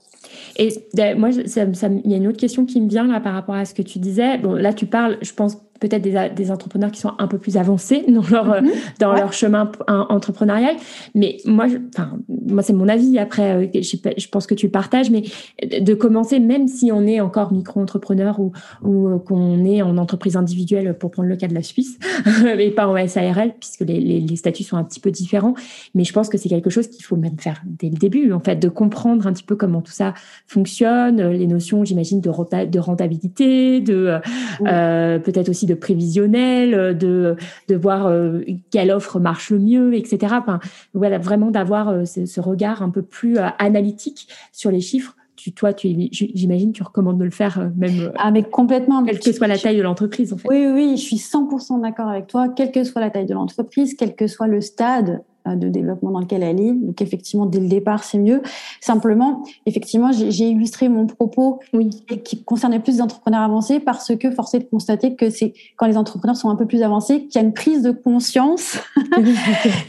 Et 0.56 0.68
ben, 0.94 1.18
moi, 1.18 1.30
il 1.30 2.10
y 2.10 2.14
a 2.14 2.16
une 2.16 2.26
autre 2.26 2.38
question 2.38 2.64
qui 2.66 2.80
me 2.80 2.88
vient 2.88 3.06
là 3.06 3.20
par 3.20 3.34
rapport 3.34 3.54
à 3.54 3.64
ce 3.64 3.74
que 3.74 3.82
tu 3.82 3.98
disais. 3.98 4.38
Bon, 4.38 4.54
là, 4.54 4.72
tu 4.72 4.86
parles, 4.86 5.18
je 5.22 5.32
pense, 5.32 5.56
peut-être 5.80 6.02
des, 6.02 6.30
des, 6.34 6.50
entrepreneurs 6.50 6.90
qui 6.90 7.00
sont 7.00 7.12
un 7.18 7.26
peu 7.26 7.38
plus 7.38 7.56
avancés 7.56 8.04
dans 8.08 8.24
leur, 8.30 8.62
mhm. 8.62 8.70
dans 9.00 9.12
leur 9.12 9.32
chemin 9.32 9.70
entrepreneurial. 9.86 10.76
Mais 11.14 11.38
moi, 11.44 11.66
enfin, 11.94 12.18
moi 12.28 12.62
c'est 12.62 12.72
mon 12.72 12.88
avis. 12.88 13.18
Après, 13.18 13.66
euh, 13.66 13.66
je, 13.74 13.96
je, 14.16 14.28
pense 14.28 14.46
que 14.46 14.54
tu 14.54 14.66
le 14.66 14.72
partages, 14.72 15.10
mais 15.10 15.22
de 15.80 15.94
commencer, 15.94 16.40
même 16.40 16.68
si 16.68 16.90
on 16.92 17.06
est 17.06 17.20
encore 17.20 17.52
micro-entrepreneur 17.52 18.38
ou, 18.40 18.52
ou 18.82 19.08
euh, 19.08 19.18
qu'on 19.18 19.64
est 19.64 19.82
en 19.82 19.96
entreprise 19.98 20.36
individuelle, 20.36 20.96
pour 20.98 21.10
prendre 21.10 21.28
le 21.28 21.36
cas 21.36 21.48
de 21.48 21.54
la 21.54 21.62
Suisse, 21.62 21.98
mais 22.42 22.70
pas 22.70 22.86
en 22.86 23.06
SARL, 23.06 23.54
puisque 23.58 23.80
les, 23.80 24.00
les, 24.00 24.20
les, 24.20 24.36
statuts 24.36 24.64
sont 24.64 24.76
un 24.76 24.84
petit 24.84 25.00
peu 25.00 25.10
différents. 25.10 25.54
Mais 25.94 26.04
je 26.04 26.12
pense 26.12 26.28
que 26.28 26.38
c'est 26.38 26.48
quelque 26.48 26.70
chose 26.70 26.88
qu'il 26.88 27.04
faut 27.04 27.16
même 27.16 27.38
faire 27.38 27.62
dès 27.64 27.88
le 27.88 27.96
début, 27.96 28.32
en 28.32 28.40
fait, 28.40 28.56
de 28.56 28.68
comprendre 28.68 29.26
un 29.26 29.32
petit 29.32 29.44
peu 29.44 29.56
comment 29.56 29.80
tout 29.80 29.92
ça 29.92 30.14
fonctionne, 30.46 31.28
les 31.30 31.46
notions, 31.46 31.84
j'imagine, 31.84 32.20
de, 32.20 32.30
de 32.66 32.78
rentabilité, 32.78 33.80
de 33.80 34.18
euh, 34.66 35.18
peut-être 35.18 35.48
aussi 35.48 35.66
de 35.68 35.74
prévisionnel, 35.74 36.74
euh, 36.74 36.94
de, 36.94 37.36
de 37.68 37.76
voir 37.76 38.06
euh, 38.06 38.40
quelle 38.70 38.90
offre 38.90 39.20
marche 39.20 39.50
le 39.50 39.58
mieux, 39.58 39.94
etc. 39.94 40.34
Enfin, 40.38 40.58
voilà, 40.94 41.18
vraiment 41.18 41.50
d'avoir 41.50 41.88
euh, 41.88 42.04
ce, 42.04 42.40
regard 42.40 42.82
un 42.82 42.90
peu 42.90 43.02
plus 43.02 43.38
analytique 43.58 44.28
sur 44.52 44.70
les 44.70 44.80
chiffres 44.80 45.14
tu, 45.36 45.52
toi, 45.52 45.72
tu, 45.72 45.88
j'imagine, 46.10 46.72
tu 46.72 46.82
recommandes 46.82 47.18
de 47.18 47.24
le 47.24 47.30
faire 47.30 47.70
même. 47.76 48.12
Ah, 48.16 48.32
mais 48.32 48.42
complètement. 48.42 49.04
Quelle 49.04 49.20
que 49.20 49.30
soit 49.30 49.46
la 49.46 49.56
taille 49.56 49.76
de 49.76 49.82
l'entreprise, 49.82 50.32
en 50.32 50.36
fait. 50.36 50.48
Oui, 50.48 50.66
oui, 50.66 50.96
je 50.96 51.02
suis 51.02 51.16
100% 51.16 51.80
d'accord 51.80 52.08
avec 52.08 52.26
toi. 52.26 52.48
Quelle 52.48 52.72
que 52.72 52.82
soit 52.82 53.00
la 53.00 53.10
taille 53.10 53.26
de 53.26 53.34
l'entreprise, 53.34 53.94
quel 53.94 54.16
que 54.16 54.26
soit 54.26 54.48
le 54.48 54.60
stade 54.60 55.22
de 55.46 55.68
développement 55.68 56.10
dans 56.10 56.20
lequel 56.20 56.42
elle 56.42 56.60
est. 56.60 56.72
Donc 56.72 57.00
effectivement, 57.02 57.46
dès 57.46 57.60
le 57.60 57.68
départ, 57.68 58.04
c'est 58.04 58.18
mieux. 58.18 58.42
Simplement, 58.80 59.42
effectivement, 59.66 60.10
j'ai 60.12 60.48
illustré 60.48 60.88
mon 60.88 61.06
propos 61.06 61.60
oui. 61.72 61.90
qui 62.24 62.42
concernait 62.44 62.80
plus 62.80 62.96
les 62.96 63.02
entrepreneurs 63.02 63.42
avancés 63.42 63.80
parce 63.80 64.14
que 64.16 64.30
force 64.30 64.54
est 64.54 64.60
de 64.60 64.64
constater 64.64 65.14
que 65.14 65.30
c'est 65.30 65.52
quand 65.76 65.86
les 65.86 65.96
entrepreneurs 65.96 66.36
sont 66.36 66.50
un 66.50 66.56
peu 66.56 66.66
plus 66.66 66.82
avancés 66.82 67.26
qu'il 67.26 67.40
y 67.40 67.44
a 67.44 67.46
une 67.46 67.54
prise 67.54 67.82
de 67.82 67.90
conscience, 67.90 68.78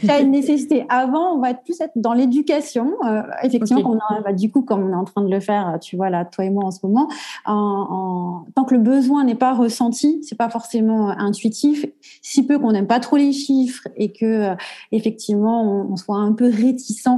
qu'il 0.00 0.08
y 0.08 0.10
a 0.10 0.20
une 0.20 0.30
nécessité. 0.30 0.84
Avant, 0.88 1.34
on 1.34 1.38
va 1.38 1.50
être 1.50 1.62
plus 1.62 1.80
être 1.80 1.92
dans 1.96 2.12
l'éducation. 2.12 2.92
Euh, 3.06 3.22
effectivement, 3.42 3.82
on 3.84 4.22
bah, 4.22 4.32
du 4.32 4.50
coup, 4.50 4.62
comme 4.62 4.84
on 4.84 4.92
est 4.92 4.96
en 4.96 5.04
train 5.04 5.22
de 5.22 5.30
le 5.30 5.40
faire, 5.40 5.78
tu 5.80 5.96
vois 5.96 6.10
là, 6.10 6.24
toi 6.24 6.44
et 6.44 6.50
moi 6.50 6.64
en 6.64 6.70
ce 6.70 6.78
moment, 6.82 7.08
en, 7.46 8.44
tant 8.54 8.64
que 8.64 8.74
le 8.74 8.80
besoin 8.80 9.24
n'est 9.24 9.34
pas 9.34 9.54
ressenti, 9.54 10.20
c'est 10.22 10.36
pas 10.36 10.48
forcément 10.48 11.08
intuitif. 11.08 11.86
Si 12.22 12.46
peu 12.46 12.58
qu'on 12.58 12.72
n'aime 12.72 12.86
pas 12.86 13.00
trop 13.00 13.16
les 13.16 13.32
chiffres 13.32 13.88
et 13.96 14.12
que 14.12 14.24
euh, 14.24 14.54
effectivement 14.92 15.39
on, 15.48 15.96
soit 15.96 16.16
un 16.16 16.32
peu 16.32 16.48
réticent 16.48 17.08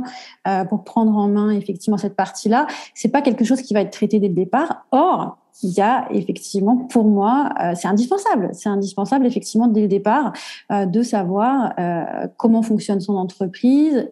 euh, 0.46 0.64
pour 0.64 0.84
prendre 0.84 1.16
en 1.16 1.28
main 1.28 1.50
effectivement 1.50 1.98
cette 1.98 2.16
partie-là, 2.16 2.66
c'est 2.94 3.10
pas 3.10 3.22
quelque 3.22 3.44
chose 3.44 3.62
qui 3.62 3.74
va 3.74 3.80
être 3.80 3.92
traité 3.92 4.18
dès 4.18 4.28
le 4.28 4.34
départ. 4.34 4.86
Or, 4.90 5.38
il 5.62 5.70
y 5.70 5.80
a 5.80 6.06
effectivement, 6.10 6.76
pour 6.76 7.04
moi, 7.04 7.50
euh, 7.60 7.72
c'est 7.74 7.88
indispensable. 7.88 8.50
C'est 8.52 8.68
indispensable, 8.68 9.26
effectivement, 9.26 9.68
dès 9.68 9.82
le 9.82 9.88
départ, 9.88 10.32
euh, 10.70 10.86
de 10.86 11.02
savoir 11.02 11.74
euh, 11.78 12.26
comment 12.36 12.62
fonctionne 12.62 13.00
son 13.00 13.16
entreprise, 13.16 14.08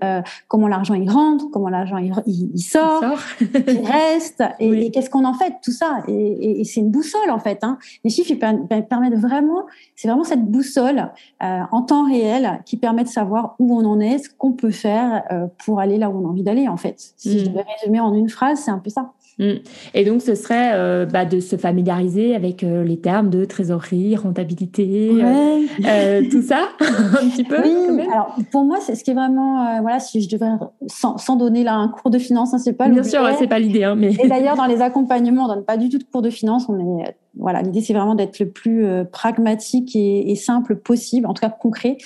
comment 0.48 0.68
l'argent 0.68 0.94
il 0.94 1.10
rentre, 1.10 1.50
comment 1.50 1.68
l'argent 1.68 1.96
il, 1.96 2.12
il, 2.26 2.60
sort, 2.60 3.02
il, 3.40 3.86
reste, 3.86 4.42
et, 4.60 4.90
qu'est-ce 4.90 5.10
qu'on 5.10 5.24
en 5.24 5.34
fait, 5.34 5.54
tout 5.62 5.72
ça. 5.72 6.02
Et, 6.08 6.60
et, 6.60 6.64
c'est 6.64 6.80
une 6.80 6.90
boussole, 6.90 7.30
en 7.30 7.38
fait. 7.38 7.58
Hein. 7.62 7.78
Les 8.04 8.10
chiffres 8.10 8.30
ils 8.30 8.38
permettent 8.38 9.18
vraiment, 9.18 9.66
c'est 9.96 10.08
vraiment 10.08 10.24
cette 10.24 10.44
boussole 10.44 11.10
en 11.40 11.82
temps 11.82 12.06
réel 12.06 12.60
qui 12.66 12.76
permet 12.76 13.04
de 13.04 13.08
savoir 13.08 13.56
où 13.58 13.76
on 13.76 13.84
en 13.84 14.00
est, 14.00 14.18
ce 14.18 14.30
qu'on 14.30 14.52
peut 14.52 14.70
faire 14.70 15.24
pour 15.64 15.80
aller 15.80 15.98
là 15.98 16.10
où 16.10 16.22
on 16.22 16.26
a 16.26 16.30
envie 16.30 16.42
d'aller, 16.42 16.68
en 16.68 16.76
fait. 16.76 17.14
Si 17.16 17.38
je 17.38 17.44
mm. 17.44 17.48
devais 17.48 17.64
résumer 17.78 18.00
en 18.00 18.14
une 18.14 18.28
phrase, 18.28 18.60
c'est 18.60 18.70
un 18.70 18.78
peu 18.78 18.90
ça. 18.90 19.12
Mm. 19.40 19.54
Et 19.94 20.04
donc, 20.04 20.20
ce 20.20 20.34
serait 20.34 20.72
euh, 20.74 21.06
bah, 21.06 21.24
de 21.24 21.40
se 21.40 21.56
familiariser 21.56 22.36
avec 22.36 22.62
euh, 22.62 22.84
les 22.84 22.98
termes 22.98 23.30
de 23.30 23.46
trésorerie, 23.46 24.14
rentabilité, 24.14 25.10
euh, 25.10 26.22
tout 26.30 26.42
ça, 26.42 26.68
un 26.80 27.28
petit 27.30 27.44
peu. 27.44 27.56
Oui, 27.64 28.06
alors 28.12 28.36
pour 28.52 28.64
moi, 28.64 28.76
c'est 28.80 28.94
ce 28.94 29.02
qui 29.02 29.10
est 29.10 29.14
vraiment, 29.14 29.80
voilà, 29.80 29.98
si 29.98 30.20
je 30.20 30.28
devrais, 30.28 30.50
sans, 30.86 31.16
sans, 31.16 31.36
donner 31.36 31.64
là 31.64 31.74
un 31.74 31.88
cours 31.88 32.10
de 32.10 32.18
finance, 32.18 32.52
hein, 32.52 32.58
c'est 32.58 32.74
pas 32.74 32.88
Bien 32.88 33.02
sûr, 33.02 33.26
c'est 33.38 33.46
pas 33.46 33.58
l'idée. 33.58 33.84
Hein, 33.84 33.94
mais... 33.96 34.12
Et 34.22 34.28
d'ailleurs, 34.28 34.56
dans 34.56 34.66
les 34.66 34.82
accompagnements, 34.82 35.44
on 35.44 35.48
donne 35.48 35.64
pas 35.64 35.78
du 35.78 35.88
tout 35.88 35.98
de 35.98 36.04
cours 36.04 36.22
de 36.22 36.30
finance. 36.30 36.66
On 36.68 36.78
est, 37.00 37.16
voilà, 37.36 37.62
l'idée 37.62 37.80
c'est 37.80 37.92
vraiment 37.92 38.14
d'être 38.14 38.38
le 38.38 38.48
plus 38.48 38.84
pragmatique 39.12 39.94
et, 39.94 40.30
et, 40.30 40.34
simple 40.36 40.76
possible, 40.76 41.26
en 41.26 41.34
tout 41.34 41.40
cas 41.40 41.50
concret. 41.50 41.98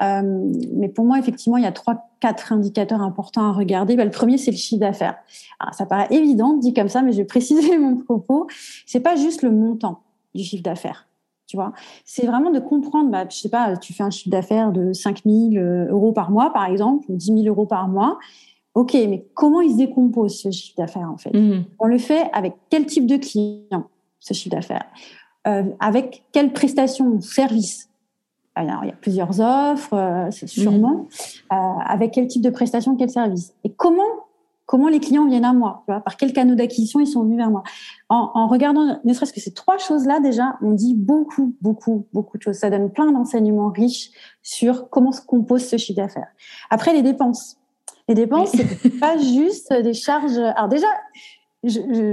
mais 0.00 0.88
pour 0.88 1.04
moi, 1.04 1.18
effectivement, 1.18 1.56
il 1.56 1.64
y 1.64 1.66
a 1.66 1.72
trois 1.72 2.06
quatre 2.20 2.52
indicateurs 2.52 3.02
importants 3.02 3.48
à 3.48 3.52
regarder. 3.52 3.96
Bah, 3.96 4.04
le 4.04 4.10
premier, 4.10 4.38
c'est 4.38 4.50
le 4.50 4.56
chiffre 4.56 4.80
d'affaires. 4.80 5.16
Ça 5.72 5.86
paraît 5.86 6.08
évident 6.10 6.54
dit 6.54 6.74
comme 6.74 6.88
ça, 6.88 7.02
mais 7.02 7.12
je 7.12 7.18
vais 7.18 7.24
préciser 7.36 7.78
mon 7.78 7.96
propos. 7.96 8.46
C'est 8.86 9.00
pas 9.00 9.16
juste 9.16 9.42
le 9.42 9.50
montant 9.50 10.00
du 10.34 10.42
chiffre 10.42 10.62
d'affaires. 10.62 11.08
Tu 11.46 11.56
vois, 11.56 11.72
c'est 12.04 12.26
vraiment 12.26 12.50
de 12.50 12.58
comprendre, 12.58 13.10
bah, 13.10 13.24
je 13.30 13.36
sais 13.36 13.48
pas, 13.48 13.76
tu 13.76 13.92
fais 13.92 14.02
un 14.02 14.10
chiffre 14.10 14.30
d'affaires 14.30 14.72
de 14.72 14.92
5 14.92 15.22
000 15.24 15.54
euh, 15.54 15.86
euros 15.90 16.12
par 16.12 16.32
mois, 16.32 16.52
par 16.52 16.64
exemple, 16.66 17.06
ou 17.08 17.14
10 17.14 17.26
000 17.26 17.46
euros 17.46 17.66
par 17.66 17.86
mois. 17.86 18.18
OK, 18.74 18.94
mais 18.94 19.24
comment 19.32 19.60
il 19.60 19.70
se 19.70 19.76
décompose 19.76 20.40
ce 20.40 20.50
chiffre 20.50 20.74
d'affaires, 20.76 21.08
en 21.08 21.16
fait? 21.16 21.32
Mmh. 21.32 21.64
On 21.78 21.86
le 21.86 21.98
fait 21.98 22.28
avec 22.32 22.54
quel 22.68 22.84
type 22.84 23.06
de 23.06 23.16
client, 23.16 23.86
ce 24.26 24.34
chiffre 24.34 24.54
d'affaires 24.54 24.86
euh, 25.46 25.64
Avec 25.80 26.24
quelle 26.32 26.52
prestation 26.52 27.06
ou 27.06 27.20
service? 27.20 27.88
Alors, 28.54 28.84
il 28.84 28.86
y 28.86 28.90
a 28.90 28.96
plusieurs 28.96 29.38
offres, 29.40 29.92
euh, 29.92 30.30
sûrement. 30.30 30.94
Mhm. 30.94 31.06
Euh, 31.52 31.78
avec 31.84 32.12
quel 32.12 32.26
type 32.26 32.42
de 32.42 32.50
prestation, 32.50 32.96
quel 32.96 33.10
service? 33.10 33.54
Et 33.64 33.72
comment 33.72 34.26
comment 34.66 34.88
les 34.88 34.98
clients 34.98 35.26
viennent 35.26 35.44
à 35.44 35.52
moi, 35.52 35.84
par 35.86 36.16
quels 36.16 36.32
canaux 36.32 36.56
d'acquisition 36.56 36.98
ils 36.98 37.06
sont 37.06 37.22
venus 37.22 37.36
vers 37.36 37.50
moi? 37.50 37.62
En, 38.08 38.48
regardant 38.48 38.98
ne 39.04 39.12
serait-ce 39.12 39.32
que 39.32 39.40
ces 39.40 39.54
trois 39.54 39.78
choses-là, 39.78 40.18
déjà, 40.18 40.56
on 40.60 40.72
dit 40.72 40.94
beaucoup, 40.96 41.54
beaucoup, 41.60 42.08
beaucoup 42.12 42.36
de 42.36 42.42
choses. 42.42 42.56
Ça 42.56 42.68
donne 42.68 42.90
plein 42.90 43.12
d'enseignements 43.12 43.70
riches 43.70 44.10
sur 44.42 44.90
comment 44.90 45.12
se 45.12 45.20
compose 45.20 45.64
ce 45.64 45.76
chiffre 45.76 46.00
d'affaires. 46.00 46.26
Après, 46.68 46.92
les 46.92 47.02
dépenses. 47.02 47.58
Les 48.08 48.14
dépenses, 48.14 48.50
c'est 48.82 48.98
pas 48.98 49.16
juste 49.18 49.72
des 49.72 49.94
charges. 49.94 50.36
Alors 50.38 50.68
déjà, 50.68 50.88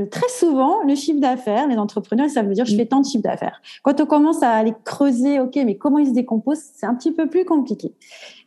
très 0.10 0.30
souvent, 0.30 0.82
le 0.84 0.96
chiffre 0.96 1.20
d'affaires, 1.20 1.68
les 1.68 1.78
entrepreneurs, 1.78 2.30
ça 2.30 2.42
veut 2.42 2.54
dire 2.54 2.66
je 2.66 2.76
fais 2.76 2.86
tant 2.86 3.00
de 3.00 3.06
chiffre 3.06 3.24
d'affaires. 3.24 3.62
Quand 3.82 4.00
on 4.02 4.06
commence 4.06 4.44
à 4.44 4.52
aller 4.52 4.74
creuser, 4.84 5.40
ok, 5.40 5.56
mais 5.66 5.78
comment 5.78 6.00
ils 6.00 6.08
se 6.08 6.14
décomposent, 6.14 6.64
c'est 6.76 6.86
un 6.86 6.96
petit 6.96 7.12
peu 7.12 7.28
plus 7.28 7.46
compliqué. 7.46 7.94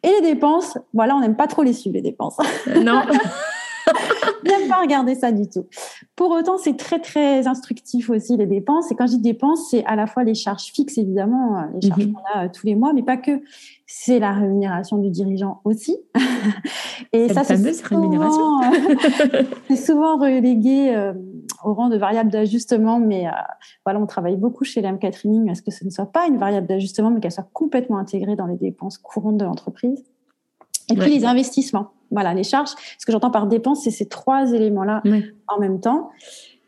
Et 0.02 0.08
les 0.08 0.34
dépenses, 0.34 0.78
voilà, 0.94 1.16
on 1.16 1.20
n'aime 1.20 1.36
pas 1.36 1.46
trop 1.46 1.62
les 1.62 1.72
suivre, 1.72 1.94
les 1.94 2.02
dépenses. 2.02 2.36
Non. 2.82 3.02
Pas 4.76 4.82
regarder 4.82 5.14
ça 5.14 5.32
du 5.32 5.48
tout. 5.48 5.66
Pour 6.16 6.30
autant, 6.30 6.58
c'est 6.58 6.76
très 6.76 7.00
très 7.00 7.46
instructif 7.46 8.10
aussi 8.10 8.36
les 8.36 8.46
dépenses. 8.46 8.90
Et 8.90 8.94
quand 8.94 9.06
je 9.06 9.16
dis 9.16 9.20
dépenses, 9.20 9.70
c'est 9.70 9.84
à 9.84 9.96
la 9.96 10.06
fois 10.06 10.24
les 10.24 10.34
charges 10.34 10.66
fixes 10.66 10.98
évidemment, 10.98 11.58
euh, 11.58 11.62
les 11.80 11.88
charges 11.88 12.06
mhm. 12.06 12.12
qu'on 12.12 12.38
a 12.38 12.44
euh, 12.44 12.48
tous 12.52 12.66
les 12.66 12.74
mois, 12.74 12.92
mais 12.92 13.02
pas 13.02 13.16
que. 13.16 13.42
C'est 13.88 14.18
la 14.18 14.32
rémunération 14.32 14.98
du 14.98 15.10
dirigeant 15.10 15.60
aussi. 15.64 15.96
Et 17.12 17.28
ça, 17.32 17.44
c'est 17.44 17.56
souvent, 17.72 18.60
c'est 19.68 19.76
souvent 19.76 20.16
relégué 20.18 20.92
euh, 20.92 21.12
au 21.62 21.72
rang 21.72 21.88
de 21.88 21.96
variable 21.96 22.30
d'ajustement, 22.30 22.98
mais 22.98 23.26
voilà, 23.84 24.00
on 24.00 24.06
travaille 24.06 24.36
beaucoup 24.36 24.64
chez 24.64 24.80
l'AM 24.80 24.98
Catering 24.98 25.48
à 25.50 25.54
ce 25.54 25.62
que 25.62 25.70
ce 25.70 25.84
ne 25.84 25.90
soit 25.90 26.10
pas 26.10 26.26
une 26.26 26.36
variable 26.36 26.66
d'ajustement, 26.66 27.10
mais 27.10 27.20
qu'elle 27.20 27.30
soit 27.30 27.48
complètement 27.52 27.98
intégrée 27.98 28.34
dans 28.34 28.46
les 28.46 28.56
dépenses 28.56 28.98
courantes 28.98 29.36
de 29.36 29.44
l'entreprise. 29.44 30.02
Et 30.90 30.96
puis 30.96 31.10
les 31.10 31.24
investissements. 31.24 31.92
Voilà, 32.10 32.34
les 32.34 32.44
charges. 32.44 32.70
Ce 32.98 33.06
que 33.06 33.12
j'entends 33.12 33.30
par 33.30 33.46
dépenses, 33.46 33.84
c'est 33.84 33.90
ces 33.90 34.06
trois 34.06 34.52
éléments-là 34.52 35.02
en 35.48 35.58
même 35.58 35.80
temps. 35.80 36.10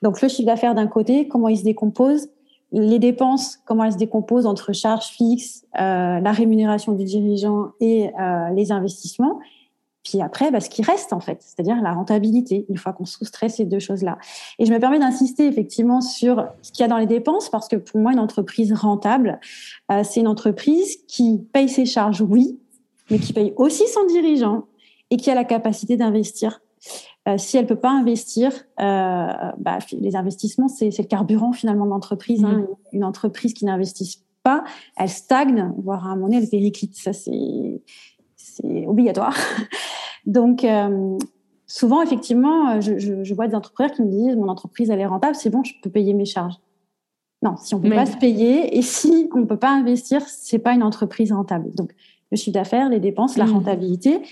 Donc 0.02 0.20
le 0.22 0.28
chiffre 0.28 0.46
d'affaires 0.46 0.74
d'un 0.74 0.86
côté, 0.86 1.28
comment 1.28 1.48
il 1.48 1.58
se 1.58 1.64
décompose, 1.64 2.28
les 2.72 2.98
dépenses, 2.98 3.58
comment 3.64 3.84
elles 3.84 3.94
se 3.94 3.98
décomposent 3.98 4.46
entre 4.46 4.72
charges 4.72 5.06
fixes, 5.06 5.64
euh, 5.80 6.20
la 6.20 6.32
rémunération 6.32 6.92
du 6.92 7.04
dirigeant 7.04 7.72
et 7.80 8.10
euh, 8.20 8.50
les 8.50 8.72
investissements. 8.72 9.38
Puis 10.04 10.20
après, 10.22 10.50
bah, 10.50 10.60
ce 10.60 10.70
qui 10.70 10.82
reste 10.82 11.12
en 11.12 11.20
fait, 11.20 11.38
c'est-à-dire 11.40 11.80
la 11.82 11.92
rentabilité, 11.92 12.66
une 12.68 12.76
fois 12.76 12.92
qu'on 12.92 13.04
soustrait 13.04 13.48
ces 13.48 13.64
deux 13.64 13.78
choses-là. 13.78 14.18
Et 14.58 14.64
je 14.64 14.72
me 14.72 14.78
permets 14.78 14.98
d'insister 14.98 15.46
effectivement 15.46 16.00
sur 16.00 16.46
ce 16.62 16.72
qu'il 16.72 16.82
y 16.82 16.84
a 16.84 16.88
dans 16.88 16.98
les 16.98 17.06
dépenses, 17.06 17.48
parce 17.48 17.68
que 17.68 17.76
pour 17.76 18.00
moi, 18.00 18.12
une 18.12 18.20
entreprise 18.20 18.72
rentable, 18.72 19.40
euh, 19.90 20.02
c'est 20.04 20.20
une 20.20 20.28
entreprise 20.28 20.98
qui 21.08 21.40
paye 21.52 21.68
ses 21.68 21.84
charges, 21.84 22.22
oui, 22.22 22.58
mais 23.10 23.18
qui 23.18 23.32
paye 23.32 23.52
aussi 23.56 23.86
son 23.88 24.04
dirigeant 24.06 24.64
et 25.10 25.16
qui 25.16 25.30
a 25.30 25.34
la 25.34 25.44
capacité 25.44 25.96
d'investir. 25.96 26.60
Euh, 27.28 27.36
si 27.36 27.56
elle 27.56 27.66
peut 27.66 27.76
pas 27.76 27.90
investir, 27.90 28.52
euh, 28.80 29.26
bah, 29.58 29.78
les 29.92 30.16
investissements, 30.16 30.68
c'est 30.68 30.96
le 30.96 31.04
carburant 31.04 31.52
finalement 31.52 31.84
de 31.84 31.90
l'entreprise. 31.90 32.44
Hein. 32.44 32.58
Mmh. 32.58 32.66
Une 32.92 33.04
entreprise 33.04 33.52
qui 33.52 33.64
n'investit 33.64 34.22
pas, 34.42 34.64
elle 34.96 35.08
stagne, 35.08 35.72
voire 35.78 36.06
à 36.06 36.10
un 36.10 36.14
moment 36.14 36.28
donné, 36.28 36.42
elle 36.42 36.48
périclite. 36.48 36.96
Ça, 36.96 37.12
c'est 37.12 37.82
obligatoire. 38.86 39.36
Donc, 40.26 40.64
euh, 40.64 41.18
souvent, 41.66 42.02
effectivement, 42.02 42.80
je, 42.80 42.98
je, 42.98 43.24
je, 43.24 43.34
vois 43.34 43.48
des 43.48 43.54
entrepreneurs 43.54 43.92
qui 43.92 44.02
me 44.02 44.10
disent 44.10 44.36
mon 44.36 44.48
entreprise, 44.48 44.90
elle 44.90 45.00
est 45.00 45.06
rentable, 45.06 45.34
c'est 45.34 45.50
bon, 45.50 45.62
je 45.64 45.74
peux 45.82 45.90
payer 45.90 46.14
mes 46.14 46.24
charges. 46.24 46.54
Non, 47.42 47.56
si 47.56 47.74
on 47.74 47.80
peut 47.80 47.90
pas 47.90 48.06
se 48.06 48.16
payer 48.16 48.76
et 48.76 48.82
si 48.82 49.28
on 49.32 49.46
peut 49.46 49.58
pas 49.58 49.70
investir, 49.70 50.22
c'est 50.22 50.58
pas 50.58 50.72
une 50.72 50.82
entreprise 50.82 51.32
rentable. 51.32 51.72
Donc, 51.74 51.92
le 52.30 52.36
chiffre 52.36 52.54
d'affaires, 52.54 52.88
les 52.88 53.00
dépenses, 53.00 53.36
la 53.36 53.46
mmh. 53.46 53.52
rentabilité. 53.52 54.22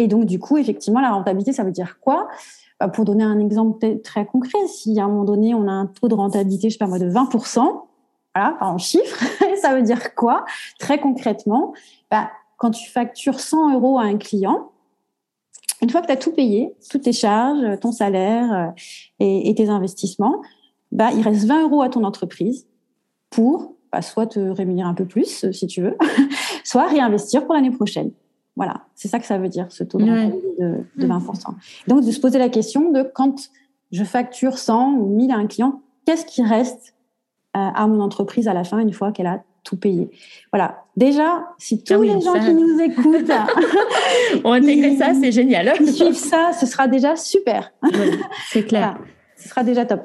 Et 0.00 0.08
donc, 0.08 0.24
du 0.24 0.38
coup, 0.38 0.56
effectivement, 0.56 1.00
la 1.00 1.10
rentabilité, 1.10 1.52
ça 1.52 1.62
veut 1.62 1.72
dire 1.72 1.98
quoi? 2.00 2.26
Bah, 2.80 2.88
Pour 2.88 3.04
donner 3.04 3.22
un 3.22 3.38
exemple 3.38 4.00
très 4.02 4.24
concret, 4.24 4.58
si 4.66 4.98
à 4.98 5.04
un 5.04 5.08
moment 5.08 5.24
donné, 5.24 5.54
on 5.54 5.68
a 5.68 5.72
un 5.72 5.84
taux 5.84 6.08
de 6.08 6.14
rentabilité, 6.14 6.70
je 6.70 6.72
sais 6.72 6.78
pas 6.78 6.86
moi, 6.86 6.98
de 6.98 7.10
20%, 7.10 7.82
voilà, 8.34 8.56
en 8.62 8.78
chiffres, 8.78 9.22
ça 9.60 9.74
veut 9.74 9.82
dire 9.82 10.14
quoi? 10.14 10.46
Très 10.78 10.98
concrètement, 10.98 11.74
bah, 12.10 12.30
quand 12.56 12.70
tu 12.70 12.90
factures 12.90 13.40
100 13.40 13.74
euros 13.74 13.98
à 13.98 14.04
un 14.04 14.16
client, 14.16 14.70
une 15.82 15.90
fois 15.90 16.00
que 16.00 16.06
tu 16.06 16.12
as 16.12 16.16
tout 16.16 16.32
payé, 16.32 16.74
toutes 16.90 17.02
tes 17.02 17.12
charges, 17.12 17.78
ton 17.80 17.92
salaire 17.92 18.52
euh, 18.54 18.66
et, 19.18 19.54
tes 19.54 19.68
investissements, 19.68 20.40
bah, 20.92 21.10
il 21.14 21.20
reste 21.20 21.44
20 21.44 21.64
euros 21.64 21.82
à 21.82 21.90
ton 21.90 22.04
entreprise 22.04 22.66
pour 23.28 23.74
bah, 23.92 24.00
soit 24.00 24.28
te 24.28 24.40
rémunérer 24.40 24.88
un 24.88 24.94
peu 24.94 25.04
plus, 25.04 25.44
euh, 25.44 25.52
si 25.52 25.66
tu 25.66 25.82
veux, 25.82 25.98
soit 26.64 26.86
réinvestir 26.86 27.44
pour 27.44 27.54
l'année 27.54 27.70
prochaine. 27.70 28.12
Voilà, 28.56 28.82
c'est 28.94 29.08
ça 29.08 29.18
que 29.18 29.26
ça 29.26 29.38
veut 29.38 29.48
dire, 29.48 29.66
ce 29.70 29.84
taux 29.84 29.98
de, 29.98 30.04
de, 30.04 31.06
20%. 31.06 31.54
Donc, 31.86 32.04
de 32.04 32.10
se 32.10 32.20
poser 32.20 32.38
la 32.38 32.48
question 32.48 32.90
de 32.90 33.02
quand 33.02 33.50
je 33.92 34.04
facture 34.04 34.58
100 34.58 34.94
ou 34.94 35.06
1000 35.16 35.30
à 35.30 35.36
un 35.36 35.46
client, 35.46 35.82
qu'est-ce 36.04 36.26
qui 36.26 36.42
reste 36.42 36.94
euh, 37.56 37.60
à 37.60 37.86
mon 37.86 38.00
entreprise 38.00 38.48
à 38.48 38.54
la 38.54 38.64
fin, 38.64 38.78
une 38.78 38.92
fois 38.92 39.12
qu'elle 39.12 39.26
a 39.26 39.42
tout 39.64 39.76
payé? 39.76 40.10
Voilà. 40.52 40.84
Déjà, 40.96 41.46
si 41.58 41.82
tous 41.82 41.94
ah 41.94 41.98
les 41.98 42.20
gens 42.20 42.34
qui 42.34 42.54
nous 42.54 42.80
écoutent 42.80 43.30
ont 44.44 44.52
intégré 44.52 44.96
ça, 44.96 45.12
c'est 45.14 45.32
génial. 45.32 45.72
Ils 45.80 45.92
suivent 45.92 46.14
ça, 46.14 46.52
ce 46.52 46.66
sera 46.66 46.88
déjà 46.88 47.16
super. 47.16 47.72
c'est 48.50 48.64
clair. 48.66 48.98
ce 49.36 49.48
sera 49.48 49.62
déjà 49.62 49.86
top. 49.86 50.02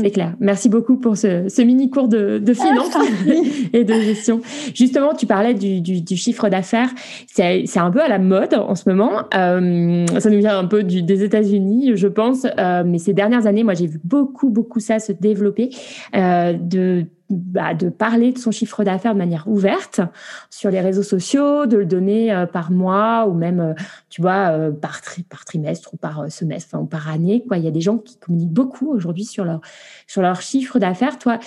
C'est 0.00 0.10
clair. 0.10 0.34
Merci 0.40 0.68
beaucoup 0.68 0.96
pour 0.96 1.16
ce, 1.16 1.62
mini 1.62 1.90
cours 1.90 2.08
de, 2.08 2.38
de 2.38 2.54
finance 2.54 2.90
ah, 2.94 3.02
et 3.72 3.84
de 3.84 3.94
gestion. 3.94 4.40
Justement, 4.74 5.14
tu 5.14 5.26
parlais 5.26 5.54
du, 5.54 5.80
du, 5.80 6.16
chiffre 6.16 6.48
d'affaires. 6.48 6.90
C'est 7.26 7.78
un 7.78 7.90
peu 7.90 8.00
à 8.00 8.08
la 8.08 8.18
mode 8.18 8.54
en 8.54 8.74
ce 8.74 8.88
moment. 8.88 9.22
Euh, 9.34 10.06
ça 10.18 10.30
nous 10.30 10.38
vient 10.38 10.58
un 10.58 10.66
peu 10.66 10.82
du, 10.82 11.02
des 11.02 11.22
États-Unis, 11.22 11.92
je 11.94 12.08
pense. 12.08 12.46
Euh, 12.58 12.82
mais 12.86 12.98
ces 12.98 13.12
dernières 13.12 13.46
années, 13.46 13.64
moi, 13.64 13.74
j'ai 13.74 13.86
vu 13.86 14.00
beaucoup, 14.04 14.50
beaucoup 14.50 14.80
ça 14.80 14.98
se 14.98 15.12
développer. 15.12 15.70
Euh, 16.14 16.54
de 16.54 17.06
bah, 17.30 17.72
de 17.72 17.88
parler 17.88 18.32
de 18.32 18.38
son 18.38 18.50
chiffre 18.50 18.84
d'affaires 18.84 19.14
de 19.14 19.18
manière 19.18 19.48
ouverte 19.48 20.02
sur 20.50 20.70
les 20.70 20.80
réseaux 20.80 21.02
sociaux, 21.02 21.64
de 21.64 21.78
le 21.78 21.86
donner 21.86 22.30
euh, 22.30 22.44
par 22.44 22.70
mois 22.70 23.26
ou 23.26 23.32
même, 23.32 23.60
euh, 23.60 23.74
tu 24.10 24.20
vois, 24.20 24.50
euh, 24.50 24.70
par, 24.70 25.00
par 25.30 25.46
trimestre 25.46 25.94
ou 25.94 25.96
par 25.96 26.30
semestre, 26.30 26.78
ou 26.78 26.84
par 26.84 27.08
année. 27.08 27.42
Quoi. 27.46 27.56
Il 27.56 27.64
y 27.64 27.68
a 27.68 27.70
des 27.70 27.80
gens 27.80 27.96
qui 27.96 28.18
communiquent 28.18 28.52
beaucoup 28.52 28.88
aujourd'hui 28.88 29.24
sur 29.24 29.46
leur, 29.46 29.62
sur 30.06 30.20
leur 30.20 30.42
chiffre 30.42 30.78
d'affaires. 30.78 31.18
Toi, 31.18 31.38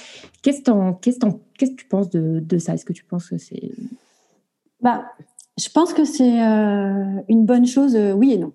qu'est-ce 0.41 0.63
qu'est-ce 1.01 1.19
qu'est-ce 1.57 1.71
que 1.71 1.75
tu 1.75 1.85
penses 1.85 2.09
de, 2.09 2.39
de 2.39 2.57
ça? 2.57 2.73
Est-ce 2.73 2.85
que 2.85 2.93
tu 2.93 3.03
penses 3.03 3.29
que 3.29 3.37
c'est... 3.37 3.71
Bah, 4.81 5.05
je 5.59 5.69
pense 5.69 5.93
que 5.93 6.05
c'est 6.05 6.39
une 7.29 7.45
bonne 7.45 7.67
chose, 7.67 7.95
oui 8.15 8.33
et 8.33 8.37
non. 8.37 8.51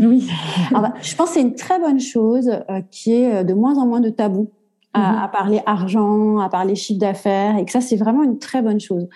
oui. 0.00 0.28
Bah, 0.72 0.94
je 1.00 1.14
pense 1.14 1.28
que 1.28 1.34
c'est 1.34 1.42
une 1.42 1.54
très 1.54 1.78
bonne 1.78 2.00
chose 2.00 2.50
qui 2.90 3.12
est 3.12 3.44
de 3.44 3.54
moins 3.54 3.76
en 3.78 3.86
moins 3.86 4.00
de 4.00 4.10
tabous 4.10 4.50
Mhm. 4.96 5.18
à, 5.22 5.28
parler 5.28 5.60
argent, 5.66 6.38
à 6.38 6.48
parler 6.48 6.74
chiffre 6.74 7.00
d'affaires, 7.00 7.56
et 7.58 7.64
que 7.64 7.72
ça, 7.72 7.80
c'est 7.80 7.96
vraiment 7.96 8.22
une 8.22 8.38
très 8.38 8.62
bonne 8.62 8.80
chose. 8.80 9.08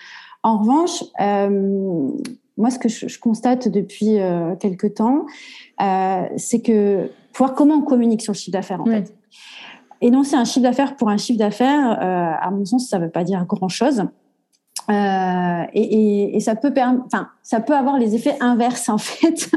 En 0.43 0.57
revanche, 0.57 1.03
euh, 1.19 2.09
moi, 2.57 2.69
ce 2.69 2.79
que 2.79 2.89
je, 2.89 3.19
constate 3.19 3.67
depuis 3.67 4.19
euh, 4.19 4.55
quelques 4.55 4.95
temps, 4.95 5.25
euh, 5.81 6.23
c'est 6.37 6.61
que 6.61 7.09
voir 7.35 7.53
comment 7.53 7.75
on 7.75 7.81
communique 7.81 8.21
sur 8.21 8.33
le 8.33 8.37
chiffre 8.37 8.51
d'affaires, 8.51 8.81
en 8.81 8.85
fait. 8.85 9.15
Énoncer 10.01 10.35
un 10.35 10.45
chiffre 10.45 10.63
d'affaires 10.63 10.95
pour 10.95 11.09
un 11.09 11.17
chiffre 11.17 11.37
d'affaires, 11.37 11.99
euh, 12.01 12.31
à 12.39 12.49
mon 12.51 12.65
sens, 12.65 12.89
ça 12.89 12.97
ne 12.97 13.05
veut 13.05 13.11
pas 13.11 13.23
dire 13.23 13.45
grand-chose. 13.45 14.03
Euh, 14.89 15.63
et, 15.73 15.81
et, 15.81 16.35
et, 16.35 16.39
ça 16.39 16.55
peut 16.55 16.73
enfin 17.05 17.29
ça 17.43 17.59
peut 17.61 17.75
avoir 17.75 17.99
les 17.99 18.15
effets 18.15 18.35
inverses 18.39 18.89
en 18.89 18.97
fait 18.97 19.51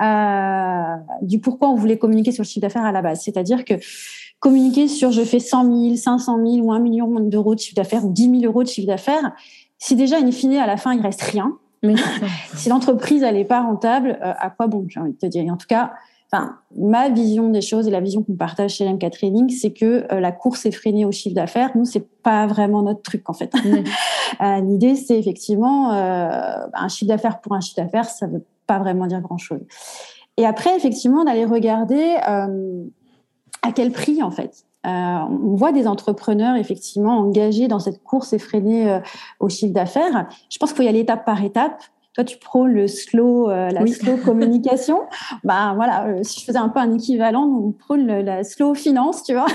euh, 0.00 0.96
du 1.22 1.40
pourquoi 1.40 1.68
on 1.70 1.74
voulait 1.74 1.98
communiquer 1.98 2.30
sur 2.30 2.44
le 2.44 2.46
chiffre 2.46 2.60
d'affaires 2.60 2.84
à 2.84 2.92
la 2.92 3.02
base 3.02 3.20
c'est-à-dire 3.22 3.64
que 3.64 3.74
communiquer 4.40 4.88
sur 4.88 5.12
je 5.12 5.22
fais 5.22 5.38
100 5.38 5.64
000, 5.64 5.96
500 5.96 6.38
000 6.44 6.66
ou 6.66 6.72
1 6.72 6.80
million 6.80 7.08
d'euros 7.20 7.54
de 7.54 7.60
chiffre 7.60 7.76
d'affaires 7.76 8.04
ou 8.04 8.10
10 8.10 8.40
000 8.40 8.44
euros 8.44 8.62
de 8.62 8.68
chiffre 8.68 8.88
d'affaires, 8.88 9.32
si 9.78 9.96
déjà, 9.96 10.18
in 10.18 10.30
fine, 10.30 10.54
à 10.54 10.66
la 10.66 10.76
fin, 10.76 10.94
il 10.94 11.00
reste 11.00 11.22
rien, 11.22 11.56
mais 11.82 11.94
si 12.54 12.68
l'entreprise, 12.68 13.22
elle 13.22 13.34
n'est 13.34 13.44
pas 13.44 13.62
rentable, 13.62 14.18
euh, 14.22 14.32
à 14.38 14.50
quoi 14.50 14.66
bon, 14.66 14.84
j'ai 14.88 15.00
envie 15.00 15.12
de 15.12 15.18
te 15.18 15.26
dire? 15.26 15.44
en 15.52 15.56
tout 15.56 15.66
cas, 15.66 15.92
enfin, 16.32 16.56
ma 16.76 17.08
vision 17.08 17.48
des 17.48 17.62
choses 17.62 17.88
et 17.88 17.90
la 17.90 18.00
vision 18.00 18.22
qu'on 18.22 18.34
partage 18.34 18.74
chez 18.74 18.84
l'MK 18.84 19.10
Trading, 19.10 19.48
c'est 19.48 19.72
que 19.72 20.06
euh, 20.12 20.20
la 20.20 20.32
course 20.32 20.66
est 20.66 20.70
freinée 20.70 21.04
au 21.04 21.12
chiffre 21.12 21.34
d'affaires. 21.34 21.70
Nous, 21.74 21.86
c'est 21.86 22.06
pas 22.22 22.46
vraiment 22.46 22.82
notre 22.82 23.02
truc, 23.02 23.28
en 23.28 23.34
fait. 23.34 23.52
Euh, 24.40 24.60
l'idée, 24.60 24.94
c'est 24.94 25.18
effectivement, 25.18 25.90
un 25.90 26.88
chiffre 26.88 27.08
d'affaires 27.08 27.40
pour 27.40 27.52
un 27.52 27.60
chiffre 27.60 27.82
d'affaires, 27.82 28.04
ça 28.04 28.28
veut 28.28 28.44
pas 28.66 28.78
vraiment 28.78 29.06
dire 29.06 29.20
grand-chose. 29.20 29.60
Et 30.36 30.46
après, 30.46 30.74
effectivement, 30.76 31.24
d'aller 31.24 31.44
regarder 31.44 32.14
à 33.62 33.72
quel 33.72 33.92
prix 33.92 34.22
en 34.22 34.30
fait? 34.30 34.64
Euh, 34.86 34.90
on 34.90 35.56
voit 35.56 35.72
des 35.72 35.86
entrepreneurs 35.86 36.56
effectivement 36.56 37.18
engagés 37.18 37.68
dans 37.68 37.80
cette 37.80 38.02
course 38.02 38.32
effrénée 38.32 38.90
euh, 38.90 39.00
au 39.38 39.48
chiffre 39.50 39.74
d'affaires. 39.74 40.26
Je 40.48 40.58
pense 40.58 40.70
qu'il 40.70 40.78
faut 40.78 40.82
y 40.82 40.88
aller 40.88 41.00
étape 41.00 41.26
par 41.26 41.42
étape. 41.44 41.82
Toi, 42.14 42.24
tu 42.24 42.38
prends 42.38 42.66
le 42.66 42.88
slow, 42.88 43.50
euh, 43.50 43.70
la 43.70 43.86
slow 43.86 44.16
communication. 44.16 45.02
bah 45.44 45.74
voilà, 45.76 46.06
euh, 46.06 46.22
si 46.22 46.40
je 46.40 46.44
faisais 46.44 46.58
un 46.58 46.68
peu 46.68 46.80
un 46.80 46.92
équivalent, 46.94 47.44
on 47.44 47.72
prône 47.72 48.06
la 48.06 48.42
slow 48.42 48.74
finance, 48.74 49.22
tu 49.22 49.34
vois, 49.34 49.46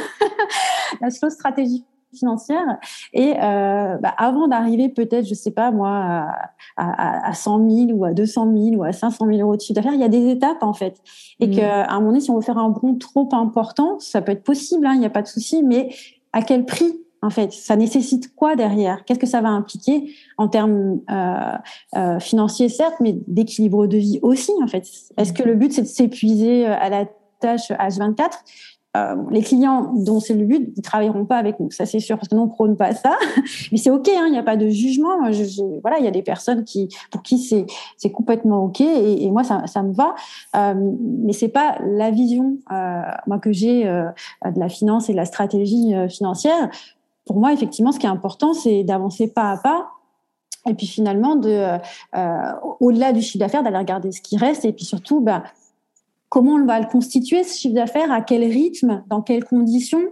la 1.02 1.10
slow 1.10 1.30
stratégie 1.30 1.84
financière. 2.18 2.78
Et 3.14 3.36
euh, 3.42 3.98
bah, 3.98 4.14
avant 4.18 4.48
d'arriver 4.48 4.90
peut-être, 4.90 5.28
je 5.28 5.34
sais 5.34 5.52
pas 5.52 5.72
moi, 5.72 6.28
à, 6.78 7.28
à, 7.28 7.34
100 7.34 7.70
000 7.70 7.92
ou 7.92 8.06
à 8.06 8.14
200 8.14 8.52
000 8.56 8.76
ou 8.76 8.84
à 8.84 8.92
500 8.92 9.26
000 9.26 9.40
euros 9.40 9.56
de 9.56 9.62
chiffre 9.62 9.74
d'affaires, 9.74 9.94
il 9.94 10.02
y 10.02 10.04
a 10.04 10.10
des 10.10 10.30
étapes 10.30 10.64
en 10.64 10.74
fait. 10.74 11.02
Et 11.40 11.48
mmh. 11.48 11.52
qu'à 11.52 11.86
un 11.90 11.96
moment 11.96 12.08
donné, 12.08 12.20
si 12.22 12.32
on 12.32 12.36
veut 12.36 12.42
faire 12.42 12.58
un 12.58 12.70
bond 12.70 12.96
trop 12.96 13.30
important, 13.34 14.00
ça 14.00 14.22
peut 14.22 14.32
être 14.32 14.44
possible, 14.44 14.86
hein, 14.86 14.94
il 14.94 15.00
n'y 15.00 15.06
a 15.06 15.10
pas 15.12 15.22
de 15.22 15.28
souci, 15.28 15.64
mais 15.64 15.90
à 16.34 16.42
quel 16.42 16.66
prix 16.66 16.94
en 17.26 17.30
fait? 17.30 17.52
Ça 17.52 17.76
nécessite 17.76 18.36
quoi 18.36 18.56
derrière? 18.56 19.04
Qu'est-ce 19.04 19.20
que 19.20 19.28
ça 19.28 19.42
va 19.42 19.50
impliquer 19.50 20.14
en 20.38 20.48
termes 20.48 21.00
euh, 21.10 21.58
euh, 21.96 22.20
financiers, 22.20 22.70
certes, 22.70 22.96
mais 23.00 23.16
d'équilibre 23.28 23.88
de 23.88 23.98
vie 23.98 24.20
aussi, 24.22 24.52
en 24.62 24.68
fait? 24.68 24.88
Est-ce 25.18 25.34
que 25.34 25.44
le 25.44 25.56
but, 25.56 25.74
c'est 25.74 25.82
de 25.82 25.88
s'épuiser 25.88 26.66
à 26.66 26.90
la 26.90 27.06
tâche 27.40 27.72
H24 27.72 28.32
euh, 28.96 29.16
les 29.30 29.42
clients 29.42 29.92
dont 29.96 30.20
c'est 30.20 30.34
le 30.34 30.46
but, 30.46 30.74
ils 30.76 30.82
travailleront 30.82 31.26
pas 31.26 31.38
avec 31.38 31.60
nous, 31.60 31.70
ça 31.72 31.86
c'est 31.86 32.00
sûr, 32.00 32.18
parce 32.18 32.30
que 32.30 32.36
nous 32.36 32.44
on 32.44 32.48
prône 32.48 32.78
pas 32.78 32.94
ça. 32.94 33.18
Mais 33.72 33.78
c'est 33.78 33.90
ok, 33.90 34.08
hein, 34.08 34.26
il 34.28 34.32
n'y 34.32 34.38
a 34.38 34.44
pas 34.44 34.58
de 34.58 34.70
jugement. 34.70 35.18
voilà, 35.82 36.00
il 36.00 36.06
y 36.06 36.08
a 36.08 36.12
des 36.12 36.22
personnes 36.22 36.64
qui, 36.64 36.88
pour 37.12 37.22
qui 37.22 37.38
c'est 37.38 38.12
complètement 38.12 38.64
ok, 38.66 38.82
et, 38.82 39.30
moi 39.32 39.44
ça, 39.44 39.68
ça 39.68 39.84
me 39.84 39.94
va. 39.94 40.16
Euh, 40.56 40.74
mais 41.24 41.34
c'est 41.34 41.50
pas 41.50 41.78
la 41.84 42.12
vision 42.12 42.58
euh, 42.72 43.02
moi 43.28 43.40
que 43.40 43.52
j'ai 43.52 43.88
euh, 43.88 44.06
de 44.46 44.60
la 44.60 44.70
finance 44.70 45.10
et 45.10 45.12
de 45.12 45.18
la 45.18 45.26
stratégie 45.26 45.94
financière 46.10 46.70
pour 47.26 47.38
moi, 47.38 47.54
effectivement, 47.54 47.92
ce 47.92 47.98
qui 47.98 48.06
est 48.06 48.10
important, 48.10 48.54
c'est 48.54 48.84
d'avancer 48.84 49.28
pas 49.28 49.52
à 49.52 49.58
pas. 49.58 49.90
Et 50.70 50.76
puis 50.76 50.86
finalement, 50.86 51.36
de, 51.36 51.80
au-delà 52.80 53.14
du 53.14 53.22
chiffre 53.24 53.40
d'affaires, 53.40 53.64
d'aller 53.64 53.80
regarder 53.80 54.12
ce 54.12 54.22
qui 54.22 54.38
reste. 54.38 54.64
Et 54.64 54.72
puis 54.72 54.86
surtout, 54.86 55.22
bah, 55.22 55.44
comment 56.36 56.56
on 56.56 56.66
va 56.66 56.82
le 56.82 56.86
constituer, 56.86 57.46
ce 57.46 57.58
chiffre 57.58 57.76
d'affaires, 57.76 58.12
à 58.12 58.20
quel 58.20 58.44
rythme, 58.44 59.06
dans 59.08 59.22
quelles 59.22 59.46
conditions, 59.46 60.04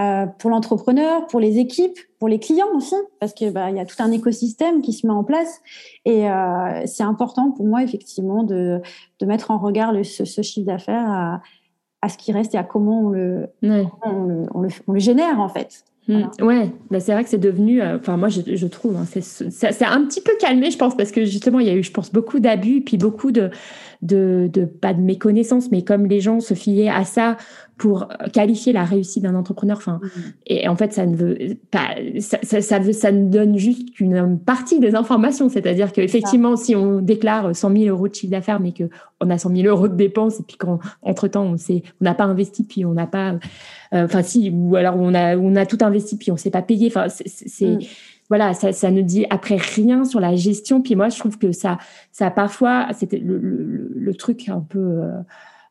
euh, 0.00 0.24
pour 0.24 0.48
l'entrepreneur, 0.48 1.26
pour 1.26 1.38
les 1.38 1.58
équipes, 1.58 1.98
pour 2.18 2.28
les 2.28 2.38
clients 2.38 2.74
aussi, 2.74 2.94
parce 3.20 3.34
que 3.34 3.50
bah, 3.50 3.68
il 3.68 3.76
y 3.76 3.78
a 3.78 3.84
tout 3.84 3.96
un 3.98 4.10
écosystème 4.10 4.80
qui 4.80 4.94
se 4.94 5.06
met 5.06 5.12
en 5.12 5.22
place. 5.22 5.60
Et 6.06 6.30
euh, 6.30 6.86
c'est 6.86 7.02
important 7.02 7.50
pour 7.50 7.66
moi, 7.66 7.82
effectivement, 7.82 8.42
de, 8.42 8.80
de 9.20 9.26
mettre 9.26 9.50
en 9.50 9.58
regard 9.58 9.92
le, 9.92 10.02
ce, 10.02 10.24
ce, 10.24 10.40
chiffre 10.40 10.66
d'affaires 10.66 11.10
à, 11.10 11.42
à, 12.00 12.08
ce 12.08 12.16
qui 12.16 12.32
reste 12.32 12.54
et 12.54 12.58
à 12.58 12.64
comment 12.64 13.08
on 13.08 13.10
le, 13.10 13.48
on, 13.62 13.68
le, 13.68 14.46
on, 14.54 14.60
le, 14.62 14.68
on 14.86 14.92
le 14.94 14.98
génère, 14.98 15.40
en 15.40 15.50
fait. 15.50 15.84
Mm. 16.08 16.22
Ouais, 16.40 16.70
bah 16.90 17.00
c'est 17.00 17.12
vrai 17.12 17.24
que 17.24 17.30
c'est 17.30 17.36
devenu, 17.36 17.82
euh, 17.82 17.96
enfin 17.98 18.16
moi 18.16 18.28
je, 18.28 18.40
je 18.46 18.66
trouve, 18.68 18.96
hein, 18.96 19.04
c'est 19.06 19.84
un 19.84 20.04
petit 20.04 20.20
peu 20.20 20.30
calmé 20.38 20.70
je 20.70 20.78
pense 20.78 20.96
parce 20.96 21.10
que 21.10 21.24
justement 21.24 21.58
il 21.58 21.66
y 21.66 21.70
a 21.70 21.74
eu 21.74 21.82
je 21.82 21.90
pense 21.90 22.12
beaucoup 22.12 22.38
d'abus 22.38 22.80
puis 22.80 22.96
beaucoup 22.96 23.32
de, 23.32 23.50
de, 24.06 24.48
de, 24.52 24.64
pas 24.64 24.94
de 24.94 25.00
méconnaissance 25.00 25.70
mais 25.70 25.82
comme 25.82 26.06
les 26.06 26.20
gens 26.20 26.40
se 26.40 26.54
fiaient 26.54 26.88
à 26.88 27.04
ça 27.04 27.36
pour 27.76 28.08
qualifier 28.32 28.72
la 28.72 28.84
réussite 28.84 29.22
d'un 29.22 29.34
entrepreneur. 29.34 29.76
Enfin, 29.76 30.00
mm. 30.02 30.20
et 30.46 30.68
en 30.68 30.76
fait, 30.76 30.92
ça 30.94 31.04
ne 31.04 31.14
veut 31.14 31.36
pas, 31.70 31.94
ça, 32.20 32.38
ça, 32.42 32.62
ça, 32.62 32.78
veut, 32.78 32.92
ça 32.92 33.12
ne 33.12 33.28
donne 33.28 33.58
juste 33.58 33.92
qu'une 33.94 34.38
partie 34.38 34.80
des 34.80 34.94
informations. 34.94 35.48
C'est-à-dire 35.48 35.92
qu'effectivement, 35.92 36.56
si 36.56 36.74
on 36.74 37.00
déclare 37.00 37.54
100 37.54 37.76
000 37.76 37.84
euros 37.94 38.08
de 38.08 38.14
chiffre 38.14 38.30
d'affaires, 38.30 38.60
mais 38.60 38.72
qu'on 38.72 39.30
a 39.30 39.36
100 39.36 39.54
000 39.54 39.68
euros 39.68 39.88
de 39.88 39.94
dépenses, 39.94 40.40
et 40.40 40.42
puis 40.42 40.56
qu'entre 40.56 41.28
temps, 41.28 41.44
on 41.44 41.58
sait, 41.58 41.82
on 42.00 42.04
n'a 42.04 42.14
pas 42.14 42.24
investi, 42.24 42.64
puis 42.64 42.86
on 42.86 42.94
n'a 42.94 43.06
pas, 43.06 43.32
euh, 43.92 44.04
enfin, 44.04 44.22
si, 44.22 44.50
ou 44.50 44.76
alors 44.76 44.96
on 44.96 45.12
a, 45.12 45.36
on 45.36 45.54
a 45.54 45.66
tout 45.66 45.78
investi, 45.82 46.16
puis 46.16 46.30
on 46.32 46.38
s'est 46.38 46.50
pas 46.50 46.62
payé. 46.62 46.86
Enfin, 46.88 47.08
c'est, 47.08 47.66
mm. 47.66 47.80
Voilà, 48.28 48.54
ça, 48.54 48.72
ça 48.72 48.90
ne 48.90 49.02
dit 49.02 49.26
après 49.30 49.56
rien 49.56 50.04
sur 50.04 50.20
la 50.20 50.34
gestion. 50.34 50.82
Puis 50.82 50.96
moi, 50.96 51.08
je 51.08 51.18
trouve 51.18 51.38
que 51.38 51.52
ça, 51.52 51.78
ça 52.12 52.30
parfois, 52.30 52.88
c'était 52.92 53.18
le, 53.18 53.38
le, 53.38 53.92
le, 53.94 54.14
truc 54.14 54.48
un 54.48 54.60
peu, 54.60 54.78
euh, 54.78 55.10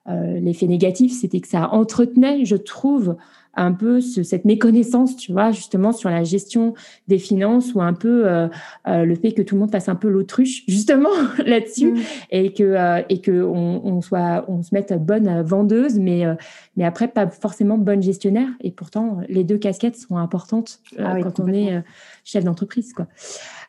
euh, 0.08 0.39
l'effet 0.39 0.68
négatif, 0.68 1.12
c'était 1.20 1.39
que 1.39 1.47
ça 1.47 1.70
entretenait, 1.74 2.45
je 2.45 2.56
trouve, 2.56 3.16
un 3.58 3.72
peu 3.72 4.01
cette 4.01 4.45
méconnaissance, 4.45 5.16
tu 5.16 5.32
vois, 5.32 5.51
justement 5.51 5.93
sur 5.93 6.10
la 6.10 6.24
gestion 6.24 6.74
des 7.08 7.18
finances 7.18 7.74
ou 7.74 7.82
un 7.82 7.93
peu 7.93 8.28
euh, 8.28 8.47
euh, 8.88 9.06
le 9.06 9.16
fait 9.16 9.32
que 9.32 9.41
tout 9.41 9.56
le 9.56 9.62
monde 9.62 9.72
fasse 9.72 9.89
un 9.89 9.95
peu 9.95 10.10
l'autruche, 10.10 10.64
justement 10.68 11.10
là-dessus, 11.45 11.93
mm. 11.93 11.99
et 12.32 12.53
que 12.53 13.03
et 13.10 13.22
que 13.22 13.43
on, 13.43 14.01
soit, 14.01 14.45
on 14.47 14.62
se 14.62 14.76
mette 14.76 14.93
bonne 14.93 15.41
vendeuse, 15.41 15.97
mais 15.97 16.26
mais 16.76 16.84
après 16.84 17.07
pas 17.07 17.28
forcément 17.28 17.78
bonne 17.78 18.01
gestionnaire. 18.01 18.49
Et 18.61 18.71
pourtant, 18.71 19.19
les 19.30 19.43
deux 19.43 19.57
casquettes 19.57 19.97
sont 19.97 20.17
importantes 20.17 20.80
ah 20.97 21.15
quand 21.21 21.39
on 21.39 21.47
est 21.51 21.84
chef 22.23 22.43
d'entreprise, 22.43 22.93
quoi. 22.93 23.07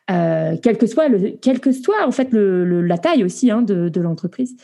quel 0.07 0.77
que 0.77 0.87
soit 0.87 1.07
le, 1.07 1.37
quel 1.41 1.59
que 1.59 1.71
soit 1.71 2.05
en 2.05 2.11
fait 2.11 2.31
le, 2.31 2.81
la 2.81 2.97
taille 2.97 3.23
aussi 3.23 3.51
hein, 3.51 3.61
de, 3.61 3.89
de 3.89 4.01
l'entreprise. 4.01 4.55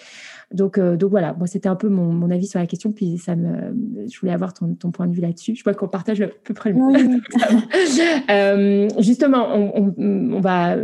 Donc, 0.54 0.78
euh, 0.78 0.96
donc 0.96 1.10
voilà, 1.10 1.34
moi 1.34 1.48
c'était 1.48 1.68
un 1.68 1.76
peu 1.76 1.90
mon, 1.90 2.14
mon, 2.14 2.30
avis 2.30 2.46
sur 2.46 2.60
la 2.60 2.68
question, 2.68 2.92
puis 2.92 3.18
ça 3.18 3.36
me, 3.36 3.74
je 4.08 4.20
voulais 4.20 4.34
avoir 4.34 4.54
ton, 4.54 4.76
ton 4.76 4.92
point 4.92 5.08
de 5.08 5.14
vue 5.14 5.22
là-dessus. 5.22 5.56
Je 5.56 5.64
vois 5.64 5.74
qu'on 5.74 5.88
partage 5.88 6.22
à 6.22 6.28
peu 6.28 6.54
près 6.54 6.72
le 6.72 6.76
même. 6.76 7.22
euh, 8.30 8.88
justement, 9.00 9.48
on, 9.56 9.96
on, 9.98 10.34
on, 10.36 10.40
va 10.40 10.78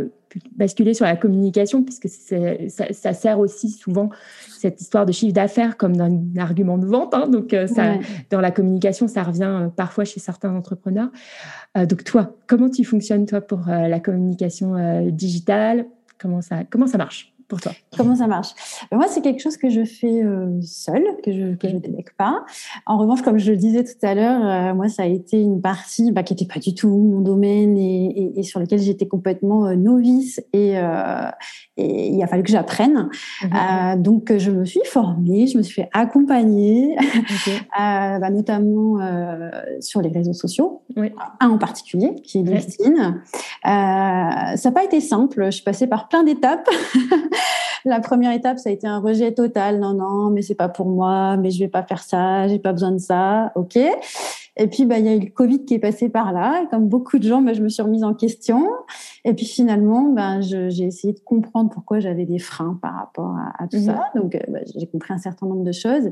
basculer 0.56 0.94
sur 0.94 1.04
la 1.04 1.16
communication, 1.16 1.82
puisque 1.82 2.08
ça, 2.08 2.92
ça, 2.92 3.12
sert 3.12 3.38
aussi 3.38 3.70
souvent 3.70 4.10
cette 4.48 4.80
histoire 4.80 5.06
de 5.06 5.12
chiffre 5.12 5.32
d'affaires 5.32 5.76
comme 5.76 6.00
un 6.00 6.38
argument 6.38 6.78
de 6.78 6.86
vente. 6.86 7.14
Hein, 7.14 7.28
donc, 7.28 7.52
euh, 7.52 7.66
ça, 7.66 7.94
dans 8.30 8.40
la 8.40 8.50
communication, 8.50 9.08
ça 9.08 9.22
revient 9.22 9.42
euh, 9.44 9.68
parfois 9.68 10.04
chez 10.04 10.20
certains 10.20 10.54
entrepreneurs. 10.54 11.10
Euh, 11.76 11.86
donc, 11.86 12.04
toi, 12.04 12.36
comment 12.46 12.70
tu 12.70 12.84
fonctionnes, 12.84 13.26
toi, 13.26 13.40
pour 13.40 13.60
la 13.66 14.00
communication 14.00 15.10
digitale? 15.10 15.86
Comment 16.18 16.42
ça, 16.42 16.64
comment 16.64 16.86
ça 16.86 16.98
marche? 16.98 17.32
Toi 17.58 17.72
Comment 17.96 18.16
ça 18.16 18.26
marche? 18.26 18.48
Ben, 18.90 18.96
Moi, 18.96 19.06
c'est 19.08 19.20
quelque 19.20 19.40
chose 19.40 19.56
que 19.56 19.68
je 19.68 19.84
fais 19.84 20.22
euh, 20.22 20.60
seule, 20.62 21.04
que 21.24 21.32
je 21.32 21.54
que 21.54 21.68
je 21.68 21.76
délègue 21.76 22.10
pas. 22.16 22.44
En 22.86 22.98
revanche, 22.98 23.22
comme 23.22 23.38
je 23.38 23.50
le 23.50 23.56
disais 23.56 23.84
tout 23.84 24.06
à 24.06 24.14
l'heure, 24.14 24.44
euh, 24.44 24.74
moi, 24.74 24.88
ça 24.88 25.02
a 25.02 25.06
été 25.06 25.40
une 25.40 25.60
partie 25.60 26.12
bah, 26.12 26.22
qui 26.22 26.34
n'était 26.34 26.52
pas 26.52 26.60
du 26.60 26.74
tout 26.74 26.88
mon 26.88 27.20
domaine 27.20 27.76
et, 27.76 28.38
et, 28.38 28.42
sur 28.42 28.60
lequel 28.60 28.78
j'étais 28.78 29.06
complètement 29.06 29.66
euh, 29.66 29.74
novice 29.74 30.40
et, 30.52 30.74
et, 31.76 32.08
il 32.12 32.22
a 32.22 32.26
fallu 32.26 32.42
que 32.42 32.50
j'apprenne. 32.50 33.08
Mhm. 33.42 34.02
donc, 34.02 34.36
je 34.36 34.50
me 34.50 34.64
suis 34.64 34.80
formée, 34.84 35.46
je 35.46 35.58
me 35.58 35.62
suis 35.62 35.74
fait 35.74 35.88
accompagner, 35.92 36.96
bah, 37.76 38.30
notamment 38.30 38.98
sur 39.80 40.00
les 40.00 40.10
réseaux 40.10 40.32
sociaux, 40.32 40.82
un 41.40 41.50
en 41.50 41.58
particulier, 41.58 42.14
qui 42.22 42.38
est 42.38 42.42
LinkedIn. 42.42 43.22
ça 43.64 44.54
n'a 44.64 44.72
pas 44.72 44.84
été 44.84 45.00
simple. 45.00 45.46
Je 45.46 45.50
suis 45.50 45.64
passée 45.64 45.86
par 45.86 46.08
plein 46.08 46.22
d'étapes. 46.22 46.68
la 47.84 48.00
première 48.00 48.32
étape, 48.32 48.58
ça 48.58 48.70
a 48.70 48.72
été 48.72 48.86
un 48.86 48.98
rejet 48.98 49.32
total. 49.32 49.78
Non, 49.80 49.94
non, 49.94 50.30
mais 50.30 50.42
c'est 50.42 50.54
pas 50.54 50.68
pour 50.68 50.86
moi, 50.86 51.36
mais 51.36 51.50
je 51.50 51.58
vais 51.58 51.68
pas 51.68 51.82
faire 51.82 52.02
ça, 52.02 52.48
j'ai 52.48 52.58
pas 52.58 52.72
besoin 52.72 52.92
de 52.92 52.98
ça. 52.98 53.52
OK. 53.54 53.78
Et 54.56 54.66
puis, 54.66 54.84
bah, 54.84 54.98
il 54.98 55.06
y 55.06 55.08
a 55.08 55.14
eu 55.14 55.20
le 55.20 55.30
Covid 55.30 55.64
qui 55.64 55.74
est 55.74 55.78
passé 55.78 56.08
par 56.08 56.32
là. 56.32 56.62
Et 56.62 56.68
comme 56.68 56.88
beaucoup 56.88 57.18
de 57.18 57.26
gens, 57.26 57.40
bah, 57.40 57.54
je 57.54 57.62
me 57.62 57.68
suis 57.68 57.82
remise 57.82 58.04
en 58.04 58.14
question. 58.14 58.66
Et 59.24 59.32
puis, 59.32 59.46
finalement, 59.46 60.02
bah, 60.12 60.40
j'ai 60.40 60.84
essayé 60.84 61.14
de 61.14 61.20
comprendre 61.20 61.70
pourquoi 61.70 62.00
j'avais 62.00 62.26
des 62.26 62.38
freins 62.38 62.78
par 62.82 62.94
rapport 62.94 63.36
à, 63.58 63.66
tout 63.68 63.78
ça. 63.78 64.10
Mhm. 64.14 64.22
Donc, 64.22 64.34
euh, 64.34 64.40
bah, 64.48 64.58
j'ai 64.76 64.86
compris 64.86 65.14
un 65.14 65.18
certain 65.18 65.46
nombre 65.46 65.64
de 65.64 65.72
choses. 65.72 66.10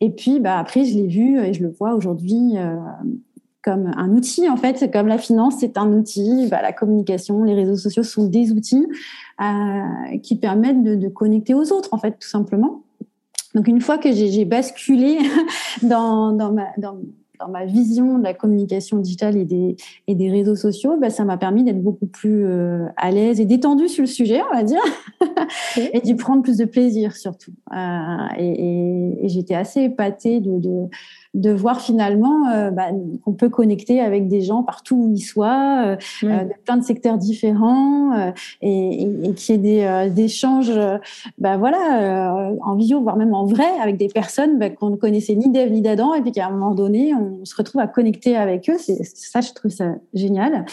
Et 0.00 0.10
puis, 0.10 0.38
bah, 0.38 0.58
après, 0.58 0.84
je 0.84 0.94
l'ai 0.94 1.06
vu 1.06 1.40
et 1.40 1.52
je 1.52 1.62
le 1.62 1.70
vois 1.70 1.94
aujourd'hui 1.94 2.56
euh, 2.56 2.76
comme 3.62 3.90
un 3.96 4.10
outil 4.10 4.48
en 4.48 4.56
fait, 4.56 4.90
comme 4.92 5.08
la 5.08 5.18
finance, 5.18 5.56
c'est 5.60 5.76
un 5.78 5.92
outil. 5.92 6.46
Bah, 6.50 6.62
la 6.62 6.72
communication, 6.72 7.42
les 7.42 7.54
réseaux 7.54 7.76
sociaux 7.76 8.02
sont 8.02 8.26
des 8.26 8.52
outils 8.52 8.86
euh, 9.40 10.18
qui 10.22 10.36
permettent 10.36 10.82
de, 10.82 10.94
de, 10.94 11.08
connecter 11.08 11.54
aux 11.54 11.72
autres 11.72 11.88
en 11.92 11.98
fait, 11.98 12.12
tout 12.12 12.28
simplement. 12.28 12.82
Donc 13.54 13.66
une 13.66 13.80
fois 13.80 13.98
que 13.98 14.12
j'ai 14.12 14.44
basculé 14.44 15.18
dans, 15.82 16.32
dans, 16.32 16.52
ma, 16.52 16.66
dans, 16.76 16.98
dans 17.38 17.48
ma 17.48 17.64
vision 17.64 18.18
de 18.18 18.24
la 18.24 18.34
communication 18.34 18.98
digitale 18.98 19.36
et 19.36 19.44
des, 19.44 19.76
et 20.06 20.14
des 20.14 20.30
réseaux 20.30 20.56
sociaux, 20.56 20.96
bah, 21.00 21.10
ça 21.10 21.24
m'a 21.24 21.36
permis 21.36 21.64
d'être 21.64 21.82
beaucoup 21.82 22.06
plus 22.06 22.44
euh, 22.44 22.86
à 22.96 23.10
l'aise 23.10 23.40
et 23.40 23.44
détendue 23.44 23.88
sur 23.88 24.02
le 24.02 24.08
sujet, 24.08 24.40
on 24.50 24.54
va 24.54 24.62
dire, 24.62 24.82
et 25.76 26.00
d'y 26.00 26.14
prendre 26.14 26.42
plus 26.42 26.56
de 26.58 26.64
plaisir 26.64 27.16
surtout. 27.16 27.52
Euh, 27.72 28.26
et, 28.38 28.46
et, 28.46 29.24
et 29.24 29.28
j'étais 29.28 29.54
assez 29.54 29.82
épatée 29.82 30.40
de, 30.40 30.58
de, 30.58 30.88
de 31.38 31.50
voir 31.52 31.80
finalement 31.80 32.48
euh, 32.50 32.70
bah, 32.70 32.88
qu'on 33.24 33.32
peut 33.32 33.48
connecter 33.48 34.00
avec 34.00 34.28
des 34.28 34.40
gens 34.40 34.62
partout 34.62 34.96
où 34.96 35.12
ils 35.14 35.20
soient, 35.20 35.84
euh, 35.86 35.96
euh 36.24 36.44
de 36.44 36.52
plein 36.64 36.76
de 36.76 36.82
secteurs 36.82 37.16
différents, 37.16 38.12
euh, 38.18 38.32
et, 38.60 39.02
et, 39.02 39.28
et 39.28 39.34
qu'il 39.34 39.64
y 39.64 39.78
ait 39.78 40.10
des 40.10 40.22
échanges, 40.22 40.72
bah, 41.38 41.56
voilà, 41.56 42.50
en 42.62 42.74
visio, 42.74 43.00
voire 43.00 43.16
même 43.16 43.34
en 43.34 43.46
vrai, 43.46 43.68
avec 43.80 43.96
des 43.96 44.08
personnes 44.08 44.58
bah, 44.58 44.70
qu'on 44.70 44.90
ne 44.90 44.96
connaissait 44.96 45.34
ni 45.34 45.48
d'Ève 45.48 45.70
ni 45.70 45.80
d'Adam, 45.80 46.14
et 46.14 46.22
puis 46.22 46.32
qu'à 46.32 46.48
un 46.48 46.50
moment 46.50 46.74
donné, 46.74 47.14
on 47.14 47.44
se 47.44 47.54
retrouve 47.54 47.80
à 47.80 47.86
connecter 47.86 48.36
avec 48.36 48.68
eux. 48.68 48.76
C'est 48.78 49.02
ça, 49.04 49.40
je 49.40 49.52
trouve 49.52 49.70
ça 49.70 49.94
génial. 50.14 50.64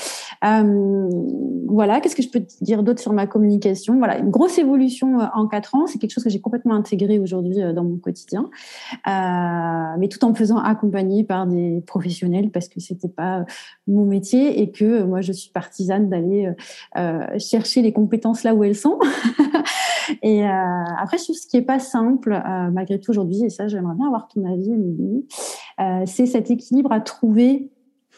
voilà, 1.68 2.02
qu'est-ce 2.02 2.16
que 2.16 2.24
je 2.24 2.30
peux 2.30 2.40
te 2.40 2.64
dire 2.64 2.82
d'autre 2.84 3.02
sur 3.02 3.14
ma 3.14 3.28
communication? 3.28 3.98
Voilà, 3.98 4.18
une 4.18 4.32
grosse 4.32 4.58
évolution 4.58 5.20
en 5.34 5.48
quatre 5.48 5.76
ans. 5.76 5.86
C'est 5.86 6.00
quelque 6.00 6.12
chose 6.12 6.24
que 6.24 6.30
j'ai 6.30 6.42
complètement 6.42 6.74
intégré 6.74 7.20
aujourd'hui 7.20 7.58
dans 7.74 7.84
mon 7.84 7.98
quotidien, 7.98 8.50
mais 9.06 10.08
tout 10.08 10.24
en 10.26 10.34
faisant 10.34 10.55
accompagnée 10.58 11.24
par 11.24 11.48
des 11.48 11.82
professionnels 11.86 12.50
parce 12.52 12.68
que 12.68 12.80
c'était 12.80 13.10
pas 13.10 13.46
mon 13.88 14.06
métier 14.06 14.62
et 14.62 14.72
que 14.72 15.04
moi 15.04 15.22
je 15.22 15.32
suis 15.32 15.52
partisane 15.52 16.10
d'aller 16.10 16.48
euh, 16.48 16.54
euh, 16.98 17.40
chercher 17.40 17.82
les 17.82 17.94
compétences 17.94 18.44
là 18.44 18.54
où 18.54 18.64
elles 18.64 18.76
sont. 18.76 19.00
et 20.22 20.48
euh, 20.48 20.84
après, 21.00 21.18
trouve 21.18 21.36
ce 21.36 21.48
qui 21.48 21.58
est 21.58 21.62
pas 21.62 21.80
simple 21.80 22.42
malgré 22.72 23.00
tout 23.00 23.12
aujourd'hui, 23.12 23.44
et 23.46 23.50
ça 23.50 23.68
j'aimerais 23.68 23.96
bien 23.96 24.08
avoir 24.08 24.28
ton 24.28 24.46
avis, 24.46 24.72
c'est 26.06 26.26
cet 26.26 26.52
équilibre 26.52 26.92
à 26.92 27.02
trouver 27.02 27.72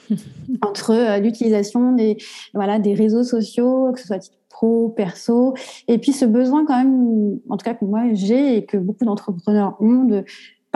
entre 0.62 1.20
l'utilisation 1.20 1.94
des, 1.94 2.18
voilà, 2.54 2.80
des 2.80 2.94
réseaux 2.94 3.24
sociaux, 3.24 3.92
que 3.94 4.00
ce 4.00 4.08
soit 4.08 4.32
pro, 4.50 4.90
perso, 4.90 5.54
et 5.88 5.98
puis 6.00 6.14
ce 6.14 6.26
besoin 6.26 6.66
quand 6.66 6.78
même, 6.78 7.40
en 7.50 7.58
tout 7.58 7.64
cas 7.64 7.76
que 7.76 7.86
moi 7.86 8.14
j'ai 8.14 8.58
et 8.58 8.66
que 8.66 8.78
beaucoup 8.78 9.06
d'entrepreneurs 9.06 9.78
ont 9.80 10.04
de 10.04 10.24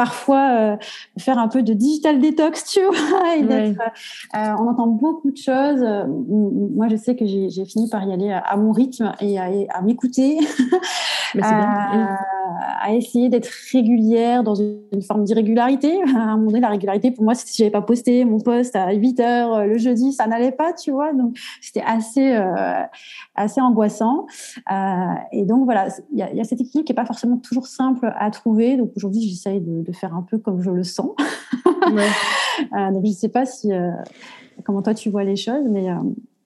parfois 0.01 0.49
euh, 0.49 0.77
faire 1.19 1.37
un 1.37 1.47
peu 1.47 1.61
de 1.61 1.73
digital 1.73 2.19
détox, 2.19 2.65
tu 2.65 2.79
vois, 2.81 3.35
et 3.37 3.43
euh, 3.43 3.73
on 4.33 4.67
entend 4.67 4.87
beaucoup 4.87 5.29
de 5.29 5.37
choses. 5.37 5.85
Moi, 6.07 6.87
je 6.87 6.95
sais 6.95 7.15
que 7.15 7.27
j'ai 7.27 7.65
fini 7.65 7.87
par 7.87 8.03
y 8.03 8.11
aller 8.11 8.31
à, 8.31 8.57
mon 8.57 8.71
rythme 8.71 9.11
et 9.19 9.37
à, 9.37 9.49
à 9.69 9.81
m'écouter. 9.83 10.39
Mais 11.35 11.43
c'est 11.43 11.55
bien 11.55 12.17
à 12.81 12.93
essayer 12.93 13.29
d'être 13.29 13.49
régulière 13.71 14.43
dans 14.43 14.55
une, 14.55 15.01
forme 15.01 15.23
d'irrégularité. 15.23 16.01
À 16.15 16.19
un 16.19 16.37
moment 16.37 16.47
donné, 16.47 16.59
la 16.59 16.69
régularité, 16.69 17.11
pour 17.11 17.23
moi, 17.23 17.35
si 17.35 17.57
j'avais 17.57 17.71
pas 17.71 17.81
posté 17.81 18.25
mon 18.25 18.39
post 18.39 18.75
à 18.75 18.91
8 18.91 19.19
heures 19.19 19.53
euh, 19.53 19.65
le 19.65 19.77
jeudi, 19.77 20.13
ça 20.13 20.27
n'allait 20.27 20.51
pas, 20.51 20.73
tu 20.73 20.91
vois. 20.91 21.13
Donc, 21.13 21.37
c'était 21.61 21.83
assez, 21.85 22.33
euh, 22.33 22.83
assez 23.35 23.61
angoissant. 23.61 24.27
Euh, 24.71 25.13
et 25.31 25.45
donc, 25.45 25.65
voilà, 25.65 25.87
il 26.11 26.17
y, 26.17 26.41
a, 26.41 26.43
cette 26.43 26.61
équilibre 26.61 26.85
qui 26.85 26.91
est 26.91 26.95
pas 26.95 27.05
forcément 27.05 27.37
toujours 27.37 27.67
simple 27.67 28.11
à 28.15 28.29
trouver. 28.31 28.77
Donc, 28.77 28.91
aujourd'hui, 28.95 29.21
j'essaye 29.21 29.61
de, 29.61 29.91
faire 29.91 30.15
un 30.15 30.21
peu 30.21 30.37
comme 30.37 30.61
je 30.61 30.71
le 30.71 30.83
sens. 30.83 31.11
donc, 32.75 33.05
je 33.05 33.11
sais 33.11 33.29
pas 33.29 33.45
si, 33.45 33.69
comment 34.63 34.81
toi 34.81 34.93
tu 34.93 35.09
vois 35.09 35.23
les 35.23 35.35
choses, 35.35 35.67
mais 35.69 35.87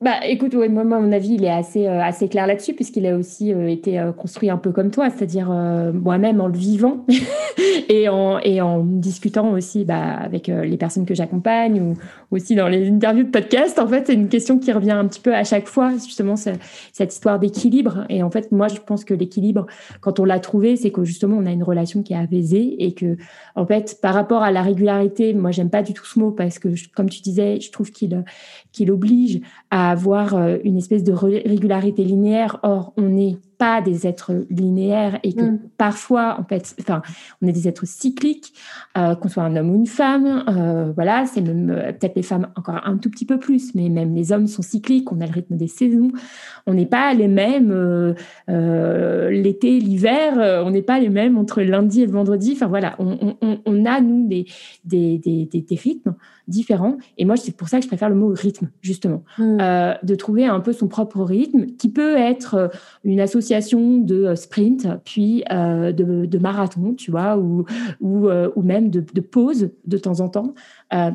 bah, 0.02 0.26
écoute, 0.26 0.54
moi, 0.54 0.84
mon 0.84 1.12
avis, 1.14 1.36
il 1.36 1.46
est 1.46 1.50
assez, 1.50 1.88
euh, 1.88 2.02
assez 2.02 2.28
clair 2.28 2.48
là-dessus, 2.48 2.74
puisqu'il 2.74 3.08
a 3.08 3.16
aussi 3.16 3.54
euh, 3.54 3.70
été 3.70 3.98
euh, 3.98 4.12
construit 4.12 4.50
un 4.50 4.58
peu 4.58 4.74
comme 4.74 4.92
toi, 4.92 5.10
c'est-à-dire 5.10 5.48
moi-même 5.48 6.42
en 6.42 6.48
le 6.48 6.58
vivant 6.58 7.06
et, 7.90 8.10
en, 8.10 8.40
et 8.40 8.60
en 8.60 8.84
discutant 8.84 9.54
aussi 9.54 9.86
bah, 9.86 10.18
avec 10.18 10.48
les 10.48 10.76
personnes 10.76 11.06
que 11.06 11.16
j'accompagne 11.16 11.82
ou 11.82 11.94
aussi 12.30 12.56
dans 12.56 12.68
les 12.68 12.90
interviews 12.90 13.24
de 13.24 13.30
podcast. 13.30 13.80
En 13.80 13.88
fait, 13.88 14.08
c'est 14.08 14.16
une 14.16 14.28
question 14.28 14.60
qui 14.60 14.74
revient 14.74 14.92
un 14.92 15.08
petit 15.08 15.22
peu 15.22 15.34
à 15.34 15.46
chaque 15.46 15.68
fois, 15.68 15.94
justement, 15.94 16.36
cette 16.36 17.14
histoire 17.14 17.40
d'équilibre. 17.40 18.06
Et 18.10 18.22
en 18.22 18.30
fait, 18.30 18.52
moi, 18.52 18.68
je 18.68 18.82
pense 18.86 19.06
que 19.06 19.14
l'équilibre, 19.14 19.66
quand 20.02 20.20
on 20.20 20.26
l'a 20.26 20.40
trouvé, 20.40 20.76
c'est 20.76 20.92
que 20.92 21.06
justement, 21.06 21.38
on 21.38 21.46
a 21.46 21.52
une 21.52 21.64
relation 21.64 22.04
qui 22.04 22.12
est 22.12 22.18
apaisée 22.18 22.84
et 22.84 22.94
que, 22.94 23.16
en 23.56 23.66
fait, 23.66 23.98
par 24.02 24.14
rapport 24.14 24.44
à 24.44 24.52
la 24.52 24.62
régularité, 24.62 25.34
moi, 25.34 25.52
j'aime 25.52 25.70
pas 25.70 25.84
du 25.84 25.94
tout 25.94 26.06
ce 26.06 26.20
mot 26.20 26.32
parce 26.32 26.60
que, 26.60 26.68
comme 26.94 27.10
tu 27.10 27.22
disais, 27.22 27.62
je 27.62 27.72
trouve 27.72 27.92
qu'il 27.92 28.26
qu'il 28.74 28.92
oblige 28.92 29.40
à 29.72 29.85
avoir 29.90 30.36
euh, 30.36 30.58
une 30.64 30.78
espèce 30.78 31.04
de 31.04 31.14
régularité 31.14 32.04
linéaire. 32.04 32.60
Or, 32.64 32.94
on 32.98 33.10
n'est 33.10 33.38
pas 33.58 33.82
des 33.82 34.08
êtres 34.08 34.46
linéaires 34.50 35.20
et 35.24 35.34
que 35.34 35.44
mm. 35.44 35.60
parfois, 35.78 36.38
en 36.40 36.44
fait, 36.44 36.76
enfin, 36.80 37.02
on 37.42 37.48
est 37.48 37.52
des 37.52 37.68
êtres 37.68 37.86
cycliques, 37.86 38.54
euh, 38.98 39.16
qu'on 39.16 39.30
soit 39.30 39.44
un 39.44 39.56
homme 39.56 39.70
ou 39.72 39.76
une 39.76 39.88
femme. 39.88 40.44
Euh, 40.48 40.92
voilà, 40.96 41.26
c'est 41.26 41.42
même 41.42 41.68
peut-être 42.00 42.16
les 42.16 42.24
femmes 42.24 42.48
encore 42.56 42.82
un 42.84 42.98
tout 42.98 43.10
petit 43.10 43.26
peu 43.26 43.40
plus, 43.40 43.76
mais 43.76 43.90
même 43.90 44.16
les 44.16 44.32
hommes 44.32 44.48
sont 44.48 44.62
cycliques. 44.62 45.12
On 45.12 45.22
a 45.22 45.26
le 45.26 45.34
rythme 45.34 45.56
des 45.56 45.68
saisons. 45.68 46.12
On 46.68 46.74
n'est 46.74 46.86
pas 46.86 47.14
les 47.14 47.28
mêmes 47.28 48.16
l'été, 48.48 49.80
l'hiver. 49.80 50.64
on 50.66 50.72
n'est 50.72 50.82
pas 50.82 51.00
les 51.00 51.10
mêmes 51.10 51.38
entre 51.38 51.62
lundi 51.62 52.02
et 52.02 52.06
le 52.06 52.12
vendredi. 52.12 52.54
Enfin 52.56 52.68
voilà, 52.68 52.96
on, 53.00 53.36
on, 53.42 53.86
a 53.86 54.02
nous 54.02 54.28
des, 54.28 54.46
des, 54.84 55.18
des, 55.18 55.46
des 55.46 55.76
rythmes 55.76 56.16
différents. 56.48 56.98
Et 57.18 57.26
moi, 57.26 57.38
c'est 57.38 57.56
pour 57.56 57.70
ça 57.70 57.78
que 57.78 57.84
je 57.84 57.88
préfère 57.88 58.10
le 58.10 58.16
mot 58.16 58.30
rythme, 58.34 58.70
justement. 58.82 59.24
Mm. 59.38 59.58
Euh, 59.62 59.94
de 60.04 60.16
trouver 60.16 60.46
un 60.46 60.60
peu 60.60 60.74
son 60.74 60.88
propre 60.88 61.24
rythme, 61.24 61.66
qui 61.78 61.90
peut 61.90 62.16
être 62.16 62.56
euh, 62.56 62.68
une 63.04 63.20
association 63.20 63.45
de 63.50 64.26
euh, 64.26 64.36
sprint, 64.36 64.88
puis 65.04 65.44
de, 65.50 66.38
marathon, 66.38 66.94
tu 66.94 67.12
vois, 67.12 67.38
ou, 67.38 67.66
ou 68.02 68.62
même 68.62 68.90
de, 68.90 69.22
pause 69.22 69.70
de 69.86 69.98
temps 69.98 70.20
en 70.20 70.30
temps. 70.30 70.54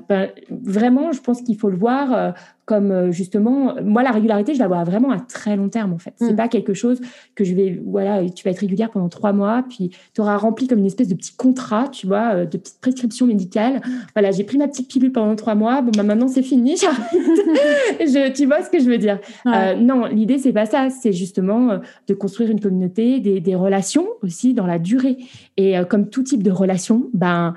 Ben, 0.09 0.29
vraiment, 0.51 1.13
je 1.13 1.21
pense 1.21 1.43
qu'il 1.43 1.57
faut 1.57 1.71
le 1.71 1.77
voir 1.77 2.35
comme 2.71 2.93
euh, 2.93 3.11
justement, 3.11 3.75
moi 3.83 4.05
la 4.05 4.13
régularité, 4.13 4.55
je 4.55 4.61
la 4.61 4.69
vois 4.69 4.85
vraiment 4.85 5.11
à 5.11 5.19
très 5.19 5.57
long 5.57 5.69
terme 5.69 5.93
en 5.93 5.99
fait. 5.99 6.15
C'est 6.19 6.35
mm. 6.35 6.37
pas 6.37 6.47
quelque 6.47 6.73
chose 6.73 7.01
que 7.35 7.43
je 7.43 7.53
vais, 7.53 7.83
voilà, 7.85 8.25
tu 8.31 8.45
vas 8.45 8.53
être 8.53 8.61
régulière 8.61 8.93
pendant 8.93 9.09
trois 9.09 9.33
mois, 9.33 9.65
puis 9.69 9.91
tu 10.15 10.21
auras 10.21 10.37
rempli 10.37 10.69
comme 10.69 10.79
une 10.79 10.87
espèce 10.87 11.09
de 11.09 11.17
petit 11.17 11.35
contrat, 11.35 11.89
tu 11.89 12.07
vois, 12.07 12.33
euh, 12.33 12.45
de 12.47 12.57
petite 12.59 12.81
prescription 12.81 13.27
médicale. 13.27 13.81
Voilà, 14.15 14.31
j'ai 14.31 14.45
pris 14.45 14.57
ma 14.57 14.69
petite 14.69 14.89
pilule 14.89 15.11
pendant 15.11 15.35
trois 15.35 15.57
mois, 15.57 15.83
bon 15.83 15.91
bah 15.97 16.05
maintenant 16.05 16.29
c'est 16.29 16.45
fini, 16.45 16.77
je, 18.01 18.33
tu 18.33 18.47
vois 18.47 18.63
ce 18.63 18.71
que 18.71 18.79
je 18.79 18.89
veux 18.89 18.99
dire? 18.99 19.19
Euh, 19.47 19.75
Non, 19.75 20.07
l'idée 20.07 20.39
c'est 20.39 20.53
pas 20.53 20.67
ça, 20.67 20.91
c'est 20.91 21.13
justement 21.13 21.81
de 22.07 22.15
construire 22.15 22.53
une 22.53 22.61
communauté, 22.61 23.19
des, 23.19 23.41
des, 23.41 23.57
relations 23.57 24.07
aussi 24.23 24.55
dans 24.55 24.67
la 24.67 24.79
durée. 24.79 25.19
Et 25.57 25.75
comme 25.89 26.09
tout 26.09 26.23
type 26.23 26.45
de 26.45 26.53
relation, 26.53 27.11
ben 27.15 27.55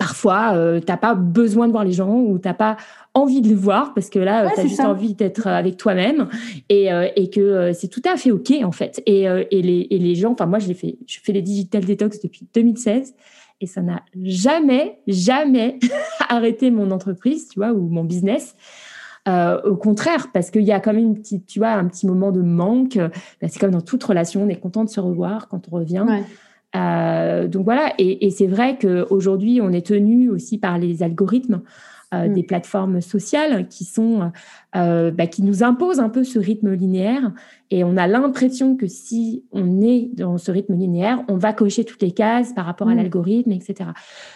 parfois, 0.00 0.54
tu 0.78 0.86
t'as 0.86 0.96
pas 0.96 1.14
besoin 1.14 1.66
de 1.66 1.72
voir 1.72 1.84
les 1.84 1.92
gens 1.92 2.16
ou 2.16 2.38
t'as 2.38 2.54
pas 2.54 2.78
envie 3.14 3.40
de 3.40 3.48
le 3.48 3.54
voir 3.54 3.92
parce 3.94 4.08
que 4.08 4.18
là, 4.18 4.50
tu 4.54 4.60
as 4.60 4.66
juste 4.66 4.80
envie 4.80 5.14
d'être 5.14 5.46
avec 5.46 5.76
toi-même 5.76 6.28
et, 6.68 6.92
euh, 6.92 7.08
et 7.16 7.28
que 7.28 7.40
euh, 7.40 7.72
c'est 7.72 7.88
tout 7.88 8.02
à 8.04 8.16
fait 8.16 8.30
OK 8.30 8.52
en 8.62 8.72
fait. 8.72 9.02
Et, 9.06 9.28
euh, 9.28 9.44
et, 9.50 9.62
les, 9.62 9.88
et 9.90 9.98
les 9.98 10.14
gens, 10.14 10.32
enfin 10.32 10.46
moi, 10.46 10.58
je, 10.58 10.72
fait, 10.72 10.96
je 11.06 11.18
fais 11.22 11.32
les 11.32 11.42
digital 11.42 11.84
detox 11.84 12.20
depuis 12.20 12.46
2016 12.54 13.14
et 13.60 13.66
ça 13.66 13.82
n'a 13.82 14.02
jamais, 14.22 14.98
jamais 15.06 15.78
arrêté 16.28 16.70
mon 16.70 16.90
entreprise, 16.92 17.48
tu 17.48 17.58
vois, 17.58 17.72
ou 17.72 17.88
mon 17.88 18.04
business. 18.04 18.54
au 19.26 19.76
contraire, 19.76 20.28
parce 20.32 20.50
qu'il 20.50 20.62
y 20.62 20.72
a 20.72 20.80
quand 20.80 20.94
même 20.94 21.04
une 21.04 21.18
petite, 21.18 21.46
tu 21.46 21.58
vois, 21.58 21.72
un 21.72 21.86
petit 21.86 22.06
moment 22.06 22.32
de 22.32 22.40
manque. 22.40 22.96
Bah, 22.96 23.48
c'est 23.48 23.58
comme 23.58 23.72
dans 23.72 23.82
toute 23.82 24.02
relation, 24.02 24.44
on 24.44 24.48
est 24.48 24.56
content 24.56 24.84
de 24.84 24.88
se 24.88 25.00
revoir 25.00 25.48
quand 25.48 25.68
on 25.70 25.76
revient. 25.76 26.06
Donc 26.74 27.64
voilà, 27.64 27.92
et, 27.98 28.26
et 28.26 28.30
c'est 28.30 28.46
vrai 28.46 28.78
qu'aujourd'hui, 28.78 29.60
on 29.60 29.72
est 29.72 29.86
tenu 29.86 30.30
aussi 30.30 30.58
par 30.58 30.78
les 30.78 31.02
algorithmes 31.02 31.62
euh, 32.12 32.26
mm. 32.26 32.32
des 32.32 32.42
plateformes 32.42 33.00
sociales 33.00 33.68
qui 33.68 33.84
sont 33.84 34.32
euh, 34.74 35.12
bah, 35.12 35.28
qui 35.28 35.44
nous 35.44 35.62
imposent 35.62 36.00
un 36.00 36.08
peu 36.08 36.24
ce 36.24 36.40
rythme 36.40 36.72
linéaire 36.72 37.30
et 37.70 37.84
on 37.84 37.96
a 37.96 38.08
l'impression 38.08 38.76
que 38.76 38.88
si 38.88 39.44
on 39.52 39.80
est 39.80 40.10
dans 40.14 40.36
ce 40.36 40.50
rythme 40.50 40.74
linéaire, 40.74 41.22
on 41.28 41.36
va 41.36 41.52
cocher 41.52 41.84
toutes 41.84 42.02
les 42.02 42.10
cases 42.10 42.52
par 42.52 42.66
rapport 42.66 42.88
à 42.88 42.94
mm. 42.94 42.96
l'algorithme, 42.96 43.52
etc. 43.52 43.90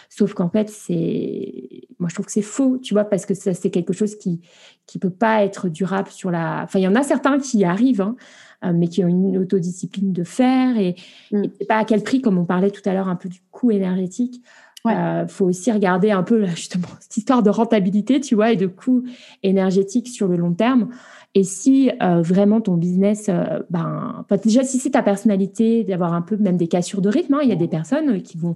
Sauf 0.07 0.33
qu'en 0.33 0.47
fait, 0.47 0.69
c'est 0.69 1.81
moi 1.99 2.07
je 2.07 2.13
trouve 2.13 2.27
que 2.27 2.31
c'est 2.31 2.41
faux, 2.41 2.77
tu 2.77 2.93
vois, 2.93 3.03
parce 3.03 3.25
que 3.25 3.33
ça 3.33 3.53
c'est 3.53 3.71
quelque 3.71 3.91
chose 3.91 4.15
qui 4.15 4.39
qui 4.87 4.97
peut 4.97 5.09
pas 5.09 5.43
être 5.43 5.67
durable 5.67 6.07
sur 6.09 6.31
la. 6.31 6.61
Enfin, 6.63 6.79
il 6.79 6.83
y 6.83 6.87
en 6.87 6.95
a 6.95 7.03
certains 7.03 7.39
qui 7.39 7.57
y 7.57 7.65
arrivent. 7.65 7.99
Hein, 7.99 8.15
euh, 8.54 8.54
mais 8.73 8.87
qui 8.87 9.03
ont 9.03 9.07
une 9.07 9.37
autodiscipline 9.37 10.13
de 10.13 10.23
faire 10.23 10.77
et, 10.77 10.95
mm. 11.31 11.43
et 11.59 11.65
pas 11.65 11.77
à 11.77 11.85
quel 11.85 12.03
prix, 12.03 12.21
comme 12.21 12.37
on 12.37 12.45
parlait 12.45 12.71
tout 12.71 12.87
à 12.87 12.93
l'heure 12.93 13.09
un 13.09 13.15
peu 13.15 13.29
du 13.29 13.41
coût 13.51 13.71
énergétique. 13.71 14.41
Il 14.85 14.91
euh, 14.91 15.27
faut 15.27 15.45
aussi 15.45 15.71
regarder 15.71 16.11
un 16.11 16.23
peu 16.23 16.45
justement 16.45 16.87
cette 16.99 17.17
histoire 17.17 17.43
de 17.43 17.49
rentabilité, 17.49 18.19
tu 18.19 18.35
vois, 18.35 18.51
et 18.51 18.55
de 18.55 18.67
coût 18.67 19.03
énergétique 19.43 20.07
sur 20.07 20.27
le 20.27 20.37
long 20.37 20.53
terme. 20.53 20.89
Et 21.33 21.43
si 21.43 21.91
euh, 22.01 22.21
vraiment 22.21 22.61
ton 22.61 22.75
business, 22.75 23.27
euh, 23.29 23.61
ben, 23.69 24.25
déjà 24.43 24.63
si 24.63 24.77
c'est 24.77 24.91
ta 24.91 25.01
personnalité, 25.01 25.83
d'avoir 25.83 26.13
un 26.13 26.21
peu 26.21 26.37
même 26.37 26.57
des 26.57 26.67
cassures 26.67 27.01
de 27.01 27.09
rythme, 27.09 27.33
hein, 27.33 27.39
il 27.43 27.49
y 27.49 27.53
a 27.53 27.57
des 27.57 27.67
personnes 27.67 28.21
qui 28.21 28.37
vont. 28.37 28.55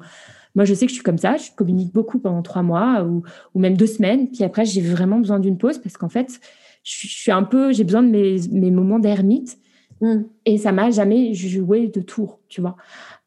Moi, 0.56 0.66
je 0.66 0.74
sais 0.74 0.86
que 0.86 0.90
je 0.90 0.96
suis 0.96 1.04
comme 1.04 1.18
ça, 1.18 1.38
je 1.38 1.52
communique 1.56 1.94
beaucoup 1.94 2.20
pendant 2.20 2.42
trois 2.42 2.64
mois 2.64 3.04
ou, 3.04 3.24
ou 3.54 3.60
même 3.60 3.78
deux 3.78 3.86
semaines, 3.86 4.30
puis 4.30 4.44
après 4.44 4.66
j'ai 4.66 4.82
vraiment 4.82 5.20
besoin 5.20 5.40
d'une 5.40 5.58
pause 5.58 5.78
parce 5.78 5.96
qu'en 5.96 6.10
fait, 6.10 6.40
je, 6.84 7.08
suis 7.08 7.32
un 7.32 7.44
peu, 7.44 7.72
j'ai 7.72 7.84
besoin 7.84 8.02
de 8.02 8.10
mes, 8.10 8.38
mes 8.52 8.72
moments 8.72 9.00
d'ermite. 9.00 9.60
Mm. 10.02 10.22
Et 10.46 10.58
ça 10.58 10.72
m'a 10.72 10.92
jamais 10.92 11.34
joué 11.34 11.88
de 11.88 12.02
tour, 12.02 12.40
tu 12.48 12.62
vois. 12.62 12.76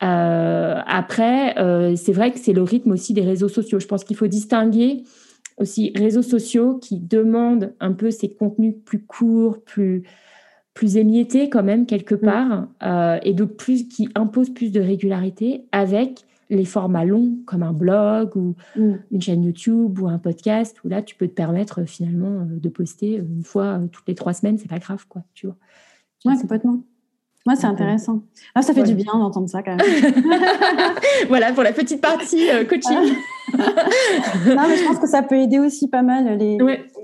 Euh, 0.03 0.81
après, 0.87 1.59
euh, 1.59 1.97
c'est 1.97 2.13
vrai 2.13 2.33
que 2.33 2.39
c'est 2.39 2.53
le 2.53 2.63
rythme 2.63 2.93
aussi 2.93 3.13
des 3.13 3.23
réseaux 3.23 3.49
sociaux. 3.49 3.79
Je 3.79 3.87
pense 3.87 4.05
qu'il 4.05 4.17
faut 4.17 4.27
distinguer 4.27 5.05
aussi 5.59 5.93
réseaux 5.95 6.23
sociaux 6.23 6.79
qui 6.79 6.99
demandent 6.99 7.75
un 7.81 7.93
peu 7.93 8.11
ces 8.11 8.33
contenus 8.33 8.75
plus 8.85 9.05
courts, 9.05 9.63
plus 9.63 10.03
plus 10.75 10.97
émiettés 10.97 11.51
quand 11.51 11.63
même 11.63 11.85
quelque 11.85 12.15
mm. 12.15 12.21
part, 12.21 12.69
euh, 12.83 13.19
et 13.23 13.35
donc 13.35 13.57
plus 13.57 13.89
qui 13.89 14.09
imposent 14.15 14.55
plus 14.55 14.73
de 14.73 14.81
régularité 14.81 15.67
avec 15.71 16.25
les 16.49 16.65
formats 16.65 17.05
longs 17.05 17.37
comme 17.47 17.63
un 17.63 17.75
blog 17.75 18.35
ou 18.37 18.55
mm. 18.77 18.95
une 19.11 19.21
chaîne 19.21 19.45
YouTube 19.45 19.99
ou 20.01 20.09
un 20.09 20.19
podcast 20.19 20.83
où 20.83 20.89
là 20.89 21.03
tu 21.03 21.15
peux 21.15 21.29
te 21.29 21.35
permettre 21.35 21.85
finalement 21.85 22.47
de 22.49 22.69
poster 22.71 23.17
une 23.17 23.45
fois 23.45 23.81
toutes 23.93 24.09
les 24.09 24.15
trois 24.15 24.33
semaines, 24.33 24.57
c'est 24.57 24.71
pas 24.71 24.79
grave 24.79 25.05
quoi, 25.07 25.23
tu 25.35 25.47
vois. 25.47 25.57
Ouais, 26.25 26.37
complètement. 26.41 26.81
Ouais, 27.45 27.57
c'est 27.57 27.67
intéressant. 27.67 28.21
Ah, 28.55 28.63
ça 28.63 28.73
fait 28.73 28.85
du 28.85 28.95
bien 28.95 29.13
d'entendre 29.15 29.49
ça 29.49 29.65
quand 29.65 29.75
même. 29.75 29.81
voilà 31.29 31.53
pour 31.53 31.65
la 31.65 31.73
petite 31.73 32.01
partie 32.01 32.49
euh, 32.51 32.65
coaching. 32.69 33.17
non, 33.53 34.69
mais 34.69 34.77
je 34.77 34.87
pense 34.87 35.01
que 35.01 35.09
ça 35.09 35.23
peut 35.23 35.35
aider 35.35 35.59
aussi 35.59 35.89
pas 35.89 36.03
mal 36.03 36.39
les, 36.39 36.57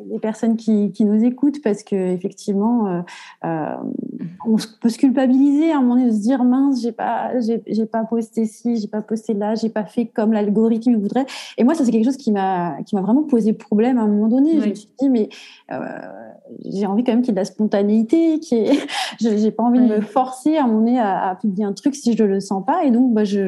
les 0.09 0.19
personnes 0.21 0.57
qui, 0.57 0.93
qui, 0.93 1.05
nous 1.05 1.25
écoutent 1.25 1.61
parce 1.61 1.83
que 1.83 1.97
effectivement, 1.97 2.87
euh, 2.87 3.01
euh, 3.45 3.75
on 4.47 4.57
peut 4.81 4.89
se 4.89 4.99
culpabiliser 4.99 5.73
à 5.73 5.79
un 5.79 5.81
moment 5.81 5.97
donné 5.97 6.07
de 6.07 6.15
se 6.15 6.21
dire 6.21 6.45
mince, 6.45 6.83
j'ai 6.83 6.93
pas, 6.93 7.33
j'ai 7.41 7.87
pas 7.87 8.05
posté 8.05 8.45
ci, 8.45 8.77
j'ai 8.77 8.89
pas 8.89 9.03
posté 9.03 9.35
là, 9.35 9.57
j'ai 9.57 9.71
pas 9.71 9.87
fait 9.87 10.07
comme 10.07 10.33
l'algorithme 10.33 10.95
voudrait. 10.95 11.27
Et 11.57 11.65
moi, 11.65 11.75
ça 11.75 11.85
c'est 11.85 11.91
quelque 11.91 12.05
chose 12.05 12.17
qui 12.17 12.31
m'a 12.31 12.77
qui 12.87 12.95
m'a 12.95 13.03
vraiment 13.03 13.25
posé 13.25 13.53
problème 13.55 13.99
à 13.99 14.03
un 14.03 14.09
moment 14.09 14.29
donné. 14.29 14.61
Je 14.61 14.69
me 14.69 14.75
suis 14.75 14.89
dit 15.01 15.11
mais 15.11 15.29
j'ai 16.65 16.87
envie 16.87 17.05
quand 17.05 17.13
même 17.13 17.23
qu'il 17.23 17.31
y 17.31 17.33
ait 17.33 17.35
de 17.35 17.41
la 17.41 17.45
spontanéité, 17.45 18.39
qui 18.41 18.57
est, 18.57 18.87
j'ai 19.21 19.51
pas 19.51 19.63
envie 19.63 19.81
de 19.81 19.87
me 19.87 20.01
forcer 20.01 20.57
à 20.57 20.67
mon 20.67 20.83
nez 20.83 20.99
à, 20.99 21.37
publier 21.41 21.65
un 21.65 21.73
truc 21.73 21.95
si 21.95 22.17
je 22.17 22.25
le 22.25 22.41
sens 22.41 22.65
pas. 22.65 22.85
Et 22.85 22.91
donc, 22.91 23.13
bah, 23.15 23.25
je, 23.25 23.47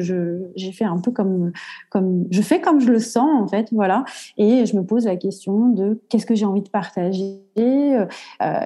j'ai 0.55 0.71
fait 0.71 0.85
un 0.85 0.97
peu 0.97 1.11
comme, 1.11 1.51
comme, 1.89 2.25
je 2.31 2.41
fais 2.41 2.61
comme 2.61 2.79
je 2.79 2.91
le 2.91 2.99
sens 2.99 3.29
en 3.41 3.47
fait, 3.47 3.69
voilà. 3.71 4.05
Et 4.37 4.65
je 4.65 4.75
me 4.75 4.83
pose 4.83 5.05
la 5.05 5.15
question 5.15 5.69
de 5.69 5.99
qu'est-ce 6.09 6.25
que 6.25 6.35
j'ai 6.35 6.45
envie 6.45 6.61
de 6.61 6.69
partager, 6.69 7.41
euh, 7.59 8.05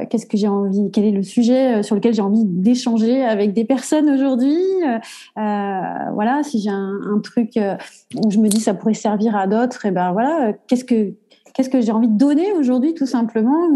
qu'est-ce 0.10 0.26
que 0.26 0.38
j'ai 0.38 0.48
envie, 0.48 0.92
quel 0.92 1.06
est 1.06 1.12
le 1.12 1.24
sujet 1.24 1.78
euh, 1.78 1.84
sur 1.84 1.96
lequel 1.96 2.14
j'ai 2.14 2.22
envie 2.22 2.46
d'échanger 2.46 3.24
avec 3.24 3.54
des 3.54 3.66
personnes 3.66 4.10
aujourd'hui. 4.10 4.58
Euh, 4.84 6.12
voilà, 6.14 6.44
si 6.44 6.60
j'ai 6.62 6.70
un, 6.70 7.00
un, 7.06 7.20
truc 7.20 7.60
où 8.16 8.30
je 8.30 8.40
me 8.40 8.48
dis 8.48 8.60
ça 8.60 8.74
pourrait 8.74 8.94
servir 8.94 9.36
à 9.36 9.48
d'autres, 9.48 9.86
et 9.86 9.92
ben 9.92 10.12
voilà, 10.12 10.54
qu'est-ce 10.68 10.86
que 10.86 11.14
qu'est-ce 11.56 11.70
que 11.70 11.82
j'ai 11.82 11.92
envie 11.92 12.10
de 12.10 12.18
donner 12.18 12.52
aujourd'hui 12.54 12.94
tout 12.94 13.06
simplement 13.06 13.68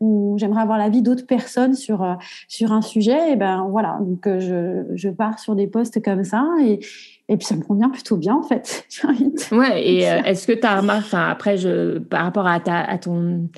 ou, 0.00 0.36
j'aimerais 0.36 0.62
avoir 0.62 0.78
l'avis 0.78 1.02
d'autres 1.02 1.26
personnes 1.26 1.74
sur 1.74 2.02
euh, 2.02 2.14
sur 2.48 2.72
un 2.72 2.82
sujet 2.82 3.32
et 3.32 3.36
ben 3.36 3.66
voilà 3.70 3.98
donc 4.00 4.26
euh, 4.26 4.40
je, 4.40 4.96
je 4.96 5.08
pars 5.08 5.38
sur 5.38 5.54
des 5.56 5.66
postes 5.66 6.02
comme 6.02 6.24
ça 6.24 6.46
et 6.60 6.80
et 7.28 7.38
puis 7.38 7.46
ça 7.46 7.56
me 7.56 7.62
convient 7.62 7.88
plutôt 7.88 8.18
bien 8.18 8.34
en 8.34 8.42
fait. 8.42 8.86
ouais, 9.52 9.88
et 9.88 10.10
euh, 10.10 10.22
est-ce 10.24 10.46
que 10.46 10.52
tu 10.52 10.66
as 10.66 10.80
remarqué, 10.80 11.06
enfin 11.06 11.30
après, 11.30 11.56
je, 11.56 11.98
par 11.98 12.22
rapport 12.22 12.46
à, 12.46 12.60
ta, 12.60 12.80
à 12.80 12.98
ton, 12.98 13.48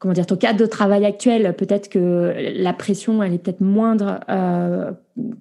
comment 0.00 0.12
dire, 0.12 0.26
ton 0.26 0.34
cadre 0.34 0.58
de 0.58 0.66
travail 0.66 1.04
actuel, 1.04 1.54
peut-être 1.54 1.88
que 1.88 2.34
la 2.56 2.72
pression, 2.72 3.22
elle 3.22 3.34
est 3.34 3.38
peut-être 3.38 3.60
moindre, 3.60 4.18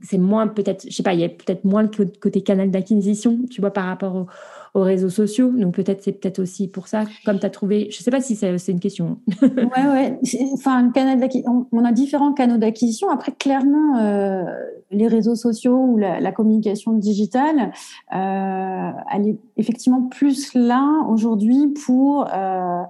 c'est 0.04 0.20
moins 0.20 0.48
peut-être, 0.48 0.86
je 0.88 0.96
sais 0.96 1.02
pas, 1.02 1.16
il 1.16 1.22
y 1.22 1.24
a 1.24 1.30
peut-être 1.30 1.64
moins 1.64 1.82
le 1.82 1.90
côté 2.22 2.42
canal 2.42 2.70
d'acquisition, 2.70 3.40
tu 3.50 3.62
vois, 3.62 3.72
par 3.72 3.86
rapport 3.86 4.16
au, 4.16 4.28
aux 4.76 4.82
réseaux 4.82 5.10
sociaux. 5.10 5.52
Donc 5.52 5.74
peut-être 5.74 6.04
c'est 6.04 6.12
peut-être 6.12 6.40
aussi 6.40 6.68
pour 6.68 6.88
ça, 6.88 7.06
comme 7.26 7.40
tu 7.40 7.46
as 7.46 7.50
trouvé, 7.50 7.88
je 7.90 7.98
ne 7.98 8.04
sais 8.04 8.12
pas 8.12 8.22
si 8.22 8.36
c'est 8.36 8.72
une 8.72 8.82
question. 8.82 9.18
ouais, 9.42 9.88
ouais. 9.88 10.20
Enfin, 10.54 10.92
canal 10.92 11.18
on, 11.48 11.66
on, 11.72 11.86
a 11.86 11.94
différents 11.94 12.34
canaux 12.34 12.58
d'acquisition. 12.58 13.10
Après, 13.10 13.32
clairement, 13.32 13.98
euh, 13.98 14.44
les 14.92 15.08
réseaux 15.08 15.36
sociaux 15.36 15.78
ou 15.78 15.98
la, 15.98 16.32
communication 16.34 16.92
digitale, 16.92 17.72
euh, 18.14 18.92
elle 19.14 19.30
est 19.30 19.40
effectivement 19.56 20.02
plus 20.02 20.54
là 20.54 20.86
aujourd'hui 21.08 21.74
pour 21.86 22.28
euh, 22.34 22.84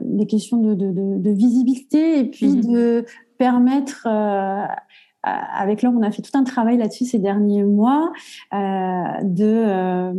des 0.00 0.26
questions 0.26 0.56
de, 0.56 1.30
visibilité 1.30 2.20
et 2.20 2.24
puis 2.24 2.56
mhm. 2.56 2.72
de 2.72 3.04
permettre 3.36 4.08
avec 5.22 5.82
l'homme, 5.82 5.98
on 5.98 6.02
a 6.02 6.10
fait 6.10 6.22
tout 6.22 6.36
un 6.36 6.42
travail 6.42 6.78
là-dessus 6.78 7.04
ces 7.04 7.18
derniers 7.18 7.62
mois, 7.62 8.12
de 8.52 9.44
euh, 9.44 10.12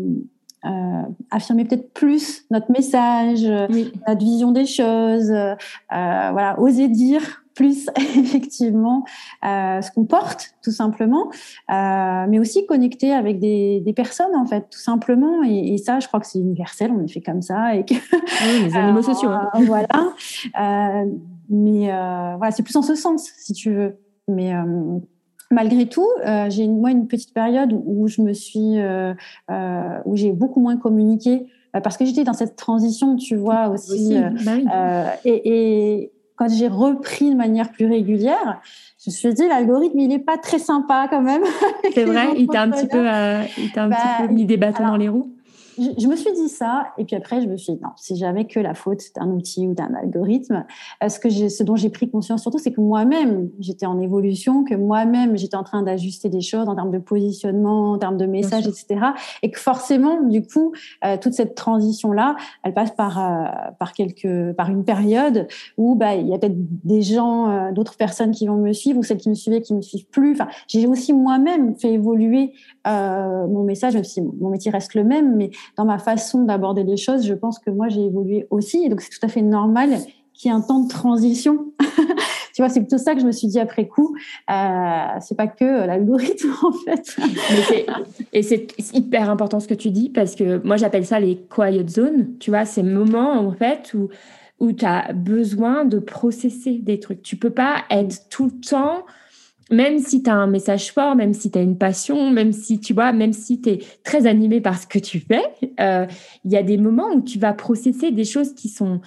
affirmer 1.32 1.66
peut-être 1.66 1.94
plus 1.94 2.46
notre 2.52 2.72
message, 2.72 3.44
notre 3.44 4.24
vision 4.24 4.52
des 4.52 4.66
choses, 4.66 5.32
euh, 5.32 5.56
voilà, 5.90 6.60
oser 6.60 6.88
dire 6.88 7.44
plus 7.56 7.88
effectivement 8.18 9.06
euh, 9.46 9.82
ce 9.82 9.92
qu'on 9.92 10.06
porte 10.06 10.56
tout 10.64 10.72
simplement, 10.72 11.30
euh, 11.72 12.26
mais 12.28 12.40
aussi 12.40 12.66
connecter 12.66 13.14
avec 13.14 13.40
des, 13.40 13.82
des, 13.82 13.94
personnes 13.94 14.36
en 14.36 14.46
fait 14.46 14.68
tout 14.72 14.80
simplement. 14.80 15.44
Et, 15.44 15.74
et 15.74 15.78
ça, 15.78 16.00
je 16.00 16.08
crois 16.08 16.20
que 16.20 16.26
c'est 16.26 16.40
universel, 16.40 16.92
on 16.92 17.04
est 17.04 17.12
fait 17.12 17.22
comme 17.22 17.42
ça 17.42 17.76
et 17.76 17.86
que 17.86 17.94
oui, 17.94 18.66
les 18.66 18.76
animaux 18.76 19.04
sociaux. 19.04 19.30
Hein. 19.30 19.50
voilà, 19.66 20.14
mais 21.50 21.88
voilà, 22.38 22.52
c'est 22.52 22.64
plus 22.64 22.76
en 22.76 22.82
ce 22.82 22.96
sens 22.96 23.32
si 23.38 23.54
tu 23.54 23.72
veux. 23.72 24.00
Mais 24.28 24.54
malgré 25.54 25.86
tout, 25.88 26.08
euh, 26.26 26.50
j'ai 26.50 26.68
moi 26.68 26.92
une 26.92 27.08
petite 27.08 27.34
période 27.34 27.74
où 27.86 28.08
je 28.08 28.22
me 28.22 28.34
suis, 28.34 28.80
euh, 28.80 29.14
euh, 29.52 30.00
où 30.06 30.16
j'ai 30.16 30.32
beaucoup 30.32 30.60
moins 30.60 30.78
communiqué 30.78 31.48
parce 31.84 31.98
que 31.98 32.06
j'étais 32.06 32.24
dans 32.24 32.34
cette 32.34 32.56
transition, 32.56 33.16
tu 33.16 33.36
vois 33.36 33.70
aussi. 33.70 34.16
Bah 34.46 35.16
et, 35.26 35.42
et, 35.46 36.12
quand 36.36 36.50
j'ai 36.50 36.68
repris 36.68 37.30
de 37.30 37.36
manière 37.36 37.72
plus 37.72 37.86
régulière, 37.86 38.60
je 39.04 39.12
me 39.12 39.14
suis 39.14 39.34
dit 39.36 39.48
l'algorithme 39.48 40.00
il 40.00 40.12
est 40.12 40.20
pas 40.20 40.38
très 40.38 40.58
sympa 40.58 41.08
quand 41.10 41.22
même. 41.22 41.44
C'est 41.94 42.06
vrai, 42.06 42.30
il 42.38 42.48
t'a 42.48 42.64
un 42.64 42.72
petit 42.72 42.88
peu, 42.88 43.06
il 43.58 43.72
t'a 43.72 43.84
un 43.84 43.90
petit 43.90 44.02
bah, 44.20 44.28
peu 44.28 44.34
mis 44.34 44.46
des 44.46 44.58
bâtons 44.58 44.86
dans 44.86 44.98
les 44.98 45.10
roues 45.10 45.32
je, 45.78 46.08
me 46.08 46.16
suis 46.16 46.32
dit 46.34 46.50
ça, 46.50 46.88
et 46.98 47.06
puis 47.06 47.16
après, 47.16 47.42
je 47.42 47.48
me 47.48 47.58
suis 47.58 47.74
dit, 47.74 47.80
non, 47.82 47.90
c'est 47.96 48.16
jamais 48.16 48.46
que 48.46 48.60
la 48.60 48.74
faute 48.74 49.02
d'un 49.16 49.28
outil 49.30 49.68
ou 49.68 49.74
d'un 49.74 49.94
algorithme. 49.94 50.66
Euh, 51.04 51.10
ce, 51.10 51.20
que 51.20 51.30
ce 51.30 51.64
dont 51.64 51.76
j'ai 51.76 51.90
pris 51.90 52.10
conscience 52.10 52.42
surtout, 52.42 52.58
c'est 52.58 52.72
que 52.72 52.82
moi-même, 52.82 53.50
j'étais 53.60 53.86
en 53.86 54.00
évolution, 54.00 54.64
que 54.64 54.76
moi-même, 54.76 55.38
j'étais 55.38 55.56
en 55.56 55.64
train 55.64 55.84
d'ajuster 55.84 56.30
des 56.30 56.42
choses 56.42 56.68
en 56.68 56.76
termes 56.76 56.92
de 56.92 57.00
positionnement, 57.00 57.94
en 57.94 57.98
termes 57.98 58.18
de 58.18 58.26
messages, 58.26 58.68
etc. 58.68 59.08
Et 59.42 59.52
que 59.52 59.60
forcément, 59.60 60.22
du 60.22 60.46
coup, 60.46 60.74
euh, 61.06 61.18
toute 61.18 61.34
cette 61.34 61.56
transition-là, 61.56 62.36
elle 62.64 62.74
passe 62.74 62.92
par, 62.92 63.20
euh, 63.20 63.72
par, 63.80 63.94
quelques, 63.94 64.54
par 64.54 64.70
une 64.70 64.84
période 64.84 65.48
où 65.78 65.96
bah, 65.96 66.16
il 66.16 66.28
y 66.28 66.34
a 66.34 66.38
peut-être 66.38 66.58
des 66.58 67.02
gens, 67.02 67.72
d'autres 67.72 67.98
personnes 67.98 68.32
qui 68.32 68.48
vont 68.48 68.58
me 68.58 68.74
suivre, 68.74 69.00
ou 69.00 69.04
celles 69.04 69.18
qui 69.18 69.30
me 69.30 69.36
suivaient 69.36 69.62
qui 69.62 69.74
me 69.74 69.82
suivent 69.82 70.08
plus. 70.08 70.34
Enfin, 70.34 70.48
j'ai 70.68 70.86
aussi 70.88 71.14
moi-même 71.14 71.76
fait 71.76 71.94
évoluer 71.94 72.54
mon 72.86 73.64
message, 73.64 73.94
même 73.94 74.04
si 74.04 74.22
mon 74.22 74.50
métier 74.50 74.72
reste 74.72 74.94
le 74.94 75.04
même, 75.04 75.36
mais 75.36 75.52
dans 75.78 75.86
ma 75.86 75.98
façon 75.98 76.44
d'aborder 76.44 76.84
les 76.84 76.98
choses, 76.98 77.26
je 77.26 77.34
pense 77.34 77.60
que 77.60 77.70
moi, 77.70 77.90
j'ai 77.90 78.04
évolué 78.04 78.48
aussi. 78.50 78.84
Et 78.84 78.90
donc, 78.90 79.02
c'est 79.02 79.10
tout 79.10 79.26
à 79.26 79.30
fait 79.30 79.42
normal 79.42 79.98
qu'il 80.34 80.50
y 80.50 80.54
ait 80.54 80.58
un 80.58 80.62
temps 80.62 80.80
de 80.80 80.90
transition. 80.90 81.72
tu 82.54 82.62
vois, 82.62 82.70
c'est 82.70 82.80
plutôt 82.80 82.98
ça 82.98 83.14
que 83.16 83.22
je 83.22 83.26
me 83.26 83.32
suis 83.32 83.48
dit 83.48 83.60
après 83.60 83.88
coup. 83.88 84.16
Euh, 84.50 85.06
c'est 85.22 85.36
pas 85.36 85.48
que 85.48 85.86
l'algorithme, 85.86 86.52
en 86.64 86.72
fait. 86.72 87.16
et 88.34 88.42
c'est 88.42 88.68
hyper 88.94 89.30
important 89.30 89.60
ce 89.60 89.68
que 89.68 89.74
tu 89.74 89.92
dis 89.92 90.10
parce 90.10 90.36
que 90.36 90.66
moi, 90.66 90.78
j'appelle 90.78 91.06
ça 91.06 91.20
les 91.20 91.38
quiet 91.38 91.88
zones. 91.88 92.38
Tu 92.40 92.50
vois, 92.50 92.66
ces 92.66 92.84
moments, 92.84 93.34
en 93.34 93.52
fait, 93.52 93.94
où, 93.94 94.10
où 94.60 94.72
tu 94.72 94.86
as 94.86 95.14
besoin 95.14 95.86
de 95.86 96.00
processer 96.00 96.80
des 96.80 97.00
trucs. 97.00 97.22
Tu 97.22 97.36
peux 97.36 97.50
pas 97.50 97.84
être 97.90 98.30
tout 98.30 98.46
le 98.46 98.60
temps 98.68 99.06
même 99.72 100.00
si 100.00 100.24
tu 100.24 100.30
as 100.30 100.36
un 100.36 100.48
message 100.48 100.92
fort, 100.92 101.16
même 101.16 101.34
si 101.34 101.52
tu 101.52 101.58
as 101.58 101.62
une 101.62 101.78
passion, 101.78 102.30
même 102.30 102.52
si 102.52 102.80
tu 102.80 102.94
vois, 102.94 103.14
même 103.14 103.34
si 103.34 103.62
tu 103.62 103.70
es 103.70 103.80
très 104.04 104.28
animé 104.28 104.62
par 104.62 104.78
ce 104.78 104.88
que 104.88 105.00
tu 105.00 105.20
fais, 105.20 105.44
euh, 105.80 106.06
il 106.44 106.52
y 106.52 106.58
a 106.58 106.64
des 106.64 106.78
moments 106.78 107.10
où 107.14 107.22
tu 107.22 107.40
vas 107.40 107.54
processer 107.54 108.12
des 108.12 108.26
choses 108.26 108.54
qui 108.54 108.70
sont, 108.70 109.02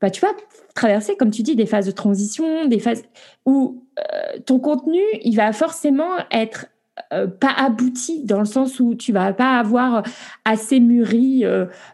bah, 0.00 0.10
tu 0.10 0.20
vas 0.20 0.32
traverser, 0.74 1.16
comme 1.16 1.30
tu 1.30 1.42
dis, 1.42 1.56
des 1.56 1.66
phases 1.66 1.86
de 1.86 1.92
transition, 1.92 2.66
des 2.66 2.78
phases 2.78 3.02
où 3.46 3.84
euh, 3.98 4.38
ton 4.46 4.58
contenu, 4.58 5.02
il 5.22 5.36
va 5.36 5.52
forcément 5.52 6.16
être 6.32 6.66
euh, 7.12 7.26
pas 7.26 7.54
abouti 7.56 8.24
dans 8.24 8.40
le 8.40 8.46
sens 8.46 8.80
où 8.80 8.94
tu 8.94 9.12
vas 9.12 9.32
pas 9.32 9.58
avoir 9.58 10.02
assez 10.44 10.80
mûri 10.80 11.44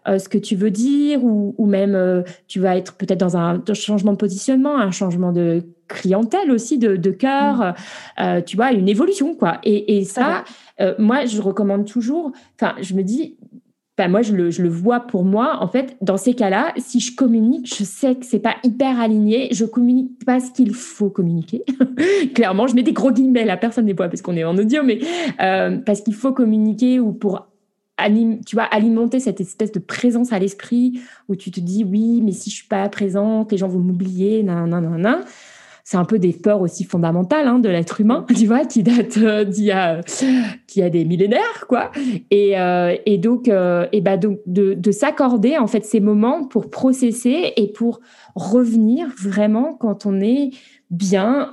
ce 0.07 0.29
que 0.29 0.39
tu 0.39 0.57
veux 0.57 0.71
dire 0.71 1.23
ou, 1.23 1.55
ou 1.59 1.67
même 1.67 2.25
tu 2.49 2.61
vas 2.61 2.77
être 2.77 2.97
peut-être 2.97 3.21
dans 3.21 3.37
un 3.37 3.63
changement 3.75 4.13
de 4.13 4.17
positionnement, 4.17 4.77
un 4.77 4.91
changement 4.91 5.33
de 5.33 5.63
clientèle 5.89 6.51
aussi 6.51 6.79
de, 6.79 6.97
de 6.97 7.11
cœur, 7.11 7.57
mm. 7.57 7.75
euh, 8.23 8.41
tu 8.41 8.57
vois, 8.57 8.73
une 8.73 8.89
évolution 8.89 9.35
quoi. 9.35 9.59
Et, 9.65 9.99
et 9.99 10.05
ça, 10.05 10.45
euh, 10.81 10.95
moi, 10.99 11.25
je 11.25 11.41
recommande 11.41 11.87
toujours. 11.87 12.33
Enfin, 12.55 12.75
je 12.81 12.95
me 12.95 13.03
dis, 13.03 13.37
ben 13.97 14.11
moi, 14.11 14.21
je 14.21 14.35
le, 14.35 14.51
je 14.51 14.63
le, 14.63 14.69
vois 14.69 15.01
pour 15.01 15.25
moi. 15.25 15.59
En 15.61 15.69
fait, 15.69 15.97
dans 16.03 16.19
ces 16.19 16.35
cas-là, 16.35 16.75
si 16.77 17.01
je 17.01 17.17
communique, 17.17 17.75
je 17.75 17.83
sais 17.83 18.15
que 18.15 18.27
c'est 18.27 18.41
pas 18.41 18.57
hyper 18.63 19.01
aligné. 19.01 19.49
Je 19.53 19.65
communique 19.65 20.25
pas 20.25 20.39
ce 20.39 20.51
qu'il 20.51 20.75
faut 20.75 21.09
communiquer. 21.09 21.65
Clairement, 22.35 22.67
je 22.67 22.75
mets 22.75 22.83
des 22.83 22.93
gros 22.93 23.11
guillemets. 23.11 23.47
La 23.47 23.57
personne 23.57 23.87
n'est 23.87 23.95
pas 23.95 24.09
parce 24.09 24.21
qu'on 24.21 24.37
est 24.37 24.45
en 24.45 24.57
audio, 24.59 24.83
mais 24.83 24.99
euh, 25.41 25.79
parce 25.79 26.03
qu'il 26.03 26.15
faut 26.15 26.33
communiquer 26.33 27.01
ou 27.01 27.13
pour 27.13 27.49
tu 28.45 28.57
vois, 28.57 28.65
alimenter 28.65 29.21
cette 29.21 29.41
espèce 29.41 29.73
de 29.73 29.79
présence 29.79 30.31
à 30.31 30.39
l'esprit 30.39 31.01
où 31.31 31.35
tu 31.35 31.51
te 31.51 31.61
dis 31.61 31.83
oui, 31.83 32.21
mais 32.23 32.33
si 32.33 32.51
je 32.51 32.57
suis 32.57 32.69
pas 32.69 32.87
présente, 32.91 33.51
les 33.53 33.57
gens 33.57 33.69
vont 33.69 33.79
m'oublier, 33.79 34.43
nan, 34.43 34.69
nan, 34.69 34.83
nan, 34.83 35.01
nan 35.01 35.25
c'est 35.89 35.99
un 35.99 36.05
peu 36.05 36.19
des 36.19 36.33
peurs 36.33 36.63
aussi 36.63 36.83
fondamentales 36.83 37.47
hein, 37.47 37.61
de 37.61 37.69
l'être 37.69 38.01
humain, 38.01 38.27
tu 38.37 38.47
vois, 38.47 38.65
qui 38.65 38.83
datent 38.83 39.19
euh, 39.19 39.45
d'il 39.45 39.67
y 39.67 39.71
a, 39.71 40.01
qui 40.67 40.83
a 40.83 40.91
des 40.91 41.05
millénaires, 41.05 41.67
quoi. 41.69 41.93
Et, 42.33 42.59
euh, 42.59 42.97
et 43.07 43.19
donc, 43.19 43.47
euh, 43.47 43.87
et 43.93 44.01
bah 44.01 44.17
donc 44.17 44.41
de, 44.47 44.75
de 44.75 44.91
s'accorder 44.91 45.59
en 45.59 45.69
fait 45.69 45.85
ces 45.85 46.01
moments 46.01 46.45
pour 46.45 46.71
processer 46.71 47.53
et 47.57 47.69
pour 47.69 48.01
revenir 48.35 49.07
vraiment 49.17 49.75
quand 49.75 50.07
on 50.07 50.21
est 50.21 50.51
bien 50.91 51.53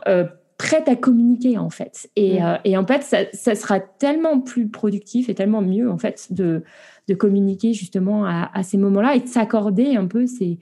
prête 0.57 0.87
à 0.87 0.95
communiquer 0.95 1.59
en 1.59 1.69
fait. 1.69 2.09
Et, 2.15 2.39
mmh. 2.39 2.59
et 2.63 2.75
en 2.75 2.87
fait, 2.87 3.03
ça, 3.03 3.17
ça, 3.33 3.53
sera 3.53 3.79
tellement 3.79 4.39
plus 4.39 4.67
productif 4.67 5.29
et 5.29 5.35
tellement 5.35 5.61
mieux 5.61 5.91
en 5.91 5.99
fait 5.99 6.33
de, 6.33 6.63
de 7.07 7.13
communiquer 7.13 7.73
justement 7.73 8.25
à, 8.25 8.49
à 8.51 8.63
ces 8.63 8.77
moments-là 8.77 9.15
et 9.15 9.19
de 9.19 9.27
s'accorder 9.27 9.95
un 9.95 10.07
peu 10.07 10.25
ces 10.25 10.57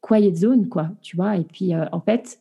quiet 0.00 0.34
zones, 0.34 0.68
quoi, 0.68 0.88
tu 1.02 1.16
vois. 1.16 1.36
Et 1.36 1.44
puis, 1.44 1.72
en 1.76 2.00
fait, 2.00 2.40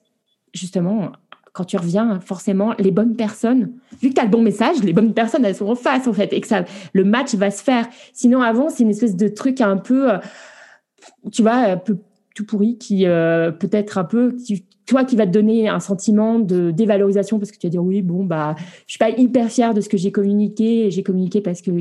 justement, 0.54 1.12
quand 1.54 1.66
tu 1.66 1.78
reviens, 1.78 2.20
forcément, 2.22 2.74
les 2.80 2.92
bonnes 2.92 3.16
personnes, 3.16 3.72
vu 4.02 4.10
que 4.10 4.14
tu 4.14 4.22
as 4.22 4.26
le 4.26 4.30
bon 4.30 4.42
message, 4.42 4.82
les 4.84 4.94
bonnes 4.94 5.14
personnes, 5.14 5.44
elles 5.44 5.56
sont 5.56 5.68
en 5.68 5.76
face, 5.76 6.08
en 6.08 6.14
fait, 6.14 6.32
et 6.34 6.40
que 6.40 6.48
ça, 6.48 6.64
le 6.94 7.04
match 7.04 7.36
va 7.36 7.52
se 7.52 7.62
faire. 7.62 7.88
Sinon, 8.14 8.42
avant, 8.42 8.70
c'est 8.70 8.84
une 8.84 8.90
espèce 8.90 9.16
de 9.16 9.28
truc 9.28 9.60
un 9.60 9.78
peu, 9.78 10.12
euh, 10.12 10.18
tu 11.32 11.42
vois, 11.42 11.56
un 11.56 11.78
peu 11.78 11.98
tout 12.36 12.46
pourri, 12.46 12.78
qui 12.78 13.06
euh, 13.06 13.52
peut-être 13.52 13.98
un 13.98 14.06
peu, 14.06 14.38
toi, 14.86 15.04
qui 15.04 15.18
va 15.18 15.26
te 15.26 15.32
donner 15.32 15.68
un 15.68 15.82
sentiment 15.82 16.40
de 16.40 16.72
dévalorisation, 16.72 17.38
parce 17.38 17.52
que 17.52 17.58
tu 17.58 17.68
vas 17.68 17.72
dire, 17.72 17.84
oui, 17.84 18.02
bon, 18.02 18.24
bah, 18.24 18.56
je 18.88 18.94
suis 18.94 19.00
pas 19.00 19.10
hyper 19.10 19.50
fière 19.50 19.74
de 19.74 19.82
ce 19.82 19.90
que 19.90 19.98
j'ai 19.98 20.12
communiqué, 20.12 20.90
j'ai 20.90 21.04
communiqué 21.04 21.42
parce 21.42 21.62
que 21.62 21.72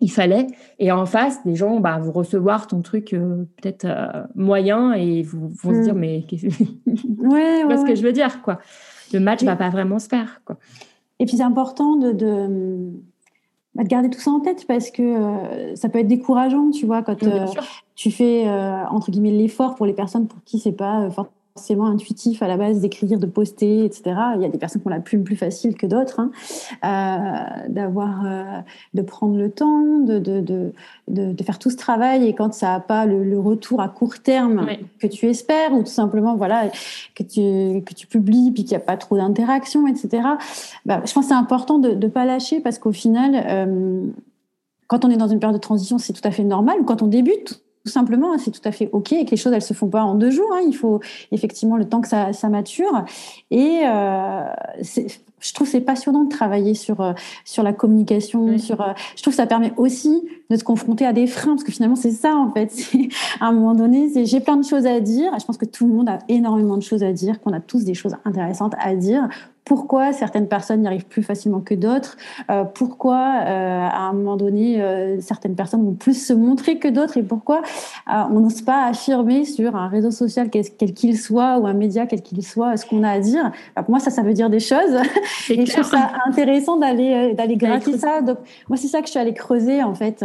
il 0.00 0.10
fallait. 0.10 0.46
Et 0.78 0.90
en 0.92 1.06
face, 1.06 1.44
des 1.44 1.54
gens 1.54 1.80
bah, 1.80 1.98
vont 1.98 2.12
recevoir 2.12 2.66
ton 2.66 2.80
truc 2.80 3.12
euh, 3.12 3.44
peut-être 3.60 3.86
moyen 4.34 4.92
et 4.92 5.22
vont 5.22 5.74
se 5.74 5.82
dire 5.82 5.94
mais 5.94 6.22
qu'est-ce 6.22 6.46
ouais, 7.18 7.64
ouais, 7.64 7.76
ce 7.76 7.84
que 7.84 7.94
je 7.94 8.02
veux 8.02 8.12
dire 8.12 8.42
quoi. 8.42 8.58
Le 9.12 9.20
match 9.20 9.42
ne 9.42 9.46
va 9.46 9.56
pas 9.56 9.70
vraiment 9.70 9.98
se 9.98 10.08
faire 10.08 10.42
quoi. 10.44 10.56
Et 11.18 11.26
puis 11.26 11.36
c'est 11.36 11.42
important 11.42 11.96
de, 11.96 12.12
de, 12.12 12.92
bah, 13.74 13.82
de, 13.82 13.88
garder 13.88 14.08
tout 14.08 14.20
ça 14.20 14.30
en 14.30 14.40
tête 14.40 14.66
parce 14.66 14.90
que 14.90 15.74
ça 15.74 15.88
peut 15.88 15.98
être 15.98 16.08
décourageant, 16.08 16.70
tu 16.70 16.86
vois, 16.86 17.02
quand 17.02 17.16
tu 17.94 18.10
fais 18.10 18.48
entre 18.90 19.10
guillemets 19.10 19.32
l'effort 19.32 19.74
pour 19.74 19.86
les 19.86 19.92
personnes 19.92 20.28
pour 20.28 20.42
qui 20.44 20.58
c'est 20.58 20.72
pas 20.72 21.10
forcément 21.10 21.34
forcément 21.60 21.86
intuitif 21.86 22.42
à 22.42 22.48
la 22.48 22.56
base 22.56 22.80
d'écrire, 22.80 23.18
de 23.18 23.26
poster, 23.26 23.84
etc. 23.84 24.16
Il 24.36 24.40
y 24.40 24.46
a 24.46 24.48
des 24.48 24.56
personnes 24.56 24.80
qui 24.80 24.88
ont 24.88 24.90
la 24.90 25.00
plume 25.00 25.24
plus 25.24 25.36
facile 25.36 25.76
que 25.76 25.86
d'autres, 25.86 26.18
hein. 26.18 26.30
euh, 26.84 27.68
d'avoir, 27.68 28.24
euh, 28.24 28.60
de 28.94 29.02
prendre 29.02 29.36
le 29.36 29.50
temps, 29.50 29.98
de, 29.98 30.18
de, 30.18 30.40
de, 30.40 30.72
de, 31.08 31.42
faire 31.44 31.58
tout 31.58 31.68
ce 31.68 31.76
travail 31.76 32.26
et 32.26 32.34
quand 32.34 32.54
ça 32.54 32.68
n'a 32.68 32.80
pas 32.80 33.04
le, 33.04 33.38
retour 33.38 33.82
à 33.82 33.88
court 33.88 34.18
terme 34.20 34.66
que 34.98 35.06
tu 35.06 35.26
espères 35.26 35.72
ou 35.72 35.80
tout 35.80 35.86
simplement 35.86 36.36
voilà 36.36 36.68
que 37.14 37.22
tu 37.22 37.82
que 37.82 37.94
tu 37.94 38.06
publies 38.06 38.50
puis 38.52 38.64
qu'il 38.64 38.76
n'y 38.76 38.82
a 38.82 38.86
pas 38.86 38.96
trop 38.96 39.16
d'interaction, 39.16 39.86
etc. 39.86 40.22
Bah, 40.86 41.02
je 41.04 41.12
pense 41.12 41.24
que 41.24 41.28
c'est 41.28 41.34
important 41.34 41.78
de 41.78 41.90
ne 41.90 42.08
pas 42.08 42.24
lâcher 42.24 42.60
parce 42.60 42.78
qu'au 42.78 42.92
final 42.92 43.34
euh, 43.34 44.06
quand 44.88 45.04
on 45.04 45.10
est 45.10 45.16
dans 45.16 45.28
une 45.28 45.38
période 45.38 45.56
de 45.56 45.60
transition, 45.60 45.98
c'est 45.98 46.12
tout 46.12 46.26
à 46.26 46.32
fait 46.32 46.42
normal. 46.42 46.80
Ou 46.80 46.84
quand 46.84 47.00
on 47.00 47.06
débute, 47.06 47.62
tout 47.84 47.90
simplement, 47.90 48.36
c'est 48.38 48.50
tout 48.50 48.60
à 48.64 48.72
fait 48.72 48.90
OK 48.92 49.12
et 49.12 49.24
que 49.24 49.30
les 49.30 49.36
choses, 49.36 49.52
elles 49.52 49.62
se 49.62 49.72
font 49.72 49.88
pas 49.88 50.02
en 50.02 50.14
deux 50.14 50.30
jours. 50.30 50.50
Hein. 50.52 50.60
Il 50.66 50.76
faut 50.76 51.00
effectivement 51.32 51.76
le 51.76 51.88
temps 51.88 52.00
que 52.00 52.08
ça, 52.08 52.32
ça 52.32 52.48
mature. 52.48 53.04
Et 53.50 53.80
euh, 53.84 54.44
je 55.40 55.54
trouve 55.54 55.66
c'est 55.66 55.80
passionnant 55.80 56.24
de 56.24 56.28
travailler 56.28 56.74
sur 56.74 57.00
euh, 57.00 57.12
sur 57.44 57.62
la 57.62 57.72
communication. 57.72 58.58
Sur, 58.58 58.82
euh, 58.82 58.92
je 59.16 59.22
trouve 59.22 59.32
que 59.32 59.38
ça 59.38 59.46
permet 59.46 59.72
aussi 59.78 60.22
de 60.50 60.56
se 60.56 60.64
confronter 60.64 61.06
à 61.06 61.12
des 61.12 61.26
freins 61.26 61.52
parce 61.52 61.64
que 61.64 61.72
finalement 61.72 61.96
c'est 61.96 62.10
ça 62.10 62.36
en 62.36 62.52
fait. 62.52 62.70
À 63.40 63.46
un 63.46 63.52
moment 63.52 63.74
donné, 63.74 64.10
c'est 64.10 64.26
j'ai 64.26 64.40
plein 64.40 64.56
de 64.56 64.64
choses 64.64 64.86
à 64.86 65.00
dire. 65.00 65.32
Et 65.34 65.40
je 65.40 65.46
pense 65.46 65.56
que 65.56 65.64
tout 65.64 65.86
le 65.86 65.94
monde 65.94 66.08
a 66.08 66.18
énormément 66.28 66.76
de 66.76 66.82
choses 66.82 67.02
à 67.02 67.12
dire, 67.12 67.40
qu'on 67.40 67.52
a 67.52 67.60
tous 67.60 67.84
des 67.84 67.94
choses 67.94 68.14
intéressantes 68.24 68.74
à 68.78 68.94
dire 68.94 69.28
pourquoi 69.64 70.12
certaines 70.12 70.48
personnes 70.48 70.84
y 70.84 70.86
arrivent 70.86 71.06
plus 71.06 71.22
facilement 71.22 71.60
que 71.60 71.74
d'autres, 71.74 72.16
euh, 72.50 72.64
pourquoi 72.64 73.16
euh, 73.16 73.86
à 73.86 74.08
un 74.08 74.12
moment 74.12 74.36
donné 74.36 74.82
euh, 74.82 75.20
certaines 75.20 75.54
personnes 75.54 75.84
vont 75.84 75.94
plus 75.94 76.26
se 76.26 76.32
montrer 76.32 76.78
que 76.78 76.88
d'autres 76.88 77.18
et 77.18 77.22
pourquoi 77.22 77.62
on 78.08 78.40
n'ose 78.40 78.62
pas 78.62 78.86
affirmer 78.86 79.44
sur 79.44 79.76
un 79.76 79.88
réseau 79.88 80.10
social 80.10 80.48
quel 80.50 80.94
qu'il 80.94 81.18
soit 81.18 81.58
ou 81.58 81.66
un 81.66 81.74
média 81.74 82.06
quel 82.06 82.22
qu'il 82.22 82.44
soit 82.44 82.76
ce 82.76 82.86
qu'on 82.86 83.02
a 83.02 83.10
à 83.10 83.20
dire. 83.20 83.52
Bah, 83.76 83.82
pour 83.82 83.90
moi 83.90 84.00
ça 84.00 84.10
ça 84.10 84.22
veut 84.22 84.32
dire 84.32 84.50
des 84.50 84.60
choses. 84.60 84.96
Et 85.50 85.66
je 85.66 85.72
trouve 85.72 85.84
ça 85.84 86.12
intéressant 86.26 86.76
d'aller 86.76 87.34
d'aller 87.34 87.56
gratter 87.56 87.96
ça. 87.98 88.22
Donc 88.22 88.38
moi 88.68 88.76
c'est 88.76 88.88
ça 88.88 89.00
que 89.00 89.06
je 89.06 89.10
suis 89.10 89.20
allée 89.20 89.34
creuser 89.34 89.82
en 89.82 89.94
fait. 89.94 90.24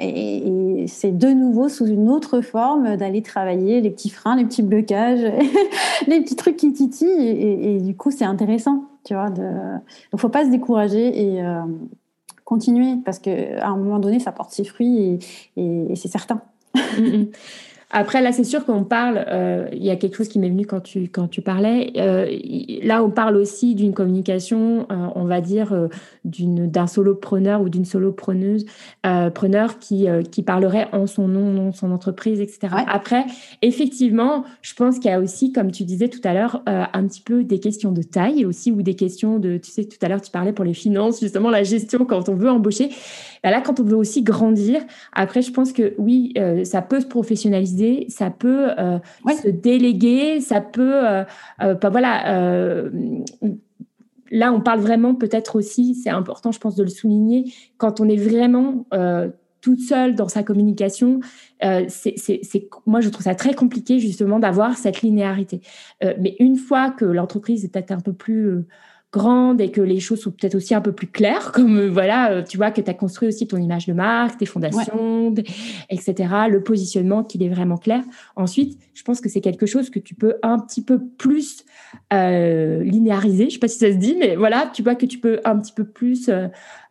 Et, 0.00 0.82
et 0.82 0.86
c'est 0.88 1.16
de 1.16 1.28
nouveau 1.28 1.68
sous 1.68 1.86
une 1.86 2.08
autre 2.08 2.40
forme 2.40 2.96
d'aller 2.96 3.22
travailler 3.22 3.80
les 3.80 3.90
petits 3.90 4.10
freins, 4.10 4.36
les 4.36 4.44
petits 4.44 4.62
blocages, 4.62 5.20
les 6.06 6.20
petits 6.20 6.36
trucs 6.36 6.56
qui 6.56 6.72
titillent. 6.72 7.28
Et, 7.28 7.76
et 7.76 7.80
du 7.80 7.94
coup, 7.98 8.10
c'est 8.10 8.24
intéressant, 8.24 8.84
tu 9.04 9.14
vois. 9.14 9.30
De... 9.30 9.42
Donc, 10.10 10.20
faut 10.20 10.28
pas 10.28 10.44
se 10.44 10.50
décourager 10.50 11.34
et 11.34 11.42
euh, 11.42 11.60
continuer 12.44 12.96
parce 13.04 13.18
qu'à 13.18 13.66
un 13.66 13.76
moment 13.76 13.98
donné, 13.98 14.20
ça 14.20 14.32
porte 14.32 14.52
ses 14.52 14.64
fruits 14.64 15.18
et, 15.56 15.94
c'est 15.94 16.08
certain. 16.08 16.40
Après, 17.90 18.20
là, 18.20 18.32
c'est 18.32 18.44
sûr 18.44 18.66
qu'on 18.66 18.84
parle, 18.84 19.24
euh, 19.28 19.66
il 19.72 19.82
y 19.82 19.88
a 19.88 19.96
quelque 19.96 20.14
chose 20.14 20.28
qui 20.28 20.38
m'est 20.38 20.50
venu 20.50 20.66
quand 20.66 20.80
tu, 20.80 21.08
quand 21.08 21.26
tu 21.26 21.40
parlais. 21.40 21.90
Euh, 21.96 22.26
là, 22.82 23.02
on 23.02 23.10
parle 23.10 23.36
aussi 23.36 23.74
d'une 23.74 23.94
communication, 23.94 24.86
euh, 24.92 25.06
on 25.14 25.24
va 25.24 25.40
dire, 25.40 25.88
d'une, 26.24 26.70
d'un 26.70 26.86
solopreneur 26.86 27.62
ou 27.62 27.70
d'une 27.70 27.86
solopreneuse, 27.86 28.66
preneur 29.34 29.78
qui, 29.78 30.06
qui 30.30 30.42
parlerait 30.42 30.88
en 30.92 31.06
son 31.06 31.28
nom, 31.28 31.50
non 31.50 31.72
son 31.72 31.90
entreprise, 31.90 32.40
etc. 32.40 32.68
Après, 32.86 33.24
effectivement, 33.62 34.44
je 34.60 34.74
pense 34.74 34.98
qu'il 34.98 35.10
y 35.10 35.14
a 35.14 35.20
aussi, 35.20 35.52
comme 35.52 35.70
tu 35.70 35.84
disais 35.84 36.08
tout 36.08 36.20
à 36.24 36.34
l'heure, 36.34 36.62
un 36.66 37.06
petit 37.06 37.22
peu 37.22 37.42
des 37.42 37.58
questions 37.58 37.92
de 37.92 38.02
taille 38.02 38.44
aussi 38.44 38.70
ou 38.70 38.82
des 38.82 38.94
questions 38.94 39.38
de, 39.38 39.56
tu 39.56 39.70
sais, 39.70 39.84
tout 39.84 39.98
à 40.02 40.08
l'heure, 40.08 40.20
tu 40.20 40.30
parlais 40.30 40.52
pour 40.52 40.64
les 40.64 40.74
finances, 40.74 41.20
justement, 41.20 41.48
la 41.48 41.62
gestion 41.62 42.04
quand 42.04 42.28
on 42.28 42.34
veut 42.34 42.50
embaucher. 42.50 42.90
Bah 43.42 43.50
là, 43.50 43.60
quand 43.60 43.80
on 43.80 43.84
veut 43.84 43.96
aussi 43.96 44.22
grandir, 44.22 44.82
après, 45.12 45.42
je 45.42 45.52
pense 45.52 45.72
que 45.72 45.94
oui, 45.96 46.34
ça 46.64 46.82
peut 46.82 47.00
se 47.00 47.06
professionnaliser 47.06 47.77
ça 48.08 48.30
peut 48.30 48.70
euh, 48.78 48.98
se 49.42 49.48
déléguer, 49.48 50.40
ça 50.40 50.60
peut, 50.60 51.06
euh, 51.06 51.24
euh, 51.62 51.74
pas 51.74 51.90
voilà. 51.90 52.82
là, 54.30 54.52
on 54.52 54.60
parle 54.60 54.80
vraiment 54.80 55.14
peut-être 55.14 55.56
aussi, 55.56 55.94
c'est 55.94 56.10
important, 56.10 56.52
je 56.52 56.58
pense, 56.58 56.74
de 56.76 56.82
le 56.82 56.90
souligner, 56.90 57.52
quand 57.76 58.00
on 58.00 58.08
est 58.08 58.16
vraiment 58.16 58.86
toute 59.60 59.80
seule 59.80 60.14
dans 60.14 60.28
sa 60.28 60.42
communication, 60.42 61.20
c'est, 61.88 62.68
moi 62.86 63.00
je 63.00 63.08
trouve 63.08 63.24
ça 63.24 63.34
très 63.34 63.54
compliqué 63.54 63.98
justement 63.98 64.38
d'avoir 64.38 64.76
cette 64.76 65.02
linéarité. 65.02 65.60
mais 66.02 66.36
une 66.38 66.56
fois 66.56 66.90
que 66.90 67.04
l'entreprise 67.04 67.64
est 67.64 67.68
peut-être 67.68 67.92
un 67.92 68.00
peu 68.00 68.12
plus 68.12 68.66
grande 69.12 69.60
et 69.60 69.70
que 69.70 69.80
les 69.80 70.00
choses 70.00 70.20
sont 70.20 70.30
peut-être 70.30 70.54
aussi 70.54 70.74
un 70.74 70.80
peu 70.80 70.92
plus 70.92 71.06
claires, 71.06 71.52
comme 71.52 71.78
euh, 71.78 71.90
voilà, 71.90 72.30
euh, 72.30 72.42
tu 72.42 72.58
vois 72.58 72.70
que 72.70 72.80
tu 72.80 72.90
as 72.90 72.94
construit 72.94 73.28
aussi 73.28 73.46
ton 73.46 73.56
image 73.56 73.86
de 73.86 73.94
marque, 73.94 74.38
tes 74.38 74.46
fondations, 74.46 75.34
etc., 75.88 76.34
le 76.50 76.62
positionnement 76.62 77.24
qu'il 77.24 77.42
est 77.42 77.48
vraiment 77.48 77.78
clair. 77.78 78.02
Ensuite, 78.36 78.78
je 78.92 79.02
pense 79.02 79.20
que 79.20 79.28
c'est 79.28 79.40
quelque 79.40 79.66
chose 79.66 79.88
que 79.88 79.98
tu 79.98 80.14
peux 80.14 80.36
un 80.42 80.58
petit 80.58 80.82
peu 80.82 81.00
plus 81.18 81.64
euh, 82.12 82.82
linéariser, 82.82 83.46
je 83.48 83.54
sais 83.54 83.58
pas 83.58 83.68
si 83.68 83.78
ça 83.78 83.90
se 83.90 83.96
dit, 83.96 84.16
mais 84.18 84.36
voilà, 84.36 84.70
tu 84.74 84.82
vois 84.82 84.94
que 84.94 85.06
tu 85.06 85.18
peux 85.18 85.40
un 85.44 85.58
petit 85.58 85.72
peu 85.72 85.84
plus 85.84 86.28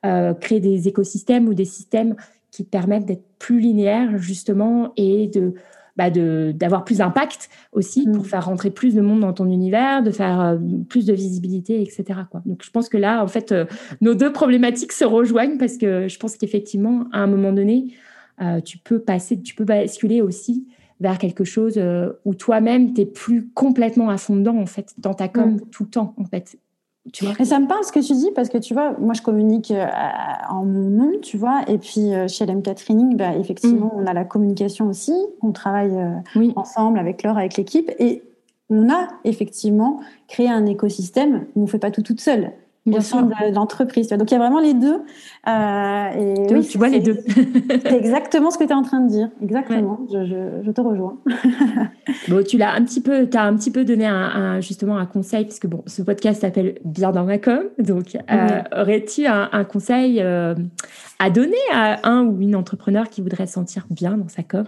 euh, 0.06 0.34
créer 0.36 0.60
des 0.60 0.88
écosystèmes 0.88 1.48
ou 1.48 1.54
des 1.54 1.66
systèmes 1.66 2.16
qui 2.50 2.66
te 2.66 2.70
permettent 2.70 3.06
d'être 3.06 3.26
plus 3.38 3.60
linéaires 3.60 4.18
justement 4.18 4.92
et 4.98 5.28
de 5.28 5.54
bah 5.98 6.12
d'avoir 6.12 6.86
plus 6.86 7.00
d'impact 7.00 7.50
aussi 7.74 8.06
pour 8.06 8.24
mm. 8.24 8.26
faire 8.26 8.46
rentrer 8.46 8.70
plus 8.70 8.94
de 8.94 9.02
monde 9.02 9.22
dans 9.22 9.34
ton 9.34 9.50
univers, 9.50 10.04
de 10.04 10.12
faire 10.12 10.40
euh, 10.40 10.58
plus 10.88 11.06
de 11.06 11.14
visibilité, 11.14 11.82
etc. 11.82 12.20
Quoi. 12.30 12.42
Donc 12.46 12.62
je 12.64 12.70
pense 12.70 12.88
que 12.88 12.98
là, 12.98 13.24
en 13.24 13.28
fait, 13.28 13.52
euh, 13.52 13.66
nos 14.00 14.14
deux 14.14 14.32
problématiques 14.32 14.92
se 14.92 15.06
rejoignent 15.06 15.58
parce 15.58 15.78
que 15.78 16.08
je 16.08 16.20
pense 16.20 16.38
qu'effectivement, 16.38 17.06
à 17.12 17.20
un 17.20 17.28
moment 17.28 17.52
donné, 17.52 17.94
euh, 18.42 18.62
tu 18.62 18.78
peux 18.78 19.00
passer, 19.00 19.42
tu 19.42 19.56
peux 19.56 19.66
basculer 19.66 20.22
aussi 20.22 20.68
vers 21.00 21.18
quelque 21.18 21.44
chose 21.44 21.80
où 22.26 22.34
toi-même, 22.34 22.94
tu 22.94 23.02
es 23.02 23.06
plus 23.06 23.50
complètement 23.54 24.10
à 24.10 24.18
fond 24.18 24.36
dedans, 24.36 24.58
en 24.58 24.66
fait, 24.66 24.96
dans 24.98 25.14
ta 25.14 25.28
com 25.28 25.56
mm. 25.56 25.62
tout 25.72 25.84
le 25.84 25.90
temps, 25.90 26.14
en 26.18 26.26
fait. 26.26 26.58
Et 27.40 27.46
ça 27.46 27.60
me 27.60 27.68
parle 27.68 27.84
ce 27.84 27.92
que 27.92 28.00
tu 28.00 28.14
dis 28.14 28.32
parce 28.36 28.50
que 28.50 28.58
tu 28.58 28.74
vois, 28.74 28.94
moi 29.00 29.14
je 29.14 29.22
communique 29.22 29.72
euh, 29.72 29.86
en 30.50 30.66
mon 30.66 30.90
nom, 30.90 31.12
tu 31.22 31.38
vois, 31.38 31.62
et 31.68 31.78
puis 31.78 32.14
euh, 32.14 32.28
chez 32.28 32.46
LMK 32.46 32.76
Training, 32.76 33.16
bah, 33.16 33.36
effectivement, 33.36 33.88
mm. 33.96 34.00
on 34.00 34.06
a 34.06 34.14
la 34.14 34.26
communication 34.26 34.88
aussi, 34.88 35.14
on 35.42 35.52
travaille 35.52 35.96
euh, 35.96 36.52
ensemble 36.56 37.00
avec 37.00 37.24
Laure, 37.24 37.38
avec 37.38 37.58
l'équipe, 37.58 37.92
et 38.00 38.24
on 38.70 38.90
a 38.90 39.08
effectivement 39.24 40.00
créé 40.28 40.50
un 40.50 40.66
écosystème 40.66 41.46
où 41.56 41.64
on 41.64 41.68
fait 41.68 41.80
pas 41.80 41.92
tout 41.92 42.02
toute 42.02 42.20
seule. 42.20 42.52
Bien 42.88 43.02
sûr. 43.02 43.22
de 43.22 43.54
l'entreprise. 43.54 44.08
Donc 44.08 44.32
il 44.32 44.34
y 44.34 44.38
a 44.38 44.40
vraiment 44.40 44.60
les 44.60 44.74
deux. 44.74 45.02
Euh, 45.48 46.10
et 46.48 46.54
oui, 46.54 46.66
tu 46.66 46.78
vois 46.78 46.90
les 46.90 47.02
deux. 47.02 47.20
c'est 47.84 47.98
exactement 47.98 48.50
ce 48.50 48.58
que 48.58 48.64
tu 48.64 48.70
es 48.70 48.74
en 48.74 48.82
train 48.82 49.02
de 49.02 49.10
dire. 49.10 49.30
Exactement. 49.42 50.00
Je, 50.12 50.26
je, 50.26 50.64
je, 50.64 50.72
te 50.72 50.82
rejoins. 50.82 51.18
bon, 52.30 52.44
tu 52.44 52.58
l'as 52.58 52.74
un 52.74 52.84
petit 52.84 53.02
peu, 53.02 53.28
as 53.34 53.44
un 53.44 53.56
petit 53.56 53.72
peu 53.72 53.84
donné 53.84 54.06
un, 54.06 54.62
justement 54.62 54.98
un 54.98 55.06
conseil 55.06 55.46
puisque 55.46 55.68
bon, 55.68 55.84
ce 55.86 56.02
podcast 56.02 56.42
s'appelle 56.42 56.80
Bien 56.86 57.12
dans 57.12 57.26
ma 57.26 57.38
com. 57.38 57.64
Donc, 57.78 58.16
euh, 58.16 58.62
aurais-tu 58.76 59.26
un, 59.26 59.50
un, 59.52 59.64
conseil 59.66 60.22
euh, 60.22 60.56
à 61.20 61.30
donner 61.30 61.56
à 61.74 62.08
un 62.08 62.26
ou 62.26 62.42
une 62.42 62.56
entrepreneur 62.56 63.10
qui 63.10 63.22
voudrait 63.22 63.48
se 63.48 63.54
sentir 63.54 63.86
bien 63.90 64.18
dans 64.18 64.30
sa 64.30 64.44
com? 64.44 64.66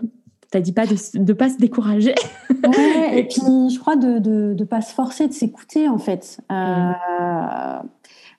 T'as 0.51 0.61
dit 0.61 0.73
pas 0.73 0.87
de 0.87 0.95
ne 1.19 1.33
pas 1.33 1.49
se 1.49 1.57
décourager. 1.57 2.15
ouais, 2.49 3.19
et 3.19 3.23
puis 3.27 3.69
je 3.69 3.79
crois 3.79 3.95
de 3.95 4.17
ne 4.17 4.53
de, 4.55 4.63
pas 4.63 4.81
se 4.81 4.93
forcer, 4.93 5.27
de 5.27 5.33
s'écouter 5.33 5.87
en 5.87 5.99
fait. 5.99 6.39
Euh, 6.51 6.91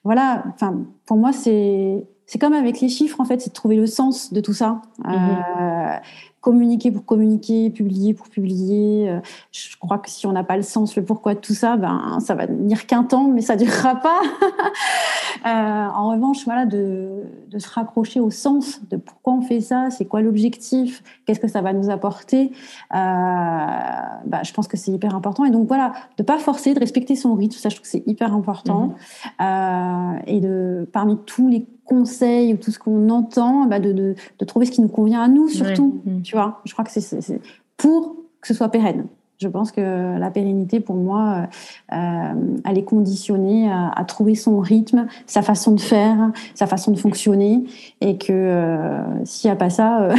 voilà, 0.05 0.45
enfin, 0.55 0.87
pour 1.07 1.17
moi, 1.17 1.33
c'est 1.33 2.07
c'est 2.27 2.39
comme 2.39 2.53
avec 2.53 2.81
les 2.81 2.89
chiffres, 2.89 3.21
en 3.21 3.25
fait, 3.25 3.41
c'est 3.41 3.49
de 3.49 3.55
trouver 3.55 3.75
le 3.75 3.89
sens 3.89 4.33
de 4.33 4.41
tout 4.41 4.53
ça. 4.53 4.83
Mhm. 5.05 5.15
Euh, 5.15 5.97
communiquer 6.41 6.91
pour 6.91 7.05
communiquer, 7.05 7.71
publier 7.71 8.15
pour 8.15 8.29
publier. 8.29 9.11
Euh, 9.11 9.21
je 9.53 9.77
crois 9.77 9.99
que 9.99 10.09
si 10.09 10.27
on 10.27 10.33
n'a 10.33 10.45
pas 10.45 10.57
le 10.57 10.63
sens, 10.63 10.97
le 10.97 11.05
pourquoi 11.05 11.35
de 11.35 11.41
tout 11.41 11.55
ça, 11.55 11.77
ben 11.77 12.19
ça 12.21 12.35
va 12.35 12.47
tenir 12.47 12.87
qu'un 12.87 13.05
temps, 13.05 13.29
mais 13.29 13.43
ça 13.43 13.57
durera 13.57 13.97
pas. 13.97 14.21
euh, 15.47 15.89
en 15.95 16.11
revanche, 16.11 16.45
voilà, 16.45 16.65
de, 16.65 17.25
de, 17.49 17.59
se 17.59 17.69
raccrocher 17.69 18.21
au 18.21 18.31
sens 18.31 18.81
de 18.89 18.97
pourquoi 18.97 19.35
on 19.35 19.43
fait 19.43 19.61
ça, 19.61 19.91
c'est 19.91 20.07
quoi 20.07 20.23
l'objectif, 20.23 21.03
qu'est-ce 21.27 21.41
que 21.41 21.49
ça 21.49 21.61
va 21.61 21.73
nous 21.73 21.91
apporter. 21.91 22.53
Euh, 22.95 22.97
bah, 22.97 24.43
je 24.43 24.53
pense 24.53 24.67
que 24.67 24.77
c'est 24.77 24.93
hyper 24.93 25.15
important. 25.15 25.45
Et 25.45 25.51
donc 25.51 25.69
voilà, 25.69 25.93
de 26.17 26.23
pas 26.23 26.39
forcer, 26.39 26.73
de 26.75 26.81
respecter 26.81 27.17
son 27.17 27.35
rythme, 27.35 27.57
ça 27.59 27.69
je 27.69 27.77
trouve 27.77 27.85
que 27.85 27.91
c'est 27.91 28.07
hyper 28.07 28.35
important. 28.35 28.87
Mhm. 28.87 28.95
Euh, 29.41 30.19
et 30.27 30.41
de 30.41 30.89
parmi 30.93 31.19
tous 31.27 31.49
les 31.49 31.67
conseils 31.91 32.55
ou 32.55 32.57
tout 32.57 32.71
ce 32.71 32.79
qu'on 32.79 33.09
entend, 33.11 33.67
bah 33.67 33.81
de, 33.81 33.93
de, 33.93 34.15
de, 34.39 34.45
trouver 34.45 34.67
ce 34.67 34.71
qui 34.71 34.81
nous 34.81 34.89
convient 34.89 35.23
à 35.23 35.29
nous 35.29 35.49
surtout. 35.49 36.01
Mm. 36.05 36.23
Tu 36.23 36.37
vois, 36.37 36.61
je 36.65 36.73
crois 36.73 36.85
que 36.85 36.91
c'est 36.93 37.41
pour 37.77 38.17
que 38.41 38.47
ce 38.47 38.55
soit 38.55 38.69
pérenne. 38.69 39.07
Je 39.39 39.49
pense 39.49 39.73
que 39.73 40.19
la 40.19 40.31
pérennité, 40.31 40.81
pour 40.81 40.97
moi, 40.97 41.47
elle 41.89 42.77
est 42.77 42.85
conditionnée 42.85 43.71
à, 43.73 44.05
trouver 44.05 44.35
son 44.35 44.59
rythme, 44.61 45.07
sa 45.27 45.41
façon 45.41 45.73
de 45.73 45.81
faire, 45.81 46.31
sa 46.55 46.67
façon 46.67 46.91
de 46.91 46.99
fonctionner, 46.99 47.65
et 48.03 48.19
que 48.19 49.01
s'il 49.25 49.49
n'y 49.49 49.53
a 49.53 49.57
pas 49.57 49.71
ça, 49.71 50.11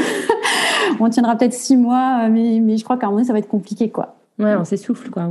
on 1.00 1.08
tiendra 1.10 1.36
peut-être 1.36 1.54
six 1.54 1.78
mois, 1.78 2.30
mais, 2.30 2.60
mais 2.64 2.78
je 2.78 2.84
crois 2.84 2.98
qu'à 2.98 3.06
un 3.06 3.12
moment, 3.12 3.24
ça 3.24 3.32
va 3.32 3.38
être 3.38 3.48
compliqué, 3.48 3.92
quoi. 3.92 4.16
Ouais, 4.40 4.56
on 4.56 4.66
s'essouffle, 4.66 5.12
quoi. 5.12 5.28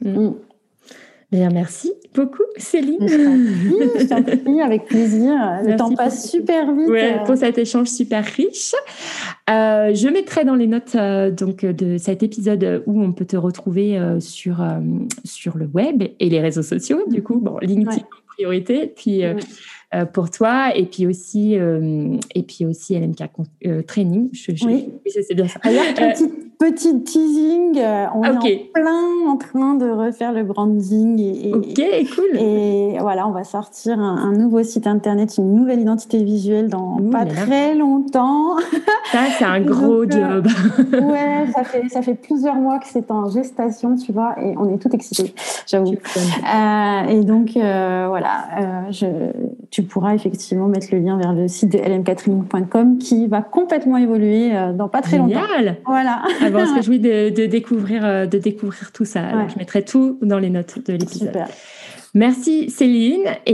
Mm. 0.00 0.32
Bien, 1.32 1.50
merci 1.50 1.92
beaucoup, 2.14 2.44
Céline. 2.56 2.98
Je 3.00 4.06
t'en 4.06 4.22
prie, 4.22 4.60
avec 4.60 4.84
plaisir. 4.84 5.32
Le 5.64 5.76
temps 5.76 5.92
passe 5.92 6.30
super 6.30 6.72
vite. 6.72 6.88
Ouais, 6.88 7.18
pour 7.24 7.36
cet 7.36 7.58
échange 7.58 7.88
super 7.88 8.24
riche. 8.24 8.74
Euh, 9.50 9.92
je 9.92 10.08
mettrai 10.08 10.44
dans 10.44 10.54
les 10.54 10.68
notes 10.68 10.94
euh, 10.94 11.30
donc 11.30 11.64
de 11.64 11.98
cet 11.98 12.22
épisode 12.22 12.84
où 12.86 13.02
on 13.02 13.12
peut 13.12 13.24
te 13.24 13.36
retrouver 13.36 13.98
euh, 13.98 14.20
sur 14.20 14.64
sur 15.24 15.58
le 15.58 15.66
web 15.66 16.04
et 16.20 16.28
les 16.28 16.40
réseaux 16.40 16.62
sociaux. 16.62 17.04
Du 17.08 17.22
coup, 17.22 17.40
bon, 17.40 17.58
LinkedIn 17.58 18.02
en 18.02 18.26
priorité, 18.28 18.92
puis 18.94 19.22
pour 20.12 20.30
toi, 20.30 20.76
et 20.76 20.86
puis 20.86 21.06
aussi 21.06 21.54
et 21.54 22.42
puis 22.42 22.66
aussi 22.66 22.98
LMK 22.98 23.86
Training. 23.86 24.30
oui, 24.64 24.88
c'est 25.06 25.34
bien 25.34 25.48
ça. 25.48 25.58
Alors, 25.62 25.84
petit 26.58 27.02
teasing. 27.02 27.78
Euh, 27.78 28.06
on 28.14 28.22
est 28.22 28.36
en 28.36 28.70
plein 28.72 29.06
en 29.28 29.36
train 29.36 29.74
de 29.74 29.90
refaire 29.90 30.32
le 30.32 30.44
branding. 30.44 31.20
Et, 31.20 31.52
ok, 31.52 32.14
cool. 32.14 32.38
Et 32.38 32.96
voilà, 33.00 33.26
on 33.26 33.32
va 33.32 33.44
sortir 33.44 33.98
un, 33.98 34.32
nouveau 34.32 34.62
site 34.62 34.86
internet, 34.86 35.36
une 35.38 35.54
nouvelle 35.54 35.80
identité 35.80 36.22
visuelle 36.22 36.68
dans 36.68 36.98
pas 37.10 37.24
très 37.24 37.74
longtemps. 37.74 38.56
Ça, 39.12 39.18
c'est 39.38 39.44
un 39.44 39.60
gros 39.62 40.02
euh, 40.02 40.10
job. 40.10 40.46
ouais, 40.92 41.46
ça 41.54 41.64
fait, 41.64 41.88
ça 41.88 42.02
fait 42.02 42.14
plusieurs 42.14 42.56
mois 42.56 42.78
que 42.78 42.86
c'est 42.86 43.10
en 43.10 43.28
gestation, 43.30 43.96
tu 43.96 44.12
vois, 44.12 44.34
et 44.40 44.54
on 44.56 44.72
est 44.72 44.78
tout 44.78 44.90
excités, 44.94 45.34
j'avoue. 45.66 45.94
Euh, 45.94 47.08
et 47.08 47.20
donc, 47.24 47.50
voilà, 47.54 48.88
je, 48.90 49.06
tu 49.70 49.82
pourras 49.82 50.14
effectivement 50.14 50.68
mettre 50.68 50.88
le 50.92 50.98
lien 50.98 51.16
vers 51.16 51.32
le 51.32 51.48
site 51.48 51.72
de 51.72 51.78
lmcatraining.com 51.78 52.98
qui 52.98 53.26
va 53.26 53.42
complètement 53.42 53.96
évoluer 53.96 54.52
dans 54.74 54.88
pas 54.88 55.02
très 55.02 55.18
longtemps. 55.18 55.40
Génial. 55.58 55.76
Voilà. 55.86 56.22
On 56.54 56.66
se 56.66 56.74
réjouit 56.74 56.98
de, 56.98 57.30
de, 57.30 57.46
découvrir, 57.46 58.04
euh, 58.04 58.26
de 58.26 58.38
découvrir 58.38 58.92
tout 58.92 59.04
ça. 59.04 59.48
je 59.48 59.58
mettrai 59.58 59.84
tout 59.84 60.18
dans 60.22 60.38
les 60.38 60.50
notes 60.50 60.84
de 60.86 60.92
l'épisode. 60.92 61.38
Merci 62.14 62.70
Céline. 62.70 63.24